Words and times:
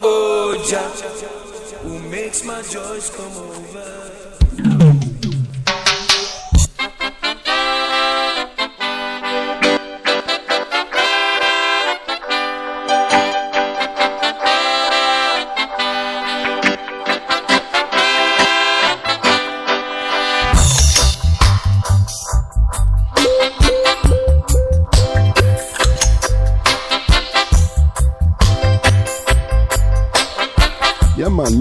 Oh, 0.00 0.54
Jah, 0.68 0.88
who 1.80 1.98
makes 2.08 2.44
my 2.44 2.62
joys 2.62 3.10
come 3.10 3.32
over. 3.32 3.57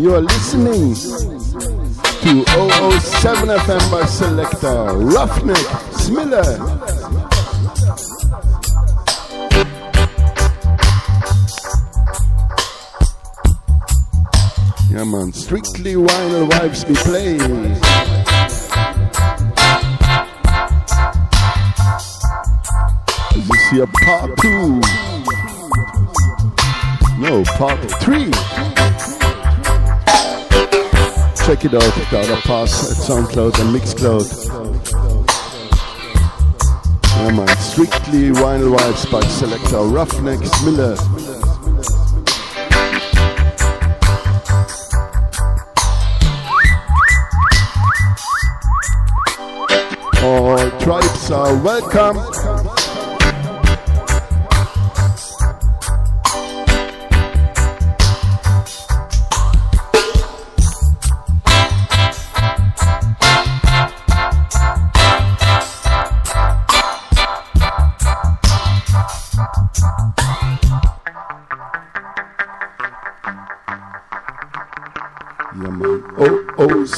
You 0.08 0.16
are 0.16 0.22
listening 0.22 0.94
to 0.94 2.46
007 2.46 3.50
FM 3.50 3.92
by 3.92 4.06
Selector 4.06 4.96
Ruffneck 5.04 5.68
Smiller. 5.92 6.48
Yeah, 14.90 15.04
man, 15.04 15.34
strictly 15.34 15.96
vinyl 15.96 16.48
vibes 16.52 16.88
be 16.88 16.96
playing. 16.96 17.74
This 23.36 23.50
is 23.50 23.70
here 23.72 23.88
part 24.06 24.38
two. 24.38 24.80
No, 27.20 27.44
part 27.58 27.92
three. 28.02 28.32
Check 31.48 31.64
it 31.64 31.74
out, 31.74 31.82
the 31.82 32.20
other 32.20 32.42
Pass 32.42 32.92
at 32.92 32.98
SoundCloud 32.98 33.58
and 33.62 33.74
Mixcloud. 33.74 34.28
Yeah 37.16 37.32
man, 37.32 37.48
strictly 37.58 38.32
vinyl 38.32 38.76
vibes 38.76 39.10
by 39.10 39.22
selector 39.22 39.78
Ruffneck 39.78 40.44
Miller. 40.66 40.98
All 50.22 50.70
tribes 50.82 51.32
are 51.32 51.56
welcome. 51.64 52.87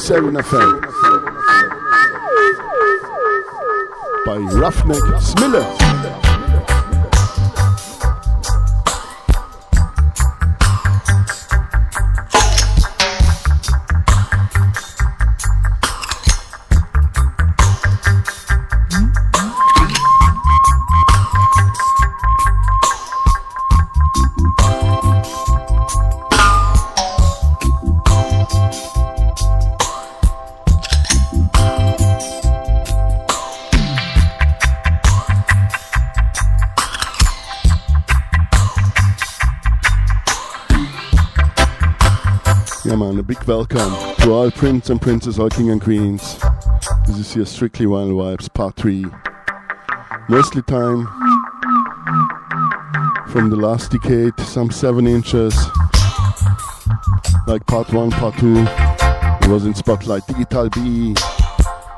007 0.10 0.34
FM. 0.34 0.82
By 4.26 4.38
Ruffneck 4.58 5.22
Smiller. 5.22 5.79
Prince 44.60 44.90
and 44.90 45.02
princess, 45.02 45.40
all 45.40 45.50
king 45.50 45.70
and 45.70 45.80
queens. 45.82 46.38
This 47.08 47.18
is 47.18 47.34
here 47.34 47.46
Strictly 47.46 47.86
Wild 47.86 48.12
Vibes, 48.12 48.54
part 48.54 48.76
3. 48.76 49.06
Mostly 50.28 50.62
time 50.64 51.06
from 53.30 53.50
the 53.50 53.56
last 53.56 53.90
decade, 53.90 54.38
some 54.42 54.70
7 54.70 55.08
inches. 55.08 55.56
Like 57.48 57.66
part 57.68 57.94
1, 57.94 58.12
part 58.12 58.38
2. 58.38 58.66
It 59.44 59.48
was 59.50 59.66
in 59.66 59.74
Spotlight, 59.74 60.28
Digital 60.28 60.70
B. 60.72 61.16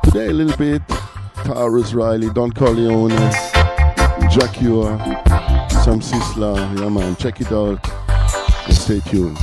Today 0.03 0.28
a 0.28 0.33
little 0.33 0.55
bit, 0.55 0.88
Tarrus 1.38 1.95
Riley, 1.95 2.29
Don 2.29 2.51
Corleone, 2.51 3.09
Jah 4.29 4.47
Cure, 4.53 4.99
some 5.83 5.99
Sizzla. 5.99 6.79
Yeah, 6.79 6.89
man, 6.89 7.16
check 7.16 7.41
it 7.41 7.51
out. 7.51 7.83
And 8.67 8.78
stay 8.78 8.99
tuned. 8.99 9.39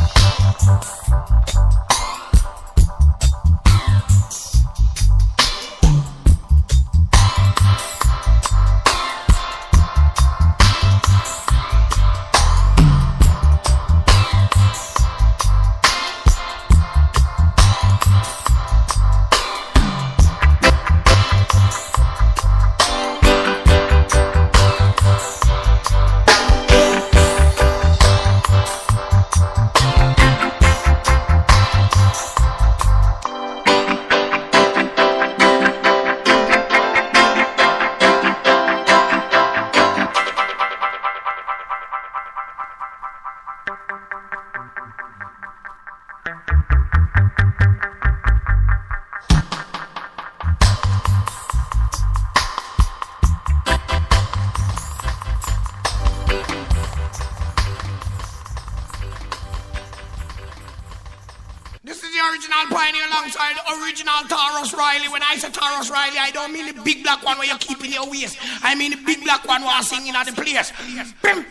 Bim, 71.22 71.46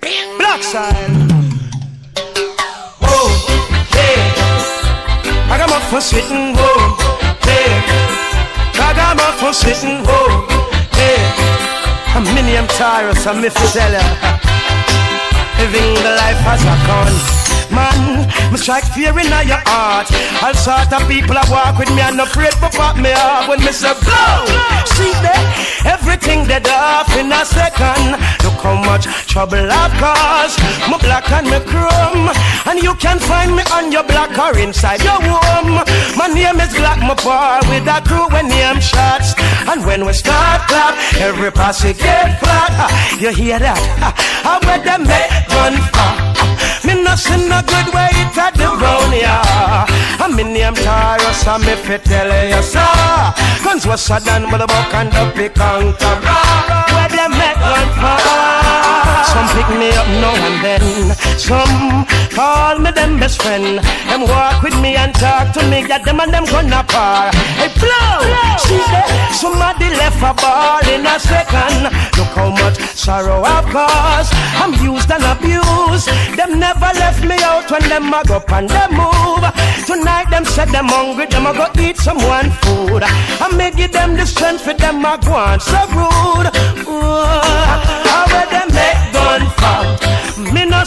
bim. 0.00 0.38
Black. 0.38 0.62
Whoa, 3.02 3.10
oh, 3.10 3.28
hey. 3.90 4.18
I 5.50 5.58
got 5.58 5.68
my 5.68 5.80
for 5.90 6.00
sitting, 6.00 6.54
whoa, 6.54 6.94
hey. 7.42 7.66
I 8.78 8.92
got 8.94 9.16
my 9.16 9.32
for 9.40 9.52
sitting, 9.52 10.04
whoa, 10.06 10.46
hey. 10.94 11.18
I'm 12.14 12.24
Minium 12.36 12.68
Tyrus, 12.78 13.26
I'm 13.26 13.42
living 15.58 15.94
the 16.04 16.14
life 16.14 16.46
as 16.46 16.62
a 16.62 16.76
con. 16.86 17.55
Man, 17.76 18.24
me 18.50 18.56
strike 18.56 18.88
fear 18.96 19.12
in 19.20 19.28
your 19.28 19.60
heart. 19.68 20.08
All 20.40 20.56
sort 20.56 20.88
of 20.96 21.04
people 21.12 21.36
I 21.36 21.44
walk 21.52 21.76
with 21.76 21.92
me 21.92 22.00
and 22.00 22.16
afraid 22.16 22.56
to 22.64 22.72
pop 22.72 22.96
me 22.96 23.12
up 23.12 23.52
when 23.52 23.60
me 23.60 23.68
say 23.68 23.92
blow. 24.00 24.48
See 24.96 25.12
that 25.20 25.44
everything 25.84 26.48
dead 26.48 26.64
off 26.72 27.12
in 27.20 27.28
a 27.28 27.44
second. 27.44 28.16
Look 28.40 28.56
how 28.64 28.80
much 28.80 29.04
trouble 29.28 29.60
I've 29.60 29.92
caused. 30.00 30.56
Me 30.88 30.96
black 31.04 31.28
and 31.36 31.52
me 31.52 31.60
chrome, 31.68 32.32
and 32.64 32.80
you 32.80 32.96
can 32.96 33.20
find 33.20 33.52
me 33.52 33.62
on 33.68 33.92
your 33.92 34.08
black 34.08 34.32
or 34.40 34.56
inside 34.56 35.04
your 35.04 35.20
womb. 35.20 35.84
My 36.16 36.32
name 36.32 36.56
is 36.64 36.72
Black 36.72 37.04
Mapar 37.04 37.60
with 37.68 37.84
a 37.84 38.00
crew 38.08 38.24
when 38.32 38.48
name 38.48 38.80
shots, 38.80 39.36
and 39.68 39.84
when 39.84 40.06
we 40.08 40.14
start 40.16 40.64
clap, 40.64 40.96
every 41.20 41.52
posse 41.52 41.92
get 41.92 42.40
flat. 42.40 42.72
You 43.20 43.36
hear 43.36 43.58
that? 43.60 43.76
I 44.48 44.64
where 44.64 44.80
them 44.80 45.04
make 45.04 45.28
gun 45.52 45.76
for. 45.92 46.25
No 47.06 47.14
see 47.14 47.38
no 47.48 47.62
good 47.62 47.88
way 47.94 48.10
it 48.22 48.36
a 48.36 48.50
do 48.58 48.66
round 48.82 49.14
ya. 49.14 49.86
And 50.22 50.34
me 50.34 50.42
name 50.42 50.74
Tarrus 50.74 51.46
and 51.46 51.62
me 51.64 51.74
fi 51.84 51.98
tell 51.98 52.30
you 52.52 52.62
so. 52.62 52.84
Guns 53.62 53.86
was 53.86 54.00
sudden 54.00 54.50
with 54.50 54.60
a 54.60 54.66
buck 54.66 54.92
and 54.94 55.12
the 55.12 55.22
pick 55.36 55.56
and 55.58 55.94
Where 56.94 57.08
them 57.14 57.30
make 57.38 57.58
gun 57.62 57.88
for? 58.00 58.55
Some 59.32 59.48
pick 59.54 59.68
me 59.78 59.90
up 59.90 60.08
now 60.22 60.34
and 60.46 60.56
then. 60.64 61.16
Some 61.38 62.06
call 62.34 62.78
me 62.78 62.90
them 62.90 63.18
best 63.18 63.42
friend. 63.42 63.80
Them 64.08 64.22
walk 64.22 64.62
with 64.62 64.78
me 64.80 64.96
and 64.96 65.14
talk 65.14 65.52
to 65.54 65.62
me. 65.70 65.84
That 65.86 66.04
them 66.04 66.20
and 66.20 66.32
them 66.32 66.44
gonna 66.46 66.82
par. 66.84 67.30
Hey, 67.58 67.70
blow! 67.80 68.22
See 68.64 68.82
that? 68.92 69.08
Somebody 69.34 69.90
left 69.90 70.22
a 70.22 70.32
ball 70.32 70.84
in 70.88 71.06
a 71.06 71.18
second. 71.20 71.92
Look 72.16 72.32
how 72.38 72.50
much 72.50 72.78
sorrow 72.96 73.42
I've 73.42 73.66
caused. 73.70 74.32
I'm 74.62 74.72
used 74.82 75.10
and 75.10 75.24
abused. 75.24 76.08
Them 76.36 76.58
never 76.58 76.90
left 76.96 77.22
me 77.24 77.36
out 77.42 77.70
when 77.70 77.82
them 77.88 78.12
a 78.12 78.22
go 78.24 78.42
and 78.48 78.68
them 78.68 78.92
move. 78.94 79.44
Tonight 79.86 80.30
them 80.30 80.44
said 80.44 80.68
them 80.68 80.88
hungry. 80.88 81.26
Them 81.26 81.46
a 81.46 81.52
go 81.52 81.66
eat 81.80 81.96
someone 81.96 82.50
food. 82.62 83.02
I 83.04 83.48
may 83.56 83.70
give 83.70 83.92
them 83.92 84.16
the 84.16 84.26
strength 84.26 84.62
for 84.62 84.74
them 84.74 85.04
a 85.04 85.18
go 85.18 85.32
on 85.34 85.60
so 85.60 85.80
rude. 85.92 86.48
Ooh, 86.88 88.05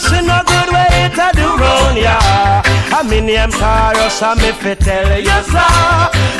Me 0.08 0.20
no 0.26 0.40
good 0.46 0.68
way 0.72 1.10
to 1.12 1.26
do 1.36 1.46
round 1.60 1.98
ya. 1.98 2.16
I 2.96 3.02
mean 3.08 3.26
name 3.26 3.50
Tarrus 3.50 4.22
and 4.22 4.40
me 4.40 4.52
fi 4.52 4.74
tell 4.74 5.18
you 5.18 5.40
so. 5.52 5.64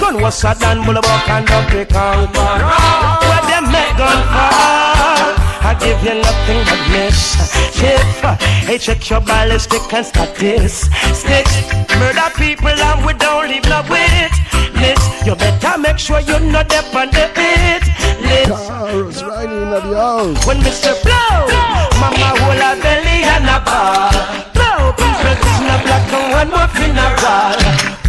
Gun 0.01 0.23
was 0.23 0.43
a 0.45 0.55
than 0.59 0.83
Bullabok 0.83 1.29
and 1.29 1.47
Ducky 1.47 1.85
Conquer. 1.85 2.57
Where 3.29 3.45
them 3.51 3.65
make 3.73 3.97
gun 3.97 4.21
for? 4.33 5.40
I 5.63 5.75
give 5.79 6.01
you 6.03 6.15
nothing 6.21 6.61
but 6.65 6.83
miss. 6.91 7.37
Chip, 7.77 8.01
hey, 8.67 8.79
check 8.79 9.09
your 9.11 9.21
ballistic 9.21 9.93
and 9.93 10.07
statistics. 10.07 11.55
Murder 12.01 12.31
people 12.37 12.69
and 12.69 13.05
we 13.05 13.13
don't 13.15 13.49
leave 13.49 13.65
no 13.69 13.83
witness. 13.89 15.01
You 15.27 15.35
better 15.37 15.79
make 15.79 15.99
sure 15.99 16.21
you 16.21 16.41
know 16.41 16.65
them 16.65 16.85
on 16.97 17.09
the 17.11 17.29
list. 17.37 17.91
Tarrus 18.51 19.23
Riley 19.23 19.63
in 19.63 19.71
the 19.71 19.81
house. 19.95 20.47
When 20.47 20.59
Mr. 20.67 20.93
Blow. 21.03 21.47
Mama 22.01 22.31
hold 22.41 22.59
a 22.59 22.81
belly 22.81 23.21
and 23.29 23.45
a 23.45 23.61
ball. 23.61 24.11
Blow, 24.57 24.93
people 24.97 25.37
in 25.57 25.69
a 25.69 25.77
black 25.85 26.13
and 26.13 26.33
one 26.33 26.51
a 26.97 27.07
roll. 27.23 27.61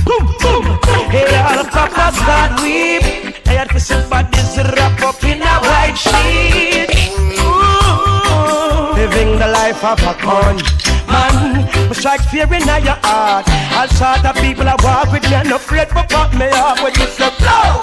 Boom, 0.07 0.25
boom. 0.41 0.63
Hey, 1.11 1.27
all 1.43 1.63
the 1.63 1.69
papas 1.69 2.17
got 2.25 2.61
weep. 2.63 3.03
I 3.45 3.65
feel 3.67 3.79
somebody's 3.79 4.57
wrap 4.57 5.01
up 5.01 5.23
in 5.23 5.41
a 5.41 5.55
white 5.69 5.95
sheet. 5.95 6.90
The 9.41 9.47
life 9.47 9.83
of 9.83 9.99
a 10.03 10.13
con 10.21 10.57
man. 11.09 11.65
Me 11.89 11.95
strike 11.95 12.21
fear 12.29 12.45
in 12.45 12.61
your 12.61 12.99
heart. 13.01 13.49
All 13.73 13.87
sort 13.97 14.23
of 14.23 14.35
people 14.35 14.69
I 14.69 14.75
walk 14.85 15.11
with 15.11 15.23
me 15.23 15.33
and 15.33 15.49
no 15.49 15.55
afraid 15.55 15.89
to 15.89 16.05
pop 16.13 16.29
me 16.37 16.45
when 16.77 16.93
you 16.93 17.07
say 17.09 17.33
blow. 17.41 17.81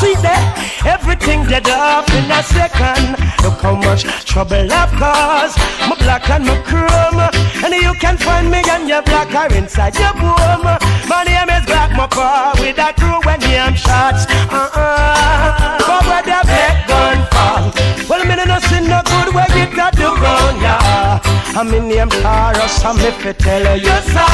See 0.00 0.16
that 0.24 0.40
everything 0.86 1.44
dead 1.44 1.68
up 1.68 2.08
in 2.08 2.24
a 2.32 2.40
second. 2.42 3.20
Look 3.44 3.60
how 3.60 3.76
much 3.76 4.04
trouble 4.24 4.64
I've 4.72 4.96
caused. 4.96 5.58
My 5.84 5.96
black 6.00 6.24
and 6.30 6.46
my 6.46 6.56
chrome, 6.64 7.20
and 7.64 7.74
you 7.82 7.94
can 7.94 8.16
find 8.18 8.50
me 8.50 8.60
and 8.68 8.88
your 8.88 9.02
black 9.02 9.34
are 9.34 9.52
inside 9.56 9.96
your 9.96 10.12
boom. 10.12 10.64
My 11.08 11.24
name 11.24 11.48
is 11.48 11.64
Black 11.64 11.90
Mappa 11.96 12.60
with 12.60 12.78
a 12.78 12.92
crew 12.92 13.20
when 13.24 13.40
name 13.40 13.74
shots. 13.74 14.26
Uh-uh. 14.52 15.78
But 15.78 16.04
where 16.04 16.22
the 16.22 16.40
black 16.44 16.76
gun 16.88 17.18
from? 17.32 18.08
Well, 18.08 18.24
me 18.28 18.34
no 18.36 18.58
see 18.68 18.86
no 18.86 19.00
good 19.08 19.34
where 19.34 19.50
you 19.56 19.66
got 19.74 19.94
to 19.96 20.08
run, 20.22 20.60
yeah. 20.60 21.20
I'm 21.56 21.72
in 21.72 21.88
name 21.88 22.10
Tarrus 22.10 22.84
a 22.84 22.92
me 22.94 23.10
fi 23.22 23.32
tell 23.32 23.78
you 23.78 23.98
so 24.12 24.26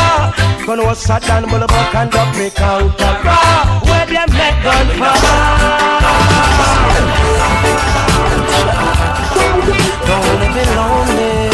Gun 0.66 0.82
was 0.86 0.98
sat 0.98 1.22
down 1.22 1.48
bull 1.50 1.66
buck 1.66 1.94
and 1.94 2.14
up 2.14 2.34
me 2.34 2.48
counter 2.48 3.14
Where 3.84 4.06
them 4.06 4.30
make 4.32 4.58
gun 4.64 4.86
for 4.98 5.14
Don't 10.06 10.54
be 10.54 10.64
lonely 10.74 11.50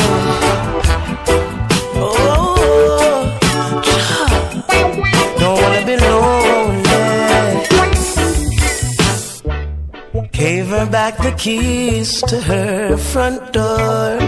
Gave 10.37 10.67
her 10.67 10.85
back 10.85 11.17
the 11.17 11.33
keys 11.39 12.21
to 12.25 12.39
her 12.43 12.99
front 12.99 13.55
door 13.55 14.19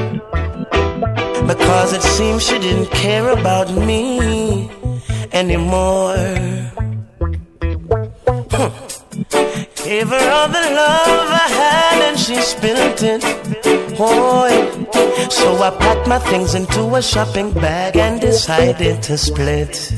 because 1.47 1.93
it 1.93 2.01
seems 2.01 2.47
she 2.49 2.59
didn't 2.59 2.91
care 2.93 3.29
about 3.29 3.71
me 3.75 4.71
anymore. 5.33 6.17
Gave 9.85 10.09
her 10.09 10.31
all 10.37 10.49
the 10.49 10.65
love 10.81 11.29
I 11.45 11.49
had 11.61 11.99
and 12.09 12.19
she 12.19 12.37
spilled 12.41 13.03
it. 13.03 13.23
Oh, 14.01 14.49
so 15.29 15.63
I 15.63 15.71
packed 15.77 16.09
my 16.09 16.21
things 16.21 16.55
into 16.55 16.95
a 16.95 17.03
shopping 17.03 17.53
bag 17.53 17.99
and 17.99 18.19
decided 18.19 19.03
to 19.03 19.19
split. 19.19 19.93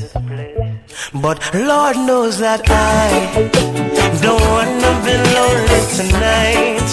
But 1.13 1.39
Lord 1.53 1.95
knows 1.95 2.39
that 2.39 2.61
I 2.69 3.80
don't 4.19 4.41
wanna 4.41 4.91
be 5.05 5.15
lonely 5.35 5.79
tonight. 5.97 6.89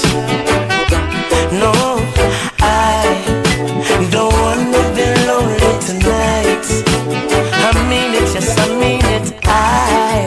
No, 1.62 1.72
I 2.60 3.02
don't 4.10 4.32
wanna 4.44 4.82
be 4.94 5.06
lonely 5.26 5.72
tonight. 5.88 6.66
I 7.66 7.70
mean 7.88 8.14
it, 8.14 8.28
yes, 8.34 8.56
I 8.58 8.66
mean 8.78 9.04
it. 9.16 9.26
I 9.44 10.26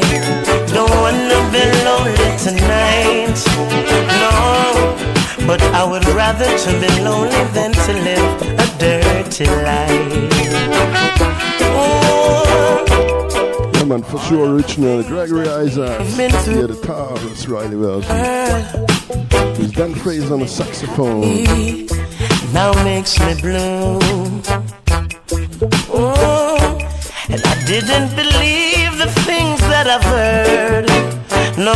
don't 0.73 0.91
wanna 1.03 1.39
be 1.53 1.63
lonely 1.87 2.29
tonight. 2.45 3.39
No, 4.21 5.45
but 5.47 5.61
I 5.73 5.83
would 5.83 6.05
rather 6.09 6.45
to 6.45 6.71
be 6.79 6.89
lonely 7.01 7.43
than 7.53 7.71
to 7.71 7.93
live 8.07 8.41
a 8.59 8.67
dirty 8.79 9.45
life. 9.45 10.30
Man, 13.91 14.03
for 14.03 14.19
sure, 14.19 14.55
original 14.55 15.03
Gregory 15.03 15.49
Isaac. 15.49 15.99
Yeah, 16.17 16.27
the 16.65 16.79
Tarrus 16.81 17.45
Riley 17.49 17.75
Wells. 17.75 18.07
He's 19.57 19.71
Dean 19.71 19.93
Fraser 19.95 20.33
on 20.33 20.39
the 20.39 20.47
saxophone 20.47 21.91
now 22.53 22.71
makes 22.83 23.19
me 23.19 23.33
blue. 23.41 23.99
Oh, 25.89 26.77
and 27.29 27.41
I 27.43 27.63
didn't 27.65 28.15
believe 28.15 28.97
the 28.97 29.11
things 29.27 29.59
that 29.71 29.87
I've 29.87 30.03
heard. 30.03 30.87
No, 31.57 31.75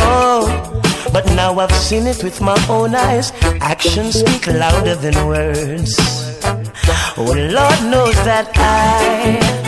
but 1.12 1.26
now 1.34 1.58
I've 1.58 1.72
seen 1.72 2.06
it 2.06 2.22
with 2.22 2.40
my 2.40 2.56
own 2.68 2.94
eyes. 2.94 3.30
Actions 3.60 4.20
speak 4.20 4.46
louder 4.46 4.94
than 4.94 5.14
words. 5.26 5.94
Oh, 7.18 7.34
Lord 7.36 7.80
knows 7.92 8.16
that 8.24 8.50
I 8.54 9.65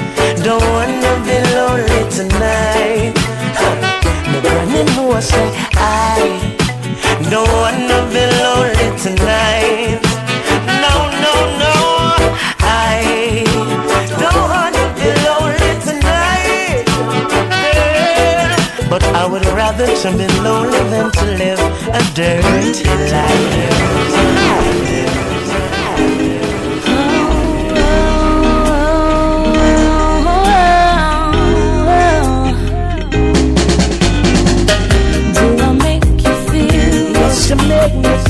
don't 0.49 0.65
wanna 0.73 1.13
be 1.29 1.37
lonely 1.55 2.03
tonight. 2.17 3.15
The 4.33 4.39
granny 4.41 4.83
knows 4.97 5.29
say 5.29 5.49
I 5.75 6.17
don't 7.29 7.51
wanna 7.61 7.99
be 8.15 8.25
lonely 8.45 8.89
tonight 9.05 10.01
no, 10.85 10.95
no, 11.25 11.35
no. 11.63 11.75
I 12.61 13.45
don't 14.23 14.45
want 14.55 14.75
to 14.81 14.85
be 15.01 15.09
lonely 15.27 15.73
tonight. 15.89 16.87
But 18.89 19.03
I 19.21 19.27
would 19.31 19.47
rather 19.61 19.87
to 20.03 20.09
be 20.17 20.27
lonely 20.47 20.83
than 20.93 21.11
to 21.19 21.25
live 21.43 21.61
a 21.99 22.01
dirty 22.15 22.89
life. 23.13 23.79
My 37.95 38.28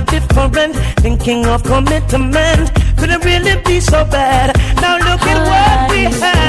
are 0.00 0.04
different. 0.06 0.76
Thinking 1.00 1.46
of 1.46 1.62
commitment. 1.62 2.74
Could 2.96 3.10
it 3.10 3.24
really 3.24 3.60
be 3.64 3.80
so 3.80 4.04
bad? 4.04 4.56
Now 4.76 4.96
look 4.96 5.22
at 5.22 5.38
what 5.48 5.90
we 5.90 6.04
have. 6.20 6.39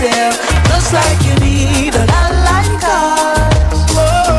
Just 0.00 0.94
like 0.94 1.20
you 1.28 1.34
need 1.44 1.94
a 1.94 2.06
lot 2.06 2.32
like 2.48 2.80
us. 2.80 3.52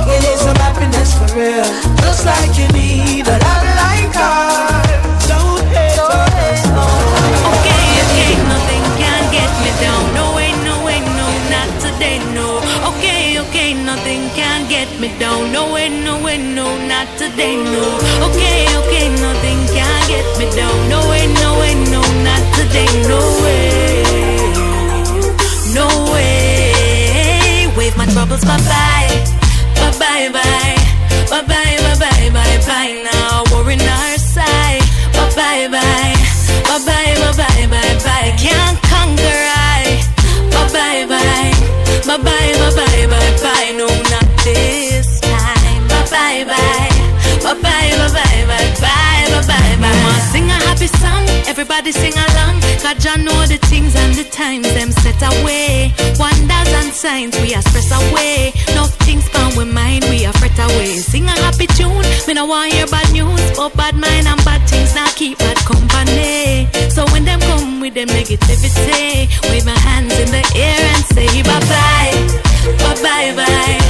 You 0.09 0.17
need 0.25 0.39
some 0.39 0.55
happiness 0.57 1.13
for 1.13 1.37
real. 1.37 1.69
Just 2.01 2.25
like 2.25 2.57
you 2.57 2.67
need 2.73 3.27
a 3.27 3.37
lot 3.37 3.65
like 3.77 4.15
us. 4.17 5.29
Okay, 5.29 5.93
okay, 8.01 8.31
nothing 8.49 8.83
can 8.97 9.21
get 9.31 9.51
me 9.61 9.69
down. 9.77 10.01
No 10.15 10.33
way, 10.33 10.49
no 10.65 10.83
way, 10.83 10.99
no, 11.13 11.29
not 11.53 11.69
today, 11.79 12.17
no. 12.33 12.57
Okay, 12.89 13.37
okay, 13.45 13.75
nothing 13.75 14.31
can 14.33 14.67
get 14.67 14.89
me 14.99 15.13
down. 15.19 15.51
No 15.51 15.71
way, 15.71 15.89
no 15.89 16.17
way, 16.23 16.37
no, 16.39 16.75
not 16.87 17.05
today, 17.19 17.55
no. 17.55 17.85
Okay, 18.33 18.65
okay, 18.81 19.13
nothing 19.21 19.61
can 19.77 20.09
get 20.09 20.25
me 20.39 20.49
down. 20.57 20.89
No 20.89 21.07
way, 21.07 21.27
no 21.37 21.59
way, 21.59 21.75
no, 21.93 22.01
not 22.25 22.41
today, 22.57 22.89
no 23.07 23.19
way. 23.43 23.60
Troubles 28.41 28.45
bye 28.45 28.57
bye. 28.57 29.23
Bye 29.75 29.97
bye 29.99 30.29
bye. 30.31 30.75
Bye 31.29 31.41
bye 31.47 31.77
bye 31.99 32.29
bye 32.33 32.57
bye 32.67 33.09
now. 33.11 33.43
Worry 33.51 33.75
on 33.75 33.81
our 33.81 34.17
side. 34.17 34.81
Bye 35.13 35.31
bye 35.35 35.67
bye. 35.69 36.15
Bye 36.67 36.79
bye 36.85 37.15
bye 37.21 37.33
bye 37.37 37.67
bye 37.67 37.97
bye. 38.03 38.35
Can't 38.37 38.79
conquer 38.83 39.41
I. 39.55 40.03
Bye 40.51 40.69
bye 40.73 41.05
bye. 41.07 41.53
Bye 42.07 42.17
bye 42.17 42.53
bye 42.59 42.75
bye 42.75 43.07
bye 43.07 43.37
bye. 43.43 43.71
No, 43.77 43.87
not 44.09 44.27
this 44.43 45.19
time. 45.19 45.87
Bye 45.87 46.07
bye 46.09 46.43
bye. 46.45 46.90
Bye 47.51 47.59
bye, 47.59 47.91
bye 47.99 48.07
bye, 48.15 48.45
bye 48.47 48.71
bye, 48.79 49.25
bye 49.27 49.43
bye, 49.43 49.75
bye. 49.75 49.91
Mama 49.91 50.15
sing 50.31 50.47
a 50.49 50.57
happy 50.71 50.87
song, 50.87 51.27
everybody 51.51 51.91
sing 51.91 52.13
along. 52.13 52.61
God 52.81 52.97
John 52.99 53.25
know 53.25 53.45
the 53.45 53.57
things 53.67 53.93
and 53.95 54.15
the 54.15 54.23
times 54.23 54.71
them 54.73 54.91
set 55.03 55.19
away. 55.21 55.91
Wonders 56.17 56.71
and 56.79 56.93
signs 56.93 57.35
we 57.41 57.53
are 57.53 57.61
stress 57.61 57.91
away. 57.91 58.53
No 58.73 58.85
things 59.03 59.27
gone 59.29 59.55
with 59.57 59.67
mind 59.67 60.05
we 60.09 60.25
are 60.25 60.33
fret 60.33 60.57
away. 60.59 60.95
Sing 60.99 61.25
a 61.25 61.35
happy 61.43 61.67
tune, 61.67 62.05
We 62.25 62.33
no 62.33 62.45
want 62.45 62.71
hear 62.71 62.87
bad 62.87 63.11
news. 63.11 63.41
But 63.57 63.75
bad 63.75 63.95
mind 63.95 64.27
and 64.27 64.39
bad 64.45 64.61
things 64.69 64.95
now 64.95 65.09
keep 65.15 65.37
bad 65.39 65.57
company. 65.67 66.67
So 66.89 67.03
when 67.11 67.25
them 67.25 67.41
come 67.41 67.81
with 67.81 67.93
them 67.95 68.07
negativity, 68.07 69.27
wave 69.51 69.65
my 69.65 69.77
hands 69.77 70.17
in 70.17 70.31
the 70.31 70.43
air 70.55 70.79
and 70.95 71.03
say 71.13 71.43
bye 71.43 71.59
bye, 71.67 72.15
bye 72.79 73.01
bye, 73.03 73.35
bye. 73.35 73.80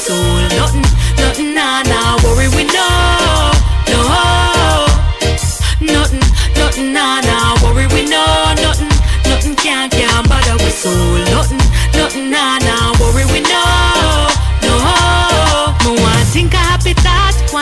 Soul. 0.00 0.40
Nothing, 0.56 0.86
nothing, 1.20 1.54
nah 1.54 1.82
nah. 1.82 2.16
Worry 2.24 2.48
we 2.56 2.64
know, 2.64 3.52
no. 3.92 4.00
Nothing, 5.80 6.24
nothing, 6.56 6.92
nah 6.92 7.20
nah. 7.20 7.60
Worry 7.62 7.86
we 7.94 8.02
know 8.08 8.54
nothing, 8.64 8.92
nothing 9.28 9.54
can 9.56 9.90
can 9.90 10.24
bother 10.28 10.56
with 10.64 10.76
soul. 10.82 11.39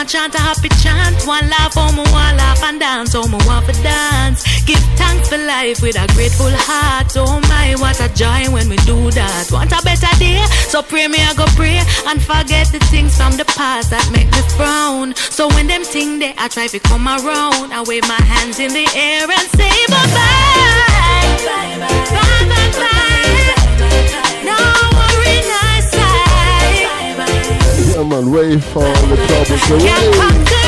Chant 0.09 0.33
a 0.33 0.39
happy 0.39 0.69
chant, 0.81 1.21
want 1.27 1.45
laugh, 1.49 1.73
oh 1.77 1.91
me 1.93 2.01
want 2.11 2.35
laugh 2.37 2.63
and 2.63 2.79
dance, 2.79 3.13
oh 3.13 3.27
me 3.27 3.37
want 3.45 3.63
for 3.65 3.73
dance. 3.83 4.41
Give 4.65 4.79
thanks 4.97 5.29
for 5.29 5.37
life 5.37 5.81
with 5.83 5.95
a 6.01 6.07
grateful 6.17 6.49
heart. 6.49 7.13
Oh 7.15 7.39
my, 7.47 7.75
what 7.77 7.99
a 8.01 8.09
joy 8.17 8.49
when 8.51 8.69
we 8.69 8.77
do 8.89 9.11
that. 9.11 9.49
Want 9.51 9.71
a 9.71 9.79
better 9.83 10.09
day, 10.17 10.41
so 10.67 10.81
pray 10.81 11.07
me 11.07 11.19
I 11.21 11.33
go 11.35 11.45
pray 11.53 11.77
and 12.07 12.17
forget 12.21 12.71
the 12.73 12.79
things 12.89 13.15
from 13.15 13.37
the 13.37 13.45
past 13.53 13.91
that 13.91 14.01
make 14.11 14.31
me 14.33 14.41
frown. 14.57 15.13
So 15.15 15.47
when 15.49 15.67
them 15.67 15.83
thing 15.83 16.17
they 16.17 16.33
I 16.37 16.47
try 16.47 16.65
to 16.67 16.79
come 16.79 17.05
around, 17.07 17.71
I 17.71 17.83
wave 17.85 18.07
my 18.07 18.19
hands 18.21 18.57
in 18.59 18.73
the 18.73 18.87
air 18.97 19.29
and 19.29 19.47
say 19.53 19.75
bye 19.93 20.09
bye, 20.09 21.37
bye 21.45 21.77
bye, 21.85 22.01
bye 22.17 22.45
bye, 22.49 22.71
bye. 22.81 23.29
No 24.41 24.57
worry, 24.57 24.57
nice 24.57 24.97
side. 24.97 25.08
Yeah, 27.99 28.05
man, 28.05 28.31
wave 28.31 28.63
for 28.63 28.81
all 28.81 29.07
the 29.07 29.17
troubles 29.27 29.71
away. 29.71 30.58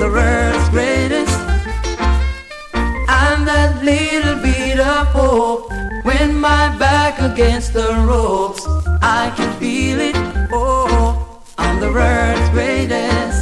I'm 0.00 0.12
the 0.12 0.16
world's 0.16 0.68
greatest. 0.68 1.40
I'm 3.08 3.44
that 3.46 3.82
little 3.82 4.40
bit 4.40 4.78
of 4.78 5.08
hope. 5.08 5.72
When 6.04 6.38
my 6.38 6.68
back 6.78 7.18
against 7.20 7.72
the 7.72 7.88
ropes, 8.06 8.64
I 9.02 9.32
can 9.36 9.58
feel 9.58 9.98
it. 9.98 10.14
Oh, 10.52 11.42
I'm 11.58 11.80
the 11.80 11.90
world's 11.90 12.48
greatest. 12.50 13.37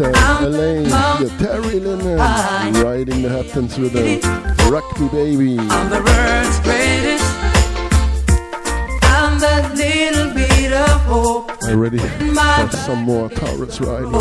Esther, 0.00 0.46
Elaine, 0.46 0.84
the 0.84 1.28
Terry 1.40 1.80
Lennon, 1.80 2.18
riding 2.84 3.22
the 3.22 3.28
Hamptons 3.28 3.76
with 3.78 3.96
a 3.96 4.04
Me 4.04 4.20
Baby. 5.08 5.58
I'm 5.58 5.90
the 5.90 5.96
world's 5.96 6.60
greatest. 6.60 7.24
I'm 9.02 9.40
that 9.40 9.74
little 9.74 10.32
bit 10.34 10.72
of 10.72 11.00
hope. 11.02 11.50
I 11.64 11.72
ready 11.72 11.98
for 11.98 12.76
some 12.76 13.00
more 13.00 13.28
Tarrus 13.28 13.80
Riley. 13.80 14.12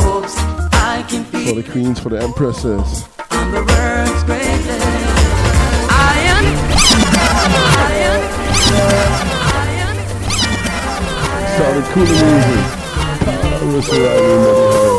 For 1.45 1.53
the 1.53 1.63
queens, 1.71 1.99
for 1.99 2.09
the 2.09 2.23
empresses. 2.23 3.07
I'm 3.29 3.51
the 3.51 3.63
world's 3.63 4.23
greatest. 4.23 4.83
Iron. 5.93 6.45
I 7.77 7.91
am. 8.09 8.21
Started 11.53 11.85
cool 11.93 12.05
music. 12.07 12.65
Tarrus 13.59 13.89
Riley. 13.91 14.96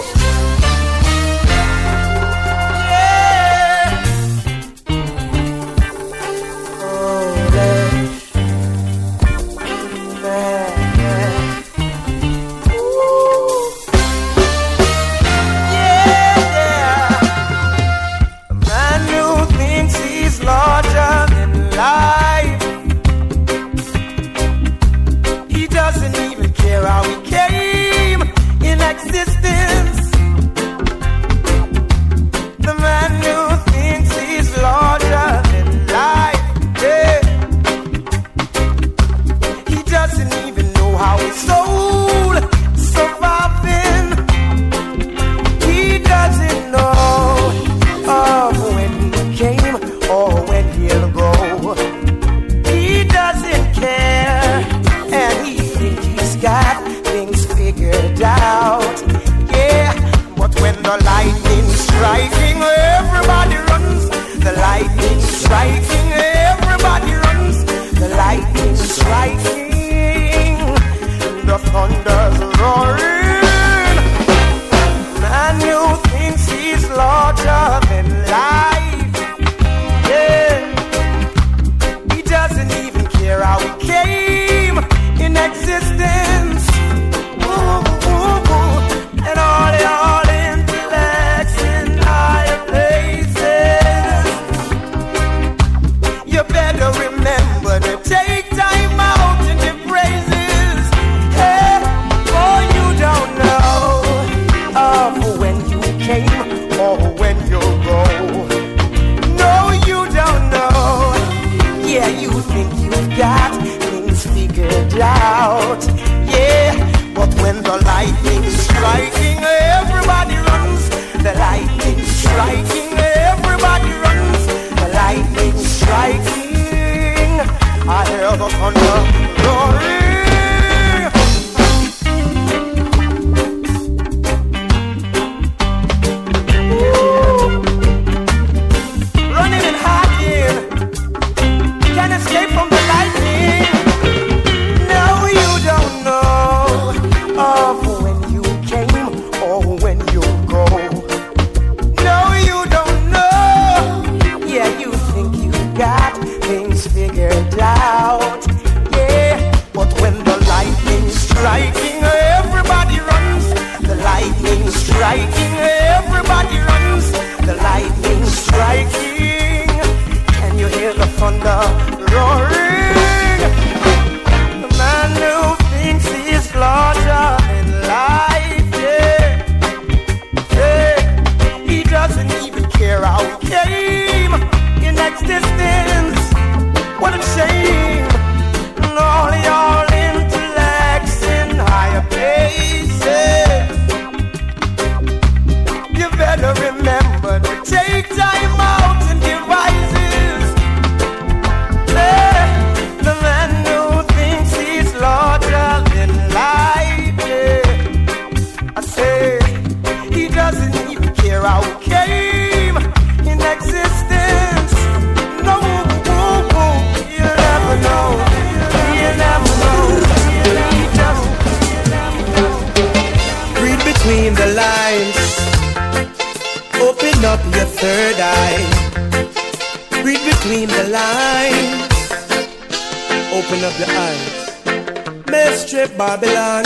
Babylon, 236.08 236.64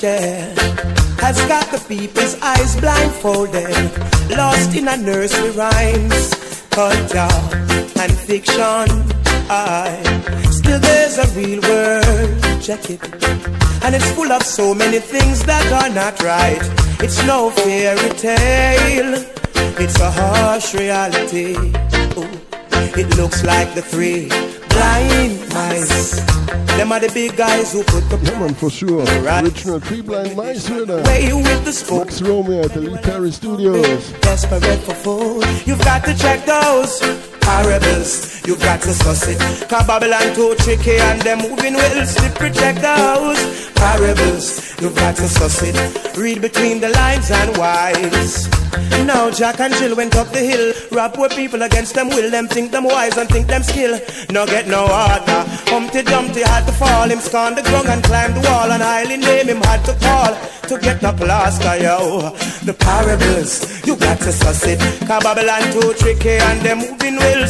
yeah, 0.00 0.52
has 1.22 1.38
got 1.46 1.70
the 1.70 1.78
people's 1.86 2.34
eyes 2.42 2.74
blindfolded, 2.80 3.70
lost 4.36 4.74
in 4.74 4.88
a 4.88 4.96
nursery 4.96 5.50
rhymes, 5.52 6.34
culture 6.70 7.38
and 8.02 8.12
fiction. 8.26 8.90
I 9.48 10.02
still 10.50 10.80
there's 10.80 11.16
a 11.16 11.28
real 11.38 11.60
world, 11.62 12.60
check 12.60 12.90
it, 12.90 13.00
and 13.84 13.94
it's 13.94 14.10
full 14.16 14.32
of 14.32 14.42
so 14.42 14.74
many 14.74 14.98
things 14.98 15.44
that 15.44 15.70
are 15.70 15.94
not 15.94 16.20
right. 16.20 16.58
It's 16.98 17.24
no 17.24 17.50
fairy 17.50 18.10
tale, 18.18 19.14
it's 19.78 20.00
a 20.00 20.10
harsh 20.10 20.74
reality. 20.74 21.54
Ooh, 22.18 22.98
it 22.98 23.16
looks 23.16 23.44
like 23.44 23.76
the 23.76 23.82
three 23.82 24.28
blind 24.72 25.38
mice. 25.52 26.20
Them 26.76 26.90
are 26.90 27.00
the 27.00 27.10
big 27.12 27.36
guys 27.36 27.72
who 27.72 27.84
put 27.84 28.08
the 28.08 28.18
yeah, 28.22 28.38
man, 28.38 28.54
for 28.54 28.70
sure. 28.70 29.04
Right. 29.22 29.44
Original 29.44 29.78
three 29.78 30.00
Blind 30.00 30.36
Mice 30.36 30.66
here 30.66 30.86
now. 30.86 31.02
Where 31.02 31.20
you 31.20 31.36
with 31.36 31.64
the 31.64 31.72
spoke? 31.72 32.06
Max 32.06 32.22
Romeo 32.22 32.62
at 32.62 32.72
the 32.72 32.80
Lee 32.80 32.98
Perry 33.02 33.30
Studios. 33.30 34.12
Desperate 34.20 34.80
for 34.80 34.94
food, 34.94 35.44
you've 35.66 35.84
got 35.84 36.04
to 36.04 36.14
check 36.16 36.44
those 36.46 37.00
parables. 37.52 38.12
You've 38.46 38.60
got 38.60 38.80
to 38.82 38.92
suss 38.92 39.28
it. 39.28 39.38
Cause 39.68 39.86
Babylon 39.86 40.34
too 40.34 40.54
tricky 40.64 40.96
and 41.08 41.20
them 41.22 41.38
moving 41.38 41.74
well. 41.74 42.06
Slippery 42.06 42.50
check 42.50 42.76
the 42.76 42.94
house. 43.06 43.42
Parables. 43.82 44.46
You've 44.80 44.96
got 44.96 45.14
to 45.16 45.28
suss 45.28 45.62
it. 45.62 45.76
Read 46.16 46.40
between 46.40 46.80
the 46.80 46.90
lines 47.00 47.30
and 47.30 47.56
wise. 47.56 48.48
Now 49.06 49.30
Jack 49.30 49.60
and 49.60 49.74
Jill 49.74 49.96
went 49.96 50.14
up 50.16 50.28
the 50.28 50.40
hill. 50.50 50.72
Rap 50.92 51.18
with 51.18 51.34
people 51.34 51.62
against 51.62 51.94
them 51.94 52.08
will. 52.08 52.30
Them 52.30 52.46
think 52.48 52.70
them 52.70 52.84
wise 52.84 53.16
and 53.16 53.28
think 53.28 53.46
them 53.48 53.62
skill. 53.62 53.98
No 54.30 54.46
get 54.46 54.66
no 54.66 54.86
harder. 54.86 55.42
Humpty 55.70 56.02
Dumpty 56.02 56.42
had 56.42 56.64
to 56.66 56.72
fall. 56.72 57.08
Him 57.08 57.18
scorn 57.18 57.54
the 57.54 57.62
ground 57.62 57.88
and 57.88 58.02
climb 58.04 58.32
the 58.34 58.40
wall. 58.48 58.70
And 58.70 58.82
highly 58.82 59.16
name 59.16 59.48
him 59.48 59.60
had 59.68 59.84
to 59.86 59.94
call 60.06 60.32
to 60.68 60.78
get 60.78 61.00
the 61.00 61.12
plaster, 61.12 61.76
yo. 61.82 62.30
The 62.64 62.74
parables, 62.74 63.84
you 63.86 63.96
got 63.96 64.18
to 64.20 64.32
suss 64.32 64.64
it. 64.66 64.78
Cause 65.06 65.22
Babylon 65.22 65.64
too 65.72 65.92
tricky 65.94 66.36
and 66.48 66.60
them 66.60 66.78
moving 66.78 67.16
will 67.16 67.41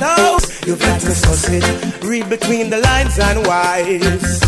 now. 0.00 0.38
You 0.66 0.76
got 0.76 1.00
to 1.02 1.12
suss 1.12 1.48
it. 1.50 1.64
Read 2.02 2.28
between 2.28 2.70
the 2.70 2.78
lines 2.78 3.18
and 3.18 3.46
wise. 3.46 4.40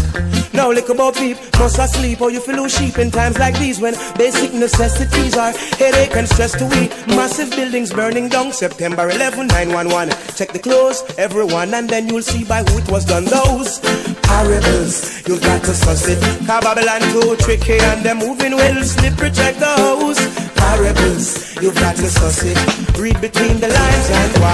Now 0.54 0.70
look 0.70 0.88
about 0.90 1.14
peep, 1.14 1.38
must 1.58 1.78
asleep 1.78 2.20
or 2.20 2.30
you 2.30 2.40
feel 2.40 2.56
lose 2.56 2.76
sheep 2.76 2.98
in 2.98 3.10
times 3.10 3.38
like 3.38 3.58
these 3.58 3.80
when 3.80 3.94
basic 4.18 4.52
necessities 4.52 5.34
are 5.36 5.52
headache 5.80 6.14
and 6.14 6.28
stress 6.28 6.52
to 6.58 6.66
eat. 6.80 6.90
Massive 7.08 7.50
buildings 7.50 7.92
burning 7.92 8.28
down 8.28 8.52
September 8.52 9.08
11, 9.08 9.46
911. 9.46 10.14
Check 10.36 10.52
the 10.52 10.58
clothes, 10.58 11.02
everyone, 11.16 11.72
and 11.72 11.88
then 11.88 12.08
you'll 12.08 12.22
see 12.22 12.44
by 12.44 12.62
who 12.64 12.78
it 12.78 12.90
was 12.90 13.06
done. 13.06 13.24
Those 13.24 13.78
parables, 14.22 15.26
you've 15.26 15.42
got 15.42 15.64
to 15.64 15.74
suss 15.74 16.08
it. 16.08 16.20
Cause 16.46 16.64
Babylon 16.64 17.00
too 17.12 17.36
tricky 17.36 17.78
and 17.78 18.04
they're 18.04 18.14
moving 18.14 18.54
well, 18.54 18.82
slippery 18.84 19.30
check 19.30 19.56
those 19.56 20.18
parables. 20.54 21.56
You've 21.62 21.76
got 21.76 21.96
to 21.96 22.08
suss 22.08 22.42
it. 22.44 22.58
Read 22.98 23.18
between 23.20 23.58
the 23.58 23.68
lines 23.68 24.10
and 24.10 24.32
why. 24.42 24.51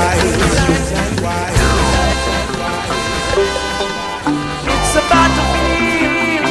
It's 4.75 4.95
a 4.95 5.03
battlefield. 5.11 6.47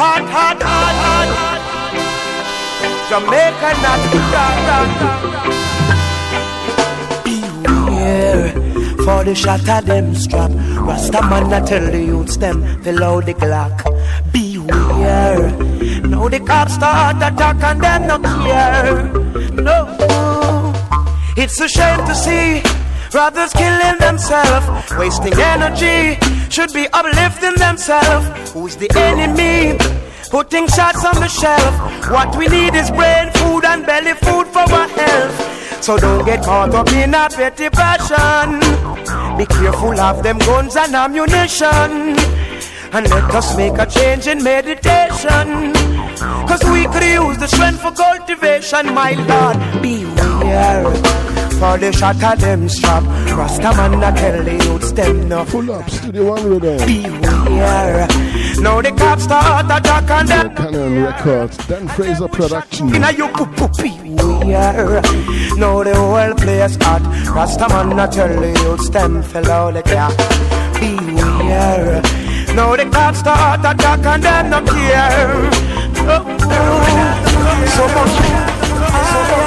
Hot, 0.00 0.24
hot, 0.34 0.58
hot, 0.62 0.96
hot. 1.04 1.28
Jamaica, 3.08 3.70
not 3.84 4.00
Beware 7.24 8.66
for 9.06 9.22
the 9.24 9.34
shot 9.34 9.68
of 9.68 9.86
them 9.86 10.14
strap. 10.14 10.50
Rasta 10.86 11.22
man, 11.22 11.52
I 11.52 11.60
tell 11.64 11.90
the 11.90 12.02
youths 12.02 12.36
them 12.36 12.82
fill 12.82 13.04
out 13.04 13.24
the 13.24 13.34
Glock. 13.34 13.76
Beware. 14.32 15.50
Now 16.08 16.28
the 16.28 16.40
cops 16.40 16.74
start 16.74 17.16
attack 17.16 17.62
and 17.62 17.80
them 17.80 18.06
no 18.08 18.18
care. 18.44 19.04
No. 19.52 20.45
It's 21.38 21.60
a 21.60 21.68
shame 21.68 21.98
to 22.06 22.14
see 22.14 22.62
brothers 23.10 23.52
killing 23.52 23.98
themselves, 23.98 24.66
wasting 24.96 25.34
energy. 25.34 26.18
Should 26.48 26.72
be 26.72 26.88
uplifting 26.94 27.56
themselves. 27.56 28.52
Who's 28.52 28.76
the 28.76 28.90
enemy? 28.96 29.76
Putting 30.30 30.66
shots 30.66 31.04
on 31.04 31.16
the 31.16 31.28
shelf. 31.28 32.10
What 32.10 32.34
we 32.36 32.46
need 32.48 32.74
is 32.74 32.90
brain 32.90 33.30
food 33.32 33.66
and 33.66 33.84
belly 33.84 34.14
food 34.14 34.46
for 34.46 34.64
our 34.64 34.88
health. 34.88 35.82
So 35.84 35.98
don't 35.98 36.24
get 36.24 36.42
caught 36.42 36.74
up 36.74 36.88
in 36.92 37.14
a 37.14 37.28
petty 37.28 37.68
passion. 37.68 38.60
Be 39.36 39.44
careful 39.44 40.00
of 40.00 40.22
them 40.22 40.38
guns 40.38 40.74
and 40.74 40.94
ammunition. 40.94 42.16
And 42.92 43.10
let 43.10 43.34
us 43.34 43.54
make 43.58 43.76
a 43.78 43.84
change 43.84 44.26
in 44.26 44.42
meditation. 44.42 45.95
Cause 46.18 46.62
we 46.64 46.86
could 46.86 47.02
use 47.02 47.38
the 47.38 47.46
strength 47.46 47.80
for 47.80 47.92
cultivation, 47.92 48.94
my 48.94 49.12
Lord. 49.12 49.82
Beware. 49.82 50.84
For 51.58 51.78
the 51.78 51.90
shot 51.92 52.22
of 52.22 52.40
them 52.40 52.68
strap. 52.68 53.02
Rasta 53.36 53.72
man, 53.76 54.04
I 54.04 54.10
tell 54.14 54.44
the 54.44 54.52
youths 54.52 54.92
them 54.92 55.28
no. 55.28 55.44
Pull 55.46 55.70
up, 55.70 55.88
Studio 55.88 56.30
One 56.30 56.50
with 56.50 56.62
them. 56.62 56.86
Beware. 56.86 58.06
Now 58.60 58.80
the 58.82 58.92
cops 58.92 59.24
start 59.24 59.66
attack 59.66 60.10
and 60.10 60.28
them. 60.28 60.54
Cannon 60.54 61.02
Records, 61.02 61.56
Dean 61.66 61.88
Fraser 61.88 62.28
Production. 62.28 62.94
Inna 62.94 63.10
you 63.12 63.28
poo 63.28 63.46
poo 63.46 63.68
beware. 63.82 65.00
Now 65.56 65.82
the 65.82 65.94
whole 65.94 66.34
place 66.34 66.76
hot. 66.76 67.02
Rasta 67.34 67.68
man, 67.68 67.98
I 67.98 68.06
tell 68.06 68.40
the 68.40 68.48
youths 68.62 68.88
them 68.90 69.22
fellow 69.22 69.72
the 69.72 69.82
cat. 69.82 70.14
Beware. 70.80 72.02
Now 72.54 72.76
the 72.76 72.88
cops 72.90 73.18
start 73.20 73.60
attack 73.60 74.04
and 74.06 74.22
them 74.22 74.50
no 74.50 74.60
care. 74.72 75.95
Oh, 76.08 76.22
oh. 79.38 79.45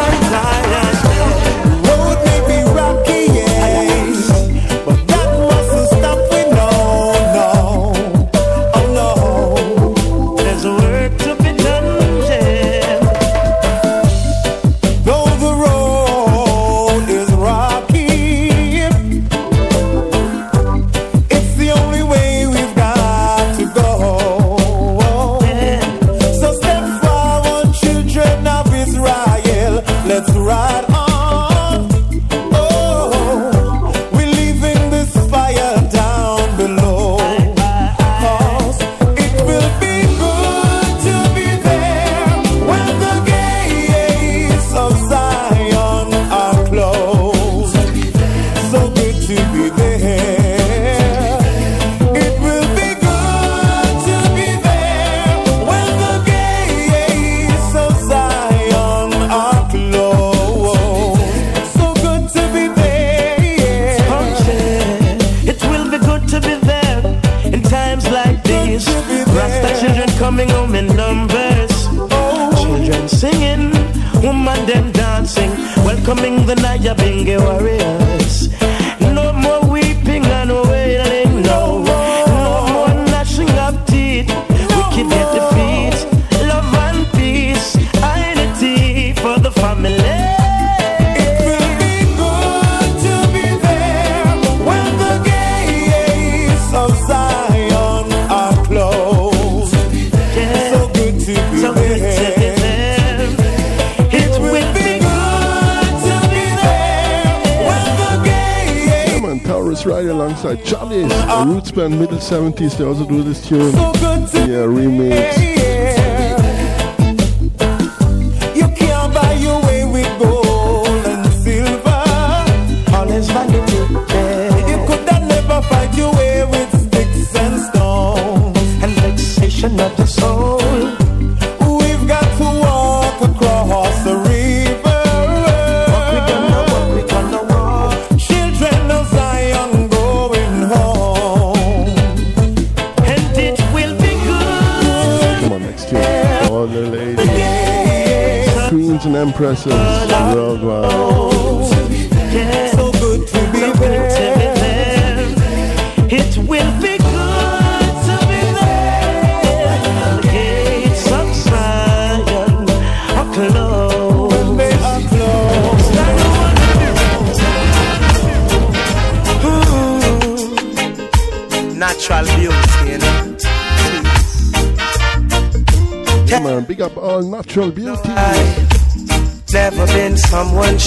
70s, 112.29 112.77
they 112.77 112.83
also 112.85 113.05
do 113.05 113.23
this 113.23 113.47
tune. 113.47 113.98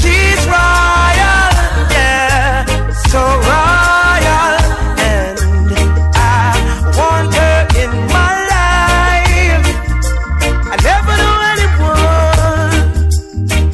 She's 0.00 0.40
royal, 0.46 1.50
yeah, 1.96 2.64
so 3.10 3.20
royal. 3.50 4.54
And 5.12 5.38
I 6.14 6.52
want 6.98 7.34
her 7.40 7.58
in 7.82 7.90
my 8.16 8.32
life. 8.54 9.66
I 10.72 10.76
never 10.90 11.12
knew 11.20 11.36
anyone 11.54 12.84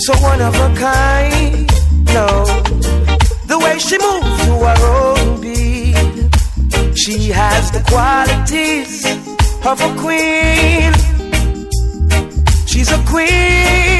so 0.00 0.12
one 0.22 0.40
of 0.40 0.54
a 0.54 0.68
kind. 0.76 1.68
No, 2.14 2.28
the 3.46 3.59
way 3.64 3.78
she 3.78 3.96
moves 3.98 4.44
to 4.46 4.52
her 4.66 4.80
own 4.98 5.40
beat, 5.40 5.96
she 6.96 7.16
has 7.30 7.70
the 7.70 7.83
qualities 7.88 9.04
of 9.64 9.80
a 9.80 9.90
queen. 10.00 10.92
She's 12.66 12.90
a 12.90 12.98
queen. 13.06 13.99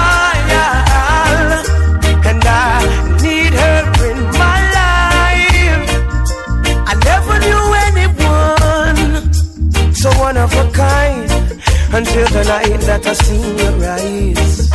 I 13.11 13.13
seen 13.13 13.57
your 13.57 13.75
eyes. 13.89 14.69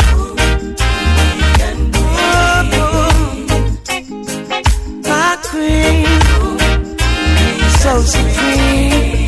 My 5.09 5.39
queen, 5.49 6.05
so 7.81 7.93
supreme. 8.03 9.27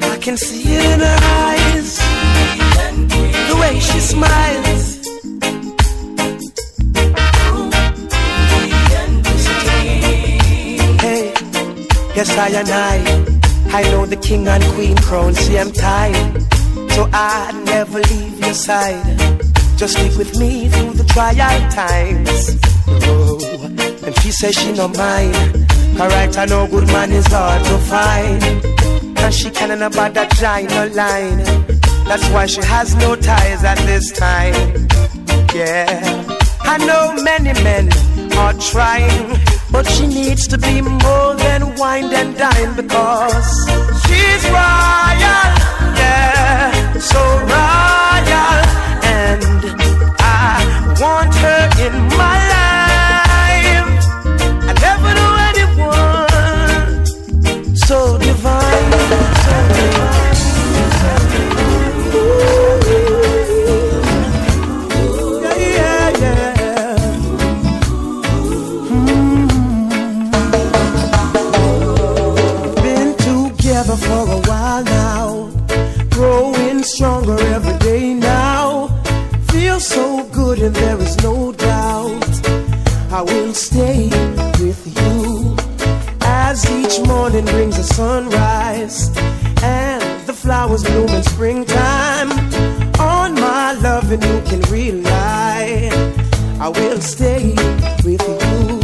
I 0.00 0.16
can 0.20 0.36
see 0.36 0.62
it 0.76 0.84
in 0.92 1.00
her 1.00 1.18
eyes, 1.42 1.98
the 3.48 3.56
way 3.62 3.80
she 3.80 3.98
smiles. 3.98 4.84
Hey, 11.00 11.32
yes 12.14 12.30
I 12.38 12.48
and 12.60 12.70
I, 12.70 12.96
I 13.76 13.82
know 13.90 14.06
the 14.06 14.16
king 14.22 14.46
and 14.46 14.62
queen 14.74 14.96
crown. 14.98 15.34
See 15.34 15.58
I'm 15.58 15.72
tired, 15.72 16.46
so 16.98 17.08
I 17.12 17.52
never 17.64 18.00
leave 18.00 18.40
your 18.40 18.54
side. 18.54 19.18
Just 19.76 19.92
stick 19.96 20.14
with 20.18 20.36
me 20.36 20.68
through 20.68 20.94
the 21.00 21.06
trial 21.14 21.60
times. 21.70 22.40
Oh, 22.88 24.04
and 24.04 24.14
she 24.20 24.30
says 24.32 24.54
she 24.60 24.72
no 24.72 24.88
mind. 24.88 25.36
Alright, 26.00 26.36
I 26.36 26.44
know 26.46 26.66
good 26.66 26.88
man 26.88 27.12
is 27.12 27.28
hard 27.28 27.62
to 27.70 27.76
find. 27.92 28.42
And 29.22 29.32
she 29.32 29.48
can't 29.50 29.80
about 29.80 30.14
that 30.14 30.30
giant 30.42 30.96
line. 30.96 31.40
That's 32.08 32.28
why 32.30 32.46
she 32.46 32.62
has 32.62 32.96
no 32.96 33.14
ties 33.14 33.62
at 33.62 33.78
this 33.90 34.10
time. 34.10 34.88
Yeah, 35.54 35.86
I 36.74 36.78
know 36.88 37.04
many 37.22 37.52
men 37.62 37.86
are 38.42 38.54
trying, 38.72 39.28
but 39.70 39.84
she 39.94 40.06
needs 40.08 40.48
to 40.48 40.58
be 40.58 40.80
more 40.80 41.30
than 41.44 41.76
wine 41.76 42.10
and 42.20 42.36
dine 42.36 42.74
because 42.74 43.48
she's 44.04 44.42
royal, 44.56 45.48
yeah, 46.02 46.37
so 47.00 47.20
royal, 47.20 48.60
and 49.04 49.44
I 50.18 50.96
want 51.00 51.34
her 51.34 51.86
in 51.86 51.94
my 52.16 52.48
life. 52.48 52.57
Every 77.36 77.78
day 77.78 78.14
now. 78.14 78.88
Feel 79.50 79.80
so 79.80 80.24
good 80.32 80.58
and 80.60 80.74
there 80.74 80.98
is 80.98 81.16
no 81.22 81.52
doubt 81.52 82.48
I 83.10 83.22
will 83.22 83.52
stay 83.54 84.08
with 84.60 84.80
you 84.98 85.56
as 86.22 86.64
each 86.70 87.06
morning 87.06 87.44
brings 87.44 87.78
a 87.78 87.84
sunrise 87.84 89.10
and 89.62 90.02
the 90.26 90.32
flowers 90.32 90.84
bloom 90.84 91.08
in 91.10 91.22
springtime. 91.22 92.30
On 92.98 93.34
my 93.34 93.72
love 93.74 94.10
and 94.10 94.22
you 94.24 94.40
can 94.48 94.60
rely. 94.72 95.90
I 96.60 96.68
will 96.68 97.00
stay 97.00 97.54
with 98.04 98.22
you. 98.28 98.77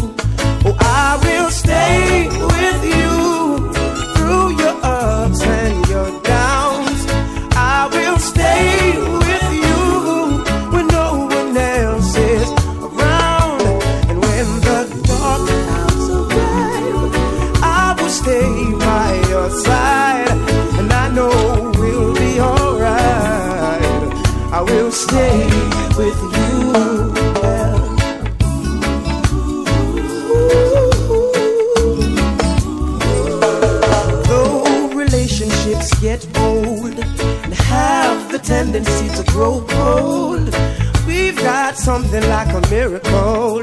Like 42.20 42.52
a 42.52 42.60
miracle. 42.70 43.62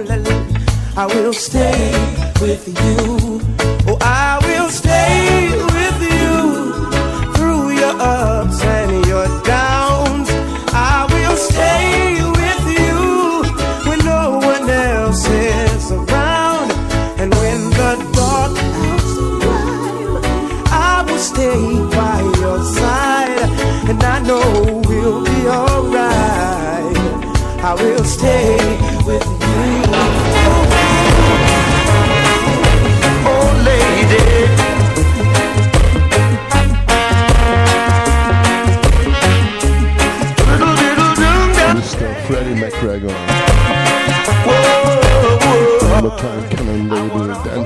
I 0.97 1.05
will 1.05 1.33
stay 1.33 1.91
with 2.41 2.67
you. 2.67 3.20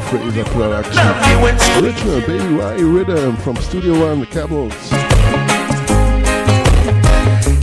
Fraser 0.09 0.43
production. 0.45 0.99
Original 1.83 2.21
Baby 2.21 2.55
Why 2.55 2.75
Rhythm 2.75 3.35
from 3.37 3.55
Studio 3.57 3.99
One, 3.99 4.19
The 4.19 4.27
Cables. 4.27 4.73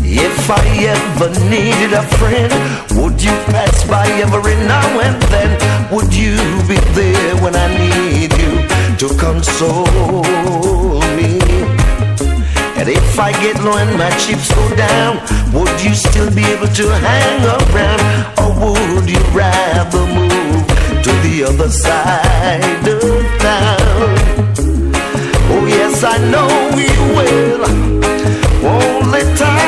If 0.05 0.51
I 0.51 0.65
ever 0.91 1.31
needed 1.49 1.93
a 1.93 2.03
friend, 2.19 2.53
would 2.99 3.23
you 3.23 3.31
pass 3.53 3.87
by 3.89 4.07
every 4.21 4.57
now 4.67 5.01
and 5.01 5.23
then? 5.31 5.51
Would 5.93 6.13
you 6.13 6.37
be 6.67 6.79
there 6.99 7.37
when 7.43 7.55
I 7.55 7.69
need 7.79 8.33
you 8.33 8.53
to 8.99 9.15
console 9.19 9.87
me? 11.17 11.39
And 12.77 12.89
if 12.89 13.21
I 13.21 13.31
get 13.41 13.63
low 13.63 13.77
and 13.77 13.97
my 13.97 14.11
chips 14.19 14.53
go 14.53 14.75
down, 14.75 15.19
would 15.55 15.81
you 15.81 15.95
still 15.95 16.35
be 16.35 16.45
able 16.47 16.67
to 16.67 16.91
hang 17.07 17.45
around? 17.45 18.03
Or 18.39 18.73
would 18.95 19.09
you 19.09 19.21
rather 19.31 20.07
move? 20.07 20.62
to 21.03 21.11
the 21.27 21.45
other 21.45 21.69
side 21.69 22.87
of 22.87 23.03
town. 23.41 24.15
Oh, 25.51 25.67
yes, 25.67 26.05
I 26.05 26.19
know 26.31 26.49
we 26.77 26.87
will. 27.17 27.65
Only 28.65 29.37
time. 29.37 29.62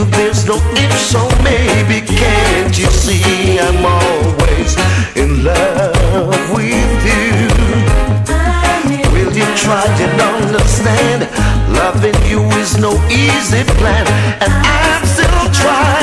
you 0.00 0.10
there's 0.12 0.46
no 0.46 0.56
if, 0.76 0.92
so 0.92 1.28
maybe 1.42 2.06
can't 2.06 2.78
you 2.78 2.86
see 2.86 3.58
I'm 3.58 3.84
always 3.84 4.72
in 5.16 5.44
love 5.44 6.50
with 6.54 6.92
you? 7.10 7.48
Will 9.12 9.32
you 9.36 9.48
try 9.56 9.84
to 10.00 10.06
understand? 10.34 11.28
Loving 11.72 12.20
you 12.30 12.42
is 12.62 12.78
no 12.78 12.92
easy 13.08 13.64
plan, 13.78 14.06
and 14.42 14.52
I'm 14.52 15.04
still 15.06 15.46
trying. 15.60 15.99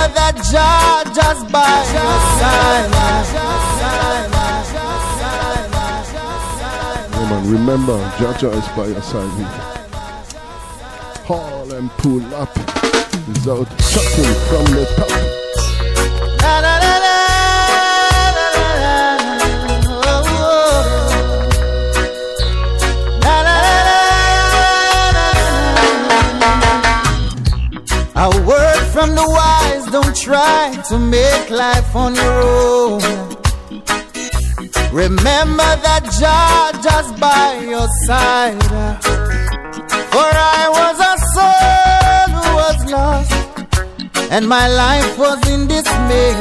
another 0.00 0.32
jar 0.50 1.04
just 1.04 1.52
by 1.52 1.76
your 1.94 2.18
side. 2.38 2.90
Man, 7.30 7.50
remember, 7.50 7.98
Jah 8.18 8.34
Jah 8.38 8.50
is 8.50 8.68
by 8.76 8.86
your 8.86 9.02
side. 9.02 9.30
Haul 11.26 11.72
and 11.72 11.90
pull 11.98 12.24
up 12.34 12.56
without 13.28 13.68
chucking 13.90 14.34
from 14.48 14.64
the 14.74 14.84
top. 14.96 15.10
A 28.22 28.28
word 28.46 28.80
from 28.92 29.14
the 29.14 29.24
wild 29.26 29.49
try 30.14 30.76
to 30.88 30.98
make 30.98 31.50
life 31.50 31.94
on 31.94 32.14
your 32.14 32.40
own. 32.42 33.00
Remember 34.92 35.70
that 35.86 36.04
Jah 36.18 36.72
just 36.82 37.18
by 37.20 37.60
your 37.62 37.86
side. 38.06 38.60
For 40.12 40.28
I 40.58 40.62
was 40.78 40.96
a 41.12 41.14
soul 41.34 42.26
who 42.34 42.46
was 42.62 42.78
lost, 42.90 43.32
and 44.30 44.48
my 44.48 44.66
life 44.68 45.18
was 45.18 45.38
in 45.48 45.68
dismay. 45.68 46.34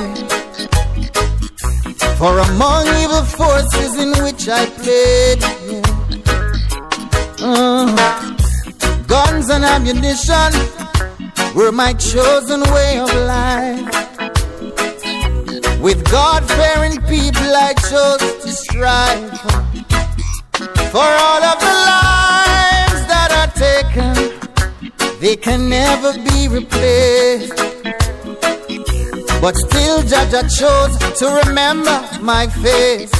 For 2.17 2.39
among 2.39 2.87
evil 3.03 3.23
forces 3.23 3.97
in 3.97 4.11
which 4.23 4.49
I 4.49 4.65
played, 4.81 5.41
yeah. 5.69 5.83
uh, 7.41 7.85
guns 9.07 9.49
and 9.49 9.63
ammunition 9.63 10.78
were 11.59 11.73
my 11.73 11.91
chosen 11.91 12.61
way 12.71 12.99
of 12.99 13.13
life. 13.27 13.83
With 15.81 16.09
God 16.09 16.41
fearing 16.57 16.95
people, 17.01 17.51
I 17.67 17.73
chose 17.89 18.23
to 18.43 18.49
strive 18.49 19.31
for 20.93 21.09
all 21.25 21.43
of 21.51 21.57
the 21.67 21.75
lives 21.99 23.01
that 23.11 23.29
are 23.41 23.51
taken. 23.67 24.13
They 25.19 25.35
can 25.35 25.67
never 25.67 26.13
be 26.29 26.47
replaced. 26.47 27.57
But 29.41 29.57
still, 29.57 30.01
Jah 30.03 30.27
Jah 30.31 30.47
chose 30.47 30.95
to 31.19 31.25
remember 31.45 31.97
my 32.21 32.47
face. 32.63 33.19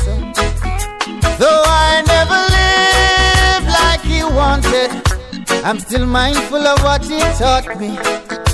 Though 1.41 1.63
I 1.65 2.03
never 2.15 2.39
lived 2.57 3.69
like 3.79 4.01
he 4.01 4.23
wanted, 4.23 5.08
I'm 5.63 5.79
still 5.79 6.05
mindful 6.05 6.65
of 6.65 6.81
what 6.83 7.03
he 7.03 7.19
taught 7.37 7.79
me. 7.79 7.97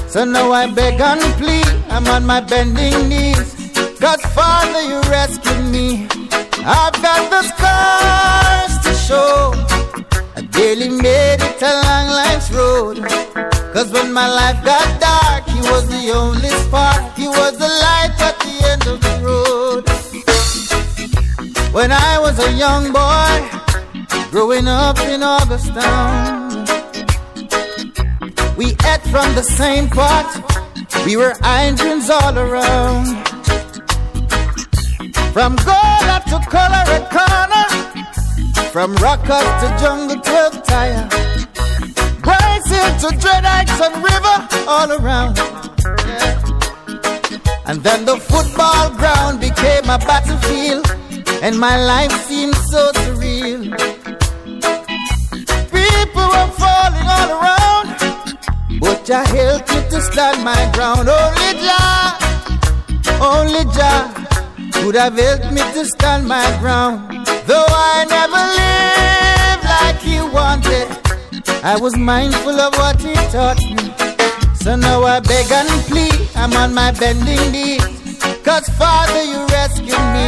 So 0.08 0.26
now 0.26 0.51
I 0.51 0.66
beg 0.74 0.99
and 0.99 1.22
plead, 1.39 1.68
I'm 1.89 2.08
on 2.08 2.26
my 2.26 2.41
bending 2.41 3.10
knees. 3.10 3.53
God, 3.99 4.20
Father, 4.34 4.82
you 4.82 4.99
rescued 5.10 5.66
me. 5.66 6.08
I've 6.66 6.97
got 7.01 7.30
the 7.30 7.41
scars 7.51 8.74
to 8.86 8.93
show. 8.93 9.53
I 10.36 10.41
barely 10.51 10.89
made 10.89 11.41
it 11.41 11.62
along 11.62 12.08
life's 12.08 12.51
road. 12.51 12.97
Cause 13.74 13.91
when 13.91 14.12
my 14.12 14.28
life 14.28 14.64
got 14.66 14.88
dark, 14.99 15.43
he 15.47 15.60
was 15.70 15.88
the 15.88 16.12
only 16.12 16.49
spark. 16.49 17.16
He 17.16 17.28
was 17.28 17.58
the 17.58 17.68
light 17.68 18.16
at 18.20 18.39
the 18.39 18.56
end 18.72 18.88
of 18.88 18.99
the 19.01 19.16
road. 19.24 19.84
When 21.74 21.91
I 21.91 22.18
was 22.20 22.39
a 22.39 22.51
young 22.53 22.91
boy, 22.91 24.32
growing 24.32 24.68
up 24.68 24.97
in 24.99 25.22
Augustown, 25.24 26.45
we 28.58 28.68
ate 28.91 29.06
from 29.12 29.36
the 29.36 29.43
same 29.43 29.89
pot. 29.89 30.28
We 31.06 31.18
were 31.18 31.36
Indians 31.43 32.10
all 32.10 32.38
around. 32.38 33.08
From 35.34 35.56
Gola 35.58 36.22
to 36.30 36.39
Colorado 36.49 37.06
from 38.76 38.91
Rockers 38.95 39.47
to 39.62 39.78
Jungle 39.80 40.20
12 40.20 40.64
Tire, 40.64 41.08
Bryce 42.20 42.70
Hill 42.70 43.10
to 43.10 43.18
Dread 43.20 43.45
Heights 43.45 43.80
and 43.80 44.03
River, 44.03 44.47
all 44.68 44.91
around. 44.91 45.38
Yeah. 45.38 46.41
And 47.68 47.82
then 47.82 48.03
the 48.03 48.18
football 48.18 48.89
ground 48.97 49.39
became 49.39 49.86
a 49.86 49.97
battlefield, 49.97 50.91
and 51.41 51.58
my 51.58 51.82
life 51.86 52.12
seemed 52.26 52.58
so 52.70 52.91
surreal. 52.91 53.95
But 58.80 59.06
Jah 59.06 59.24
helped 59.24 59.70
me 59.70 59.82
to 59.90 60.02
stand 60.02 60.44
my 60.44 60.72
ground. 60.74 61.08
Only 61.08 61.52
Jah, 61.66 62.18
only 63.22 63.64
Jah 63.76 64.12
could 64.74 64.96
have 64.96 65.18
helped 65.18 65.52
me 65.52 65.62
to 65.74 65.86
stand 65.86 66.28
my 66.28 66.46
ground. 66.60 67.26
Though 67.48 67.66
I 67.68 68.06
never 68.10 68.44
lived 68.60 69.66
like 69.76 70.00
he 70.02 70.18
wanted, 70.38 70.88
I 71.64 71.78
was 71.80 71.96
mindful 71.98 72.60
of 72.60 72.74
what 72.76 73.00
he 73.00 73.14
taught 73.32 73.60
me. 73.60 73.94
So 74.56 74.76
now 74.76 75.04
I 75.04 75.20
beg 75.20 75.52
and 75.52 75.70
plead, 75.90 76.30
I'm 76.36 76.54
on 76.54 76.74
my 76.74 76.92
bending 76.92 77.52
knee. 77.52 77.80
Cause 78.44 78.68
Father, 78.78 79.24
you 79.24 79.46
rescued 79.48 80.06
me, 80.16 80.28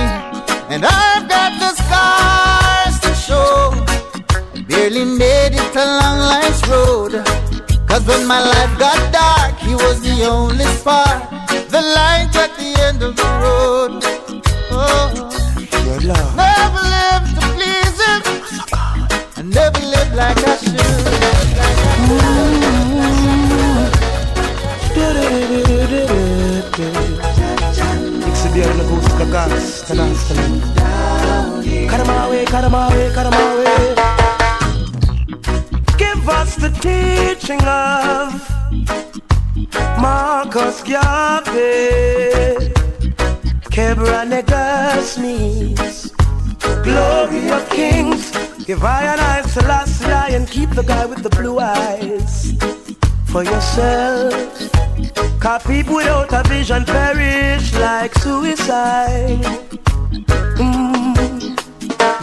and 0.74 0.86
I've 0.86 1.28
got 1.28 1.52
the 1.60 1.72
scars 1.82 3.00
to 3.02 3.14
show. 3.16 3.72
I 4.56 4.62
barely 4.62 5.06
made 5.06 5.54
it 5.54 5.76
along 5.76 6.20
life's 6.20 6.68
road. 6.68 7.47
Cause 7.88 8.06
when 8.06 8.28
my 8.28 8.42
life 8.42 8.78
got 8.78 9.00
dark, 9.14 9.58
he 9.60 9.74
was 9.74 10.02
the 10.02 10.26
only 10.26 10.66
spark, 10.66 11.30
the 11.70 11.82
light 11.82 12.36
at 12.36 12.52
the 12.58 12.76
end 12.88 13.02
of 13.02 13.16
the 13.16 13.30
road. 13.42 14.04
Oh, 14.72 15.08
never 16.36 16.84
lived 16.96 17.32
to 17.36 17.42
please 17.56 17.98
him. 18.06 18.22
I 19.38 19.42
never 19.42 19.80
lived 19.80 20.16
like 20.16 20.38
I 20.38 20.58
Dixie 28.26 28.50
Bear 28.54 28.70
and 28.70 28.80
the 28.80 28.84
Goose 28.84 29.08
to 29.08 29.16
the 29.18 29.26
Gas, 29.32 29.82
to 29.88 29.96
dance 29.96 30.28
to 30.28 30.34
me. 30.36 31.88
Cut 31.88 32.00
'em 32.02 32.10
away, 32.10 32.46
cut 32.46 32.64
'em 32.64 32.74
away, 32.74 33.12
cut 33.14 33.26
'em 33.26 33.34
away. 33.34 33.97
Give 36.28 36.36
us 36.36 36.56
the 36.58 36.70
teaching 36.84 37.62
of 37.64 38.36
Marcus 39.98 40.84
Garvey. 40.84 42.68
Kebra 43.72 44.28
means 45.22 46.12
glory 46.84 47.50
of 47.50 47.70
kings. 47.70 48.32
Give 48.66 48.84
I 48.84 49.04
and 49.04 49.22
I 49.22 49.42
Selassie 49.44 50.36
and 50.36 50.46
keep 50.50 50.72
the 50.72 50.84
guy 50.84 51.06
with 51.06 51.24
the 51.24 51.30
blue 51.30 51.60
eyes 51.60 52.52
for 53.28 53.46
yourself. 53.46 54.34
Cause 55.40 55.64
people 55.64 55.96
without 55.96 56.34
a 56.34 56.44
vision 56.50 56.84
perish 56.84 57.74
like 57.76 58.14
suicide. 58.16 59.46
Mm. 60.60 61.56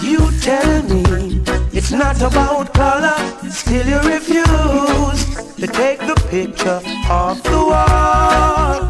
You 0.02 0.30
tell 0.42 0.82
me 0.82 1.43
it's 1.84 1.92
not 1.92 2.16
about 2.22 2.72
color, 2.72 3.14
still 3.50 3.86
you 3.86 3.98
refuse 4.08 5.20
to 5.56 5.66
take 5.66 5.98
the 5.98 6.14
picture 6.30 6.80
off 7.10 7.42
the 7.42 7.58
wall. 7.70 8.80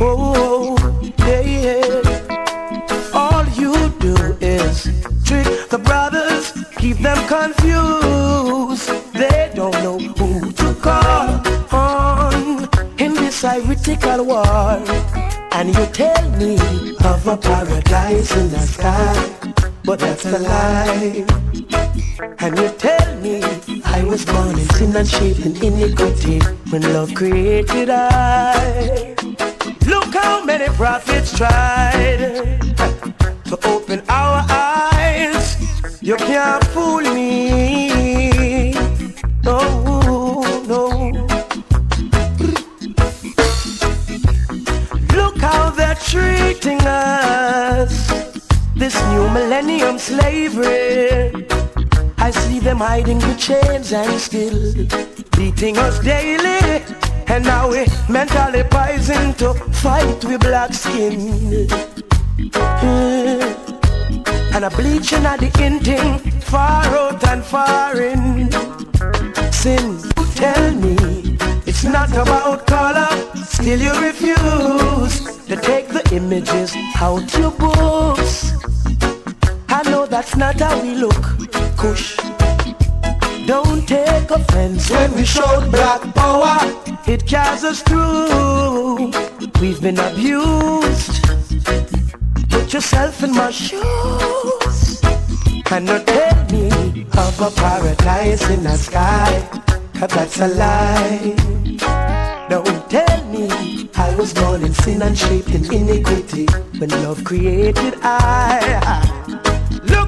Oh, 0.00 0.76
yeah, 1.18 1.40
yeah. 1.40 3.12
All 3.14 3.44
you 3.50 3.90
do 4.00 4.16
is 4.40 4.90
trick 5.24 5.46
the 5.68 5.78
brothers, 5.78 6.52
keep 6.78 6.96
them 6.98 7.20
confused. 7.28 8.90
They 9.14 9.52
don't 9.54 9.78
know 9.84 9.98
who 10.00 10.50
to 10.50 10.74
call 10.82 11.28
on 11.70 12.68
in 12.98 13.14
this 13.14 13.42
heretical 13.42 14.24
war. 14.24 14.82
And 15.52 15.68
you 15.68 15.86
tell 15.92 16.28
me 16.30 16.56
of 17.04 17.24
a 17.28 17.36
paradise 17.36 18.36
in 18.36 18.50
the 18.50 18.66
sky, 18.66 19.39
but 19.90 19.98
that's 19.98 20.24
a 20.24 20.38
lie. 20.38 21.26
And 22.38 22.56
you 22.56 22.68
tell 22.78 23.16
me 23.16 23.42
I 23.84 24.04
was 24.04 24.24
born 24.24 24.50
in 24.50 24.68
sin 24.76 24.94
and 24.94 25.08
shaped 25.08 25.40
in 25.44 25.56
iniquity 25.56 26.38
when 26.70 26.82
love 26.92 27.12
created 27.12 27.90
I. 27.90 29.16
Look 29.86 30.14
how 30.14 30.44
many 30.44 30.68
prophets 30.76 31.36
tried 31.36 32.60
to 33.46 33.58
open 33.64 34.04
our 34.08 34.46
eyes. 34.48 35.58
You 36.00 36.14
can't 36.18 36.64
fool 36.66 37.00
me. 37.00 38.72
No, 39.42 39.58
no. 40.72 40.82
Look 45.16 45.36
how 45.38 45.70
they're 45.70 45.96
treating 45.96 46.80
us. 46.82 47.19
This 48.80 48.98
new 49.10 49.28
millennium 49.28 49.98
slavery. 49.98 51.46
I 52.16 52.30
see 52.30 52.60
them 52.60 52.78
hiding 52.78 53.18
the 53.18 53.34
chains 53.34 53.92
and 53.92 54.18
still 54.18 54.72
beating 55.36 55.76
us 55.76 55.98
daily. 55.98 56.82
And 57.26 57.44
now 57.44 57.68
we 57.68 57.84
mentally 58.08 58.62
poisoned 58.64 59.38
to 59.40 59.52
fight 59.84 60.24
with 60.24 60.40
black 60.40 60.72
skin. 60.72 61.68
Mm. 62.80 63.44
And 64.54 64.64
a 64.64 64.70
bleaching 64.70 65.26
at 65.26 65.40
the 65.40 65.50
ending, 65.60 66.18
far 66.40 66.86
out 66.86 67.22
and 67.28 67.44
far 67.44 68.00
in. 68.00 68.50
Sin, 69.52 70.00
tell 70.34 70.72
me, 70.72 71.36
it's 71.66 71.84
not 71.84 72.10
about 72.12 72.66
color, 72.66 73.10
still 73.44 73.78
you 73.78 73.92
refuse 74.00 75.20
to 75.44 75.56
take 75.56 75.88
the 75.88 76.02
images 76.14 76.74
out 76.98 77.30
your 77.36 77.50
books. 77.50 78.49
That's 80.10 80.34
not 80.34 80.58
how 80.58 80.82
we 80.82 80.96
look, 80.96 81.22
Kush. 81.76 82.16
Don't 83.46 83.86
take 83.86 84.28
offense 84.28 84.90
when 84.90 85.14
we 85.14 85.24
show 85.24 85.70
black 85.70 86.02
power. 86.16 86.58
It 87.06 87.24
carries 87.28 87.62
us 87.62 87.80
through. 87.82 89.12
We've 89.60 89.80
been 89.80 90.00
abused. 90.00 91.22
Put 92.50 92.72
yourself 92.74 93.22
in 93.22 93.36
my 93.36 93.52
shoes. 93.52 95.00
And 95.70 95.86
not 95.86 96.04
tell 96.04 96.44
me 96.50 97.06
of 97.16 97.40
a 97.40 97.50
paradise 97.52 98.50
in 98.50 98.64
the 98.64 98.76
sky. 98.76 99.48
Cause 99.94 100.10
that's 100.10 100.40
a 100.40 100.48
lie. 100.48 101.36
Don't 102.50 102.90
tell 102.90 103.24
me 103.26 103.88
I 103.94 104.12
was 104.16 104.34
born 104.34 104.64
in 104.64 104.74
sin 104.74 105.02
and 105.02 105.16
shaped 105.16 105.50
in 105.50 105.72
iniquity 105.72 106.46
when 106.78 106.90
love 107.04 107.22
created 107.22 107.94
I. 108.02 109.19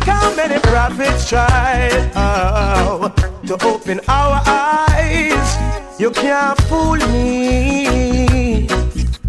Look 0.03 0.16
how 0.16 0.34
many 0.34 0.59
prophets 0.59 1.28
tried 1.28 2.11
oh, 2.16 3.14
to 3.46 3.55
open 3.64 4.00
our 4.09 4.42
eyes. 4.44 5.57
You 5.96 6.11
can't 6.11 6.61
fool 6.62 6.96
me. 7.12 8.66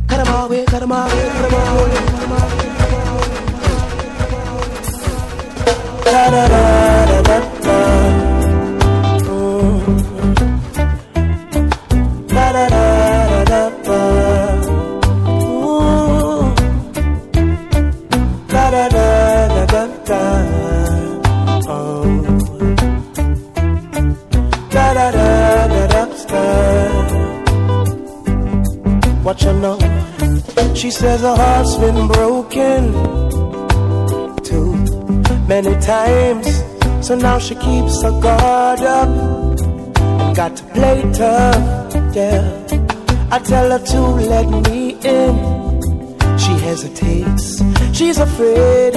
Cut 0.07 0.25
them 0.25 0.33
away, 0.33 0.65
cut 0.65 0.79
them 0.79 0.91
away, 0.91 1.29
cut 1.29 1.51
them 1.51 1.53
away, 1.53 1.93
cut 1.93 2.21
them 2.21 2.31
away. 2.31 2.63
Da 6.05 6.31
da 6.31 6.47
da 6.47 6.47
da 6.47 6.72
She 30.83 30.91
says 30.91 31.21
her 31.21 31.33
heart's 31.33 31.77
been 31.77 32.07
broken 32.09 32.91
too 34.43 34.73
many 35.47 35.79
times, 35.79 36.45
so 36.99 37.15
now 37.15 37.39
she 37.39 37.55
keeps 37.55 38.03
her 38.03 38.11
guard 38.19 38.81
up 38.81 40.35
got 40.35 40.57
to 40.57 40.63
play 40.75 41.01
tough. 41.13 41.95
Yeah, 42.13 42.41
I 43.31 43.39
tell 43.39 43.71
her 43.71 43.79
to 43.79 44.01
let 44.33 44.49
me 44.67 44.97
in. 45.05 45.33
She 46.37 46.51
hesitates, 46.51 47.63
she's 47.97 48.17
afraid. 48.17 48.93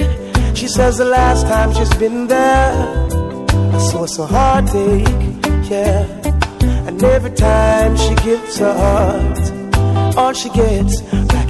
She 0.56 0.66
says 0.66 0.98
the 0.98 1.04
last 1.04 1.46
time 1.46 1.72
she's 1.72 1.94
been 1.98 2.26
there, 2.26 2.72
a 3.76 3.80
source 3.92 4.18
of 4.18 4.30
heartache. 4.30 5.06
Yeah, 5.70 6.02
and 6.88 7.00
every 7.04 7.30
time 7.30 7.96
she 7.96 8.12
gives 8.24 8.58
her 8.58 8.74
heart, 8.74 10.16
all 10.16 10.32
she 10.32 10.48
gets 10.50 11.00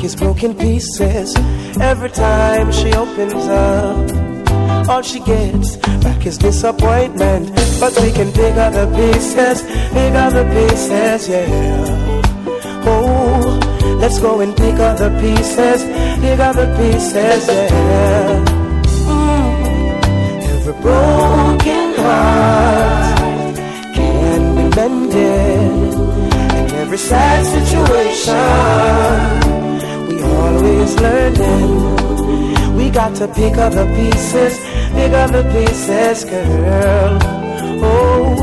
is 0.06 0.14
broken 0.14 0.54
pieces. 0.54 1.34
Every 1.80 2.10
time 2.10 2.70
she 2.70 2.92
opens 2.92 3.48
up, 3.48 4.88
all 4.88 5.02
she 5.02 5.18
gets 5.18 5.76
back 6.04 6.24
is 6.24 6.38
disappointment. 6.38 7.50
But 7.80 7.92
we 8.00 8.12
can 8.12 8.30
pick 8.32 8.54
up 8.64 8.72
the 8.72 8.86
pieces, 8.98 9.62
pick 9.96 10.14
up 10.24 10.32
the 10.38 10.44
pieces, 10.54 11.28
yeah. 11.28 12.84
Oh, 12.86 13.58
let's 14.00 14.20
go 14.20 14.38
and 14.40 14.56
pick 14.56 14.78
up 14.88 14.96
the 14.98 15.10
pieces, 15.24 15.82
pick 16.22 16.38
up 16.38 16.54
the 16.54 16.68
pieces, 16.78 17.48
yeah. 17.48 18.44
Mm. 19.10 20.52
Every 20.54 20.76
broken 20.84 21.88
heart 22.04 23.56
can 23.96 24.40
be 24.56 24.64
mended, 24.76 25.94
and 26.58 26.72
every 26.82 26.98
sad 26.98 27.44
situation 27.56 29.65
always 30.36 30.94
learning. 30.96 32.76
We 32.76 32.90
got 32.90 33.14
to 33.16 33.26
pick 33.28 33.56
up 33.56 33.72
the 33.72 33.86
pieces, 33.96 34.58
pick 34.92 35.12
up 35.12 35.30
the 35.32 35.42
pieces, 35.54 36.24
girl. 36.24 37.18
Oh, 37.82 38.34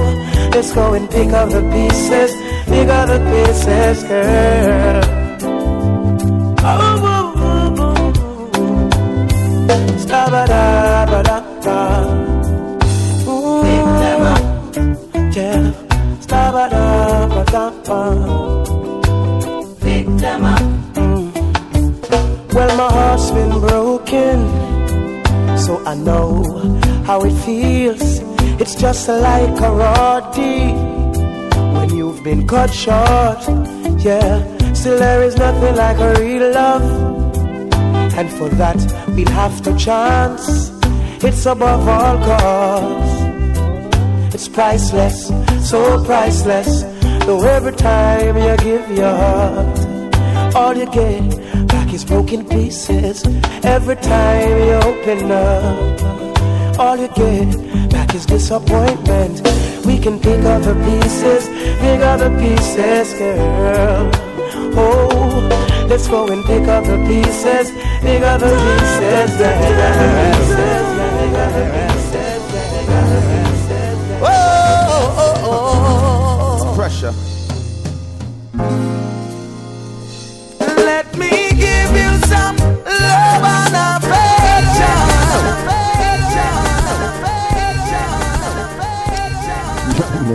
let's 0.53 0.73
go 0.73 0.93
and 0.93 1.09
pick 1.09 1.29
up 1.29 1.49
the 1.49 1.61
pieces, 1.73 2.31
pick 2.65 2.89
up 2.89 3.07
the 3.07 3.19
pieces, 3.31 4.03
girl. 4.03 5.03
Oh, 6.65 6.65
oh, 6.65 7.33
oh, 7.37 7.73
oh. 7.79 8.13
Pick 19.81 20.05
them 20.17 20.45
up. 20.45 20.82
Well, 22.53 22.77
my 22.77 22.87
heart's 22.91 23.31
been 23.31 23.49
broken, 23.59 24.47
so 25.57 25.83
I 25.87 25.95
know 25.95 26.43
how 27.03 27.23
it 27.23 27.33
feels. 27.45 28.19
It's 28.61 28.75
just 28.75 29.07
like 29.07 29.49
a 29.49 29.53
karate 29.59 30.71
when 31.73 31.89
you've 31.97 32.23
been 32.23 32.47
cut 32.47 32.71
short. 32.71 33.41
Yeah, 34.05 34.45
still 34.73 34.99
there 34.99 35.23
is 35.23 35.35
nothing 35.35 35.75
like 35.75 35.97
a 35.97 36.13
real 36.21 36.51
love, 36.51 36.83
and 38.19 38.29
for 38.29 38.49
that 38.49 38.77
we'll 39.15 39.31
have 39.31 39.59
to 39.63 39.75
chance. 39.75 40.69
It's 41.23 41.43
above 41.47 41.87
all 41.87 42.17
costs. 42.19 44.35
It's 44.35 44.47
priceless, 44.47 45.31
so 45.67 46.03
priceless. 46.05 46.83
Though 47.25 47.41
every 47.47 47.73
time 47.73 48.37
you 48.37 48.55
give 48.57 48.91
your 48.91 49.15
heart, 49.15 50.55
all 50.55 50.77
you 50.77 50.85
get 50.85 51.32
is 51.93 52.03
broken 52.03 52.43
pieces. 52.45 53.23
Every 53.63 53.95
time 53.97 54.49
you 54.67 54.73
open 54.89 55.31
up, 55.31 56.79
all 56.79 56.97
you 56.97 57.07
get 57.09 57.89
back 57.91 58.15
is 58.15 58.25
disappointment. 58.25 59.41
We 59.85 59.99
can 59.99 60.19
pick 60.19 60.43
up 60.43 60.63
the 60.63 60.73
pieces, 60.87 61.47
pick 61.79 62.01
up 62.01 62.19
the 62.19 62.29
pieces, 62.41 63.13
girl. 63.19 64.11
Oh, 64.75 65.85
let's 65.87 66.07
go 66.07 66.27
and 66.27 66.43
pick 66.45 66.67
up 66.67 66.83
the 66.85 66.97
pieces, 67.05 67.71
pick 68.01 68.23
up 68.23 68.39
the 68.39 68.49
pieces, 68.63 69.39
yeah. 69.39 69.63
Oh 74.21 74.27
oh 74.89 75.15
oh, 75.17 75.35
oh, 75.45 75.61
oh, 76.55 76.69
oh. 76.69 76.75
Pressure. 76.75 77.13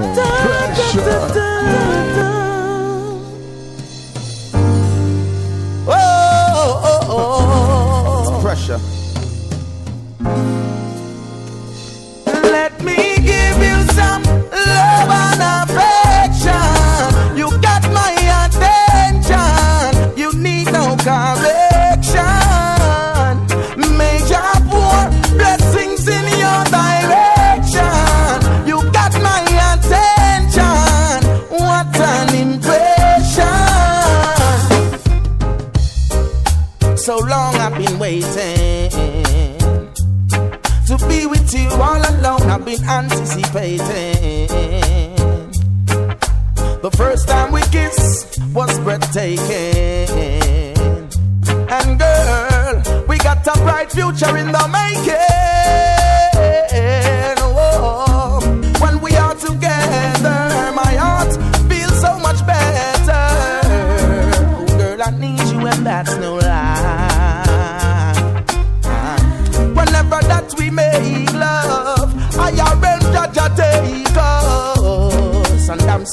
Oh, 0.01 0.38
waiting 38.09 38.89
to 40.87 40.97
be 41.09 41.27
with 41.27 41.53
you 41.53 41.69
all 41.73 42.01
alone. 42.13 42.43
I've 42.55 42.65
been 42.65 42.83
anticipating. 42.85 44.49
The 46.87 46.91
first 46.97 47.29
time 47.29 47.53
we 47.53 47.61
kissed 47.77 48.43
was 48.55 48.79
breathtaking. 48.79 50.09
And 51.77 51.99
girl, 51.99 53.05
we 53.09 53.19
got 53.19 53.47
a 53.47 53.53
bright 53.61 53.93
future 53.93 54.37
in 54.39 54.53
the 54.53 54.67
making. 54.79 55.58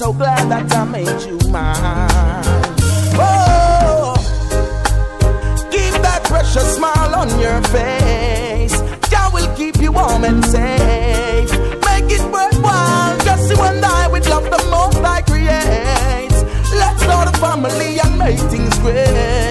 So 0.06 0.14
glad 0.14 0.52
that 0.52 0.72
I 0.72 0.86
made 0.86 1.22
you 1.26 1.36
mine. 1.50 2.44
Oh, 3.18 4.14
keep 5.72 5.94
that 6.06 6.22
precious 6.26 6.76
smile 6.76 7.16
on 7.16 7.28
your 7.40 7.60
face. 7.74 8.78
Jah 9.10 9.32
will 9.34 9.52
keep 9.56 9.78
you 9.78 9.92
warm 9.92 10.24
and 10.24 10.46
safe. 10.46 11.50
Make 11.90 12.12
it 12.18 12.24
worthwhile, 12.32 13.18
just 13.26 13.50
you 13.50 13.58
and 13.64 13.84
I 13.84 14.08
with 14.08 14.30
love 14.30 14.44
the 14.44 14.62
most 14.70 14.98
I 14.98 15.24
create. 15.24 16.38
Let's 16.82 17.02
start 17.02 17.28
a 17.28 17.40
family 17.40 17.98
and 17.98 18.20
make 18.20 18.42
things 18.54 18.78
great. 18.86 19.45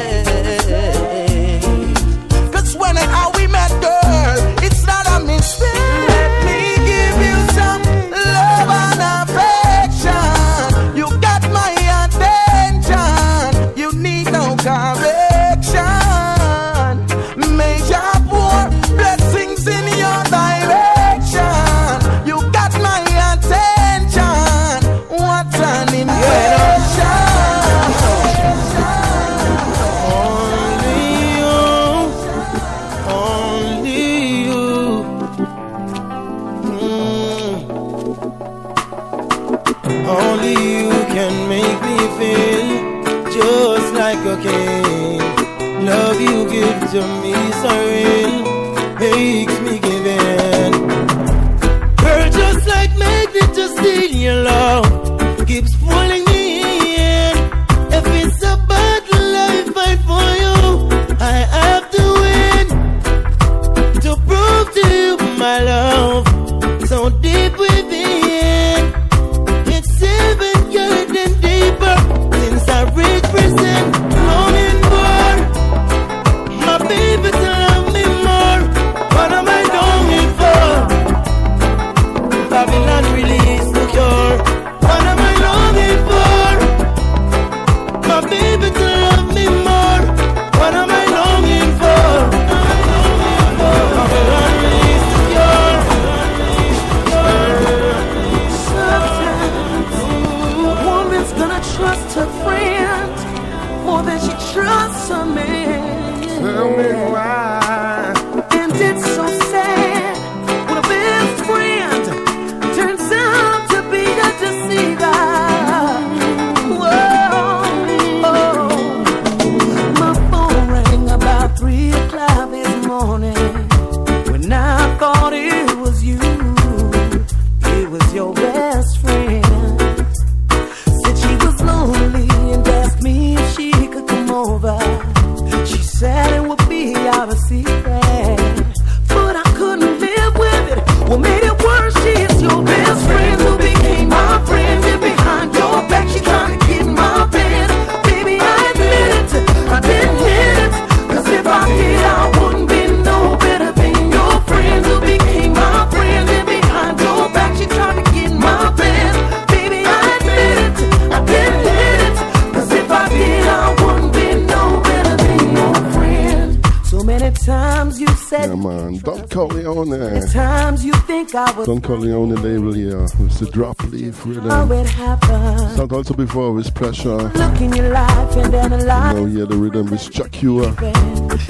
It's 173.34 173.40
the 173.40 173.50
drop 173.50 173.82
leaf 173.90 174.24
rhythm. 174.24 174.48
Sound 174.48 175.92
also 175.92 176.14
before 176.14 176.52
with 176.52 176.72
pressure. 176.72 177.16
Look 177.16 177.60
in 177.60 177.72
your 177.72 177.88
life 177.88 178.36
and 178.36 178.54
then 178.54 178.72
analyze 178.72 179.16
Now 179.16 179.24
hear 179.24 179.44
the 179.44 179.56
rhythm 179.56 179.92
is 179.92 180.08
Chakua. 180.08 180.68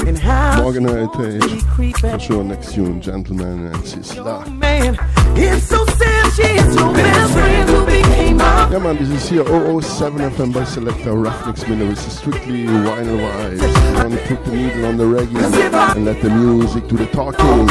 and 0.08 0.18
how 0.18 0.62
Morgan 0.62 0.84
Heritage. 0.88 1.62
For 2.00 2.18
sure, 2.18 2.42
next 2.42 2.72
tune, 2.72 3.02
Gentleman 3.02 3.66
and 3.66 3.86
Sister. 3.86 4.24
man. 4.48 4.96
It's 5.36 5.66
so 5.66 5.84
sad 5.84 6.32
she 6.32 6.42
is 6.56 6.74
your 6.74 6.90
best 6.94 7.32
friend 7.34 7.68
who 7.68 7.84
became 7.84 8.38
my 8.38 8.70
Yeah, 8.70 8.78
man, 8.78 8.96
this 8.96 9.10
is 9.10 9.28
here 9.28 9.44
007 9.44 10.20
FM 10.30 10.54
by 10.54 10.64
Selector 10.64 11.12
Ruffneck 11.12 11.68
Miller. 11.68 11.92
It's 11.92 12.00
strictly 12.00 12.64
vinyl 12.64 13.18
vibes. 13.20 14.02
Want 14.02 14.14
to 14.14 14.18
put 14.26 14.42
the 14.46 14.52
needle 14.52 14.86
on 14.86 14.96
the 14.96 15.04
reggae 15.04 15.94
and 15.96 16.06
let 16.06 16.22
the 16.22 16.30
music 16.30 16.88
do 16.88 16.96
the 16.96 17.06
talking. 17.08 17.68